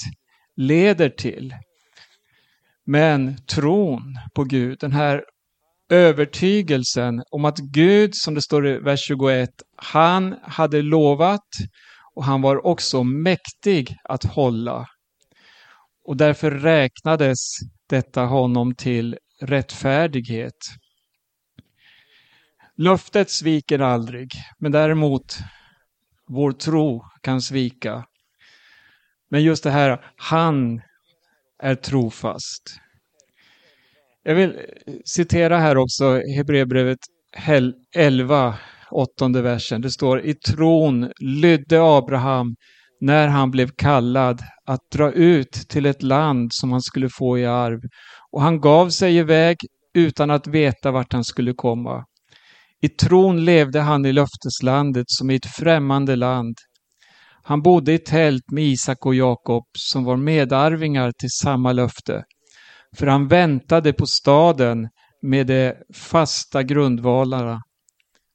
leder 0.55 1.09
till. 1.09 1.55
Men 2.85 3.37
tron 3.45 4.01
på 4.35 4.43
Gud, 4.43 4.77
den 4.79 4.91
här 4.91 5.23
övertygelsen 5.89 7.23
om 7.31 7.45
att 7.45 7.57
Gud, 7.57 8.11
som 8.13 8.33
det 8.33 8.41
står 8.41 8.67
i 8.67 8.79
vers 8.79 8.99
21, 9.07 9.49
han 9.75 10.35
hade 10.43 10.81
lovat 10.81 11.47
och 12.15 12.23
han 12.23 12.41
var 12.41 12.65
också 12.65 13.03
mäktig 13.03 13.95
att 14.03 14.23
hålla. 14.23 14.87
Och 16.05 16.17
därför 16.17 16.51
räknades 16.51 17.39
detta 17.89 18.21
honom 18.21 18.75
till 18.75 19.17
rättfärdighet. 19.41 20.53
Löftet 22.77 23.29
sviker 23.29 23.79
aldrig, 23.79 24.31
men 24.59 24.71
däremot 24.71 25.37
vår 26.27 26.51
tro 26.51 27.03
kan 27.21 27.41
svika. 27.41 28.05
Men 29.29 29.43
just 29.43 29.63
det 29.63 29.71
här, 29.71 30.05
han 30.15 30.81
är 31.63 31.75
trofast. 31.75 32.79
Jag 34.23 34.35
vill 34.35 34.59
citera 35.05 35.57
här 35.57 35.77
också 35.77 36.21
Hebreerbrevet 36.37 36.99
11, 37.95 38.55
åttonde 38.91 39.41
versen. 39.41 39.81
Det 39.81 39.91
står 39.91 40.21
i 40.21 40.33
tron 40.33 41.11
lydde 41.19 41.81
Abraham 41.81 42.55
när 43.01 43.27
han 43.27 43.51
blev 43.51 43.69
kallad 43.77 44.41
att 44.65 44.91
dra 44.91 45.11
ut 45.11 45.51
till 45.51 45.85
ett 45.85 46.03
land 46.03 46.53
som 46.53 46.71
han 46.71 46.81
skulle 46.81 47.09
få 47.09 47.39
i 47.39 47.45
arv. 47.45 47.79
Och 48.31 48.41
han 48.41 48.61
gav 48.61 48.89
sig 48.89 49.17
iväg 49.17 49.57
utan 49.93 50.31
att 50.31 50.47
veta 50.47 50.91
vart 50.91 51.13
han 51.13 51.23
skulle 51.23 51.53
komma. 51.53 52.05
I 52.81 52.89
tron 52.89 53.45
levde 53.45 53.79
han 53.79 54.05
i 54.05 54.13
löfteslandet 54.13 55.05
som 55.07 55.29
i 55.29 55.35
ett 55.35 55.45
främmande 55.45 56.15
land. 56.15 56.55
Han 57.43 57.61
bodde 57.61 57.93
i 57.93 57.99
tält 57.99 58.51
med 58.51 58.63
Isak 58.63 59.05
och 59.05 59.15
Jakob 59.15 59.63
som 59.77 60.03
var 60.03 60.17
medarvingar 60.17 61.11
till 61.11 61.29
samma 61.29 61.71
löfte. 61.71 62.23
För 62.97 63.07
han 63.07 63.27
väntade 63.27 63.93
på 63.93 64.05
staden 64.05 64.89
med 65.21 65.47
de 65.47 65.73
fasta 65.93 66.63
grundvalarna, 66.63 67.61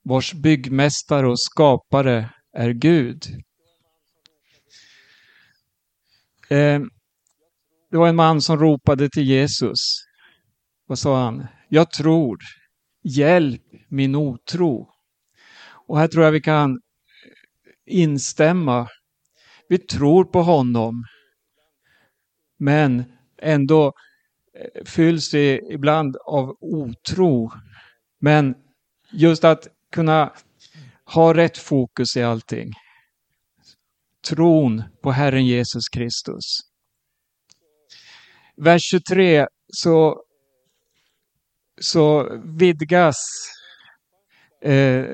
vars 0.05 0.35
byggmästare 0.35 1.29
och 1.29 1.41
skapare 1.41 2.31
är 2.57 2.71
Gud. 2.71 3.23
Eh, 6.49 6.81
det 7.91 7.99
var 7.99 8.09
en 8.09 8.17
man 8.17 8.41
som 8.41 8.59
ropade 8.59 9.09
till 9.09 9.29
Jesus. 9.29 9.79
Vad 10.87 10.99
sa 10.99 11.25
han? 11.25 11.47
Jag 11.69 11.91
tror. 11.91 12.39
Hjälp 13.05 13.62
min 13.93 14.15
otro. 14.15 14.89
Och 15.87 15.99
här 15.99 16.09
tror 16.09 16.25
jag 16.25 16.33
vi 16.33 16.41
kan 16.41 16.81
instämma. 17.87 18.89
Vi 19.69 19.79
tror 19.79 20.25
på 20.25 20.43
honom. 20.43 21.05
Men 22.59 23.05
ändå 23.39 23.93
eh, 24.55 24.85
fylls 24.85 25.35
vi 25.35 25.61
ibland 25.71 26.17
av 26.17 26.57
otro. 26.61 27.53
Men 28.21 28.55
just 29.13 29.45
att 29.45 29.69
kunna 29.93 30.33
ha 31.05 31.35
rätt 31.35 31.59
fokus 31.59 32.17
i 32.17 32.23
allting 32.23 32.73
tron 34.23 34.83
på 35.03 35.13
Herren 35.13 35.47
Jesus 35.47 35.89
Kristus. 35.89 36.45
Vers 38.57 38.83
23 38.83 39.47
så, 39.69 40.23
så 41.81 42.37
vidgas 42.45 43.17
eh, 44.63 45.05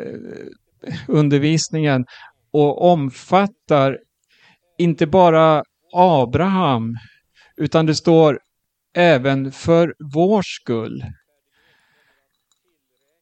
undervisningen 1.09 2.05
och 2.53 2.92
omfattar 2.92 3.99
inte 4.78 5.07
bara 5.07 5.62
Abraham, 5.92 6.96
utan 7.57 7.86
det 7.86 7.94
står 7.94 8.38
även 8.96 9.53
för 9.53 9.94
vår 10.14 10.42
skull. 10.42 11.05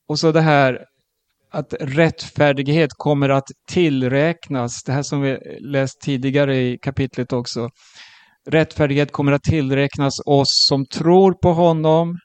Och 0.09 0.19
så 0.19 0.33
det 0.33 0.41
här 0.41 0.85
att 1.51 1.75
rättfärdighet 1.81 2.91
kommer 2.97 3.29
att 3.29 3.47
tillräknas. 3.69 4.83
Det 4.85 4.93
här 4.93 5.03
som 5.03 5.21
vi 5.21 5.39
läst 5.61 6.01
tidigare 6.01 6.57
i 6.57 6.79
kapitlet 6.83 7.33
också. 7.33 7.69
Rättfärdighet 8.49 9.13
kommer 9.13 9.33
att 9.33 9.43
tillräknas 9.43 10.15
oss 10.27 10.67
som 10.69 10.87
tror 10.87 11.33
på 11.33 11.53
honom, 11.53 12.19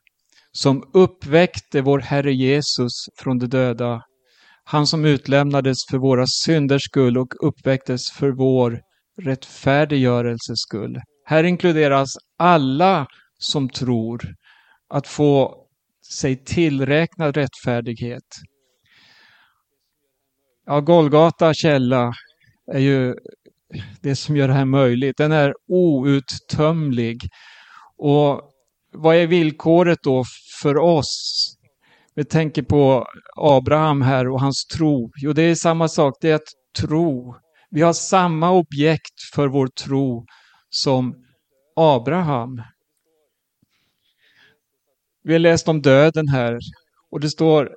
som 0.51 0.83
uppväckte 0.93 1.81
vår 1.81 1.99
Herre 1.99 2.33
Jesus 2.33 2.91
från 3.17 3.39
de 3.39 3.47
döda. 3.47 4.01
Han 4.63 4.87
som 4.87 5.05
utlämnades 5.05 5.77
för 5.91 5.97
våra 5.97 6.25
synders 6.27 6.81
skull 6.83 7.17
och 7.17 7.33
uppväcktes 7.47 8.11
för 8.11 8.31
vår 8.31 8.81
rättfärdiggörelses 9.21 10.59
skull. 10.59 11.01
Här 11.25 11.43
inkluderas 11.43 12.09
alla 12.37 13.07
som 13.37 13.69
tror 13.69 14.21
att 14.89 15.07
få 15.07 15.55
sig 16.13 16.43
tillräknad 16.43 17.37
rättfärdighet. 17.37 18.23
Ja, 20.65 20.79
Golgata 20.79 21.53
källa 21.53 22.13
är 22.73 22.79
ju 22.79 23.15
det 24.01 24.15
som 24.15 24.37
gör 24.37 24.47
det 24.47 24.53
här 24.53 24.65
möjligt. 24.65 25.17
Den 25.17 25.31
är 25.31 25.53
outtömlig. 25.67 27.21
Och 27.97 28.50
vad 28.91 29.15
är 29.15 29.27
villkoret 29.27 29.99
då 30.03 30.23
för 30.61 30.77
oss? 30.77 31.53
Vi 32.15 32.25
tänker 32.25 32.63
på 32.63 33.05
Abraham 33.35 34.01
här 34.01 34.29
och 34.29 34.41
hans 34.41 34.65
tro. 34.65 35.11
Jo, 35.15 35.33
det 35.33 35.41
är 35.41 35.55
samma 35.55 35.87
sak, 35.87 36.13
det 36.21 36.29
är 36.29 36.35
att 36.35 36.49
tro. 36.79 37.35
Vi 37.69 37.81
har 37.81 37.93
samma 37.93 38.51
objekt 38.51 39.21
för 39.35 39.47
vår 39.47 39.67
tro 39.67 40.25
som 40.69 41.15
Abraham. 41.75 42.61
Vi 45.23 45.33
har 45.33 45.39
läst 45.39 45.67
om 45.67 45.81
döden 45.81 46.27
här 46.27 46.59
och 47.11 47.19
det 47.19 47.29
står 47.29 47.69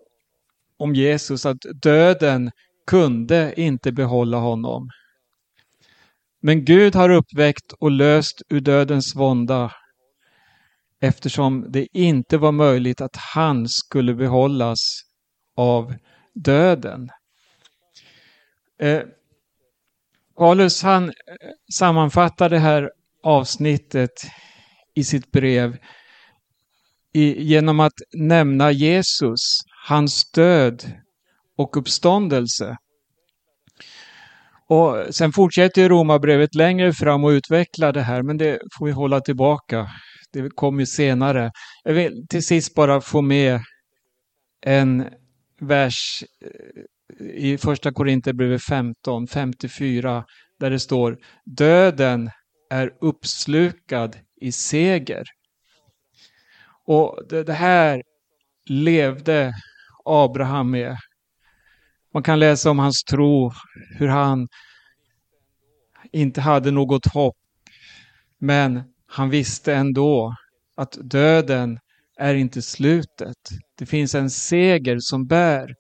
om 0.79 0.95
Jesus 0.95 1.47
att 1.47 1.59
döden 1.83 2.51
kunde 2.87 3.55
inte 3.57 3.93
behålla 3.93 4.37
honom. 4.37 4.89
Men 6.43 6.65
Gud 6.65 6.95
har 6.95 7.11
uppväckt 7.11 7.73
och 7.81 7.91
löst 7.91 8.43
ur 8.49 8.61
dödens 8.61 9.17
vånda 9.17 9.73
eftersom 11.05 11.67
det 11.69 11.87
inte 11.93 12.39
var 12.39 12.53
möjligt 12.53 13.01
att 13.01 13.17
han 13.17 13.69
skulle 13.69 14.15
behållas 14.15 14.79
av 15.57 15.95
döden. 16.35 17.11
Eh, 18.81 19.03
Paulus 20.37 20.83
han 20.83 21.05
eh, 21.05 21.13
sammanfattar 21.75 22.51
det 22.51 22.59
här 22.59 22.91
avsnittet 23.23 24.11
i 24.95 25.05
sitt 25.05 25.31
brev 25.31 25.77
i, 27.13 27.43
genom 27.43 27.81
att 27.81 27.93
nämna 28.15 28.71
Jesus, 28.71 29.41
hans 29.87 30.31
död 30.31 30.93
och 31.57 31.77
uppståndelse. 31.77 32.77
Och 34.69 35.15
sen 35.15 35.33
fortsätter 35.33 35.89
Romarbrevet 35.89 36.55
längre 36.55 36.93
fram 36.93 37.25
och 37.25 37.29
utvecklar 37.29 37.93
det 37.93 38.03
här, 38.03 38.23
men 38.23 38.37
det 38.37 38.59
får 38.79 38.87
vi 38.87 38.93
hålla 38.93 39.21
tillbaka. 39.21 39.89
Det 40.35 40.51
kommer 40.51 40.81
ju 40.81 40.87
senare. 40.87 41.53
Jag 41.85 41.95
vill 41.95 42.27
till 42.29 42.47
sist 42.47 42.75
bara 42.75 43.01
få 43.01 43.23
med 43.23 43.61
en 44.67 45.09
vers 45.61 46.25
eh, 46.41 47.27
i 47.27 47.59
första 47.59 47.93
Korinthierbrevet 47.93 48.63
15, 48.63 49.27
54, 49.27 50.25
där 50.61 50.71
det 50.71 50.81
står 50.81 51.19
Döden 51.45 52.31
är 52.71 52.91
uppslukad 53.01 54.17
i 54.41 54.53
seger. 54.53 55.25
Och 56.87 57.21
det, 57.29 57.45
det 57.45 57.53
här 57.53 58.03
levde 58.67 59.53
Abraham 60.05 60.71
med. 60.71 60.97
Man 62.15 62.23
kan 62.23 62.39
läsa 62.39 62.71
om 62.71 62.79
hans 62.79 63.05
tro, 63.05 63.53
hur 63.99 64.09
han 64.09 64.49
inte 66.13 66.41
hade 66.41 66.71
något 66.71 67.07
hopp. 67.07 67.37
Men 68.39 68.94
han 69.15 69.31
visste 69.31 69.75
ändå 69.75 70.37
att 70.77 70.99
döden 71.03 71.79
är 72.19 72.35
inte 72.35 72.63
slutet. 72.63 73.37
Det 73.79 73.87
finns 73.87 74.15
en 74.15 74.31
seger 74.31 74.97
som 75.01 75.27
bär. 75.27 75.75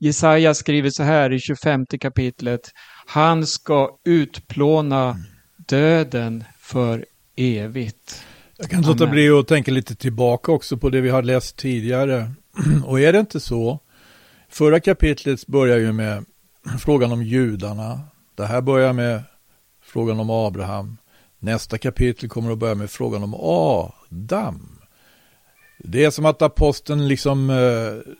Jesaja 0.00 0.54
skriver 0.54 0.90
så 0.90 1.02
här 1.02 1.32
i 1.32 1.40
25 1.40 1.86
kapitlet. 2.00 2.60
Han 3.06 3.46
ska 3.46 3.88
utplåna 4.04 5.16
döden 5.68 6.44
för 6.60 7.06
evigt. 7.36 8.24
Jag 8.56 8.70
kan 8.70 8.78
inte 8.78 8.90
låta 8.90 9.06
bli 9.06 9.28
att 9.28 9.48
tänka 9.48 9.70
lite 9.70 9.94
tillbaka 9.94 10.52
också 10.52 10.76
på 10.76 10.90
det 10.90 11.00
vi 11.00 11.08
har 11.08 11.22
läst 11.22 11.56
tidigare. 11.56 12.30
Och 12.86 13.00
är 13.00 13.12
det 13.12 13.20
inte 13.20 13.40
så? 13.40 13.80
Förra 14.48 14.80
kapitlet 14.80 15.46
börjar 15.46 15.78
ju 15.78 15.92
med 15.92 16.24
frågan 16.78 17.12
om 17.12 17.22
judarna. 17.22 18.00
Det 18.34 18.46
här 18.46 18.60
börjar 18.60 18.92
med 18.92 19.22
frågan 19.82 20.20
om 20.20 20.30
Abraham. 20.30 20.96
Nästa 21.44 21.78
kapitel 21.78 22.28
kommer 22.28 22.52
att 22.52 22.58
börja 22.58 22.74
med 22.74 22.90
frågan 22.90 23.22
om 23.22 23.34
Adam. 23.34 24.78
Det 25.78 26.04
är 26.04 26.10
som 26.10 26.24
att 26.24 26.42
aposteln 26.42 27.08
liksom 27.08 27.50
eh, 27.50 28.12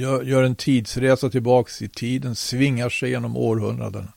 gör, 0.00 0.22
gör, 0.22 0.42
en 0.42 0.54
tidsresa 0.54 1.30
tillbaks 1.30 1.82
i 1.82 1.88
tiden, 1.88 2.34
svingar 2.34 2.88
sig 2.88 3.10
genom 3.10 3.36
århundraden. 3.36 4.08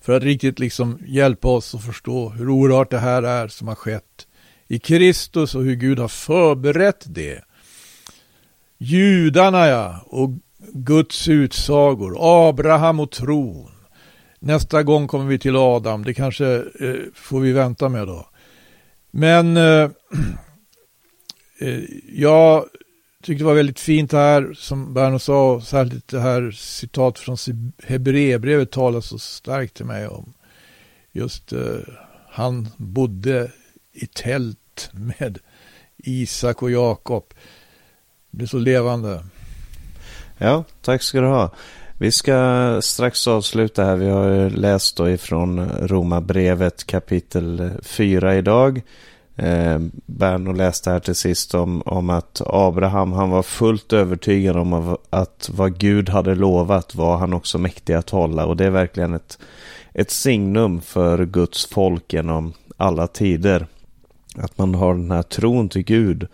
För 0.00 0.12
att 0.16 0.22
riktigt 0.22 0.58
liksom 0.58 0.98
hjälpa 1.06 1.48
oss 1.48 1.74
att 1.74 1.84
förstå 1.84 2.28
hur 2.28 2.48
oerhört 2.48 2.90
det 2.90 2.98
här 2.98 3.22
är 3.22 3.48
som 3.48 3.68
har 3.68 3.74
skett 3.74 4.26
i 4.68 4.78
Kristus 4.78 5.54
och 5.54 5.62
hur 5.62 5.74
Gud 5.74 5.98
har 5.98 6.08
förberett 6.08 7.04
det. 7.06 7.44
Judarna 8.78 9.66
ja, 9.66 10.00
och 10.06 10.30
Guds 10.72 11.28
utsagor, 11.28 12.16
Abraham 12.48 13.00
och 13.00 13.10
tron. 13.10 13.77
Nästa 14.38 14.82
gång 14.82 15.08
kommer 15.08 15.26
vi 15.26 15.38
till 15.38 15.56
Adam, 15.56 16.04
det 16.04 16.14
kanske 16.14 16.46
eh, 16.56 16.94
får 17.14 17.40
vi 17.40 17.52
vänta 17.52 17.88
med 17.88 18.06
då. 18.06 18.28
Men 19.10 19.56
eh, 19.56 19.62
eh 21.60 21.80
jag 22.08 22.64
tyckte 23.22 23.42
det 23.42 23.46
var 23.46 23.54
väldigt 23.54 23.80
fint 23.80 24.12
här, 24.12 24.54
som 24.54 24.94
Berno 24.94 25.18
sa, 25.18 25.60
särskilt 25.60 26.08
det 26.08 26.20
här 26.20 26.50
citat 26.50 27.18
från 27.18 27.36
Hebreerbrevet 27.82 28.70
talar 28.70 29.00
så 29.00 29.18
starkt 29.18 29.74
till 29.74 29.86
mig 29.86 30.08
om. 30.08 30.34
Just 31.12 31.52
eh, 31.52 31.80
han 32.30 32.68
bodde 32.76 33.52
i 33.92 34.06
tält 34.06 34.90
med 34.92 35.38
Isak 35.96 36.62
och 36.62 36.70
Jakob. 36.70 37.34
Det 38.30 38.42
är 38.42 38.46
så 38.46 38.58
levande. 38.58 39.24
Ja, 40.38 40.64
tack 40.82 41.02
ska 41.02 41.20
du 41.20 41.26
ha. 41.26 41.50
Vi 42.00 42.12
ska 42.12 42.78
strax 42.82 43.28
avsluta 43.28 43.84
här. 43.84 43.96
Vi 43.96 44.08
har 44.08 44.50
läst 44.50 44.96
då 44.96 45.10
ifrån 45.10 45.68
Romarbrevet 45.68 46.86
kapitel 46.86 47.70
4 47.82 48.36
idag. 48.36 48.82
Eh, 49.36 49.78
Berno 50.06 50.52
läste 50.52 50.90
här 50.90 51.00
till 51.00 51.14
sist 51.14 51.54
om, 51.54 51.82
om 51.82 52.10
att 52.10 52.42
Abraham 52.46 53.12
han 53.12 53.30
var 53.30 53.42
fullt 53.42 53.92
övertygad 53.92 54.56
om 54.56 54.96
att 55.10 55.50
vad 55.52 55.78
Gud 55.78 56.08
hade 56.08 56.34
lovat 56.34 56.94
var 56.94 57.16
han 57.16 57.32
också 57.32 57.58
mäktig 57.58 57.94
att 57.94 58.10
hålla. 58.10 58.46
Och 58.46 58.56
det 58.56 58.64
är 58.64 58.70
verkligen 58.70 59.14
ett, 59.14 59.38
ett 59.92 60.10
signum 60.10 60.80
för 60.80 61.26
Guds 61.26 61.66
folk 61.66 62.12
genom 62.12 62.52
alla 62.76 63.06
tider. 63.06 63.66
Att 64.36 64.58
man 64.58 64.74
har 64.74 64.94
den 64.94 65.10
här 65.10 65.22
tron 65.22 65.68
till 65.68 65.84
Gud. 65.84 66.26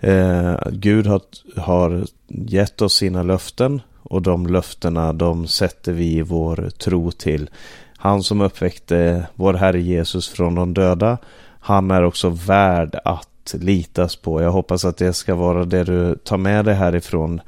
Eh, 0.00 0.54
Gud 0.72 1.06
har, 1.06 1.20
har 1.56 2.04
gett 2.28 2.82
oss 2.82 2.94
sina 2.94 3.22
löften 3.22 3.80
och 4.08 4.22
de 4.22 4.46
löftena 4.46 5.12
de 5.12 5.46
sätter 5.46 5.92
vi 5.92 6.22
vår 6.22 6.70
tro 6.78 7.10
till. 7.10 7.50
Han 7.96 8.22
som 8.22 8.40
uppväckte 8.40 9.26
vår 9.34 9.54
Herre 9.54 9.80
Jesus 9.80 10.28
från 10.28 10.54
de 10.54 10.74
döda, 10.74 11.18
han 11.60 11.90
är 11.90 12.02
också 12.02 12.28
värd 12.28 12.98
att 13.04 13.54
litas 13.54 14.16
på. 14.16 14.42
Jag 14.42 14.50
hoppas 14.50 14.84
att 14.84 14.96
det 14.96 15.12
ska 15.12 15.34
vara 15.34 15.64
det 15.64 15.84
du 15.84 16.14
tar 16.14 16.36
med 16.36 16.64
dig 16.64 16.74
härifrån 16.74 17.40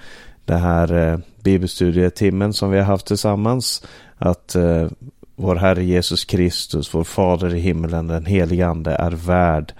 det 0.44 0.56
här 0.56 1.12
eh, 1.12 1.18
bibelstudietimmen 1.42 2.52
som 2.52 2.70
vi 2.70 2.78
har 2.78 2.84
haft 2.84 3.06
tillsammans. 3.06 3.86
Att 4.18 4.54
eh, 4.54 4.88
vår 5.36 5.56
Herre 5.56 5.84
Jesus 5.84 6.24
Kristus, 6.24 6.94
vår 6.94 7.04
Fader 7.04 7.54
i 7.54 7.60
himlen, 7.60 8.06
den 8.06 8.26
helige 8.26 8.66
Ande 8.66 8.90
är 8.90 9.10
värd 9.10 9.72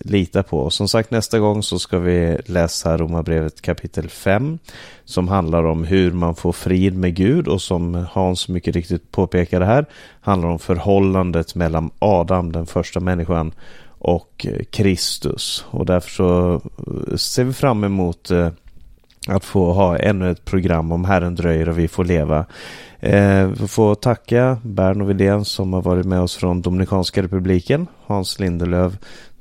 att 0.00 0.10
lita 0.10 0.42
på. 0.42 0.58
Och 0.58 0.72
Som 0.72 0.88
sagt 0.88 1.10
nästa 1.10 1.38
gång 1.38 1.62
så 1.62 1.78
ska 1.78 1.98
vi 1.98 2.38
läsa 2.46 2.96
Romarbrevet 2.96 3.62
kapitel 3.62 4.08
5 4.08 4.58
som 5.04 5.28
handlar 5.28 5.64
om 5.64 5.84
hur 5.84 6.12
man 6.12 6.34
får 6.34 6.52
frid 6.52 6.96
med 6.96 7.14
Gud 7.14 7.48
och 7.48 7.62
som 7.62 8.06
Hans 8.10 8.48
mycket 8.48 8.74
riktigt 8.74 9.12
påpekade 9.12 9.64
här 9.64 9.86
handlar 10.20 10.48
om 10.48 10.58
förhållandet 10.58 11.54
mellan 11.54 11.90
Adam, 11.98 12.52
den 12.52 12.66
första 12.66 13.00
människan 13.00 13.52
och 13.98 14.46
Kristus. 14.70 15.64
Och 15.70 15.86
därför 15.86 16.10
så 16.10 16.54
eh, 16.54 17.16
ser 17.16 17.44
vi 17.44 17.52
fram 17.52 17.84
emot 17.84 18.30
eh, 18.30 18.48
att 19.28 19.44
få 19.44 19.72
ha 19.72 19.98
ännu 19.98 20.30
ett 20.30 20.44
program 20.44 20.92
om 20.92 21.04
Herren 21.04 21.34
dröjer 21.34 21.68
och 21.68 21.78
vi 21.78 21.88
får 21.88 22.04
leva. 22.04 22.46
Eh, 23.00 23.46
vi 23.46 23.68
får 23.68 23.94
tacka 23.94 24.58
Berno 24.62 25.04
Widén 25.04 25.44
som 25.44 25.72
har 25.72 25.82
varit 25.82 26.06
med 26.06 26.20
oss 26.20 26.36
från 26.36 26.62
Dominikanska 26.62 27.22
republiken. 27.22 27.86
Hans 28.06 28.40
Lindelöf 28.40 28.92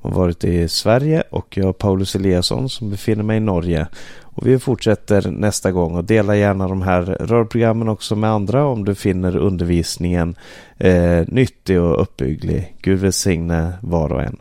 har 0.01 0.11
varit 0.11 0.43
i 0.43 0.67
Sverige 0.67 1.23
och 1.29 1.57
jag 1.57 1.77
Paulus 1.77 2.15
Eliasson 2.15 2.69
som 2.69 2.89
befinner 2.89 3.23
mig 3.23 3.37
i 3.37 3.39
Norge. 3.39 3.87
Och 4.21 4.47
vi 4.47 4.59
fortsätter 4.59 5.31
nästa 5.31 5.71
gång 5.71 5.95
och 5.95 6.03
dela 6.03 6.35
gärna 6.35 6.67
de 6.67 6.81
här 6.81 7.01
rörprogrammen 7.01 7.89
också 7.89 8.15
med 8.15 8.29
andra 8.29 8.65
om 8.65 8.85
du 8.85 8.95
finner 8.95 9.37
undervisningen 9.37 10.35
eh, 10.77 11.23
nyttig 11.27 11.81
och 11.81 12.01
uppbygglig. 12.01 12.75
Gud 12.81 12.99
välsigne 12.99 13.73
var 13.81 14.11
och 14.11 14.21
en. 14.21 14.37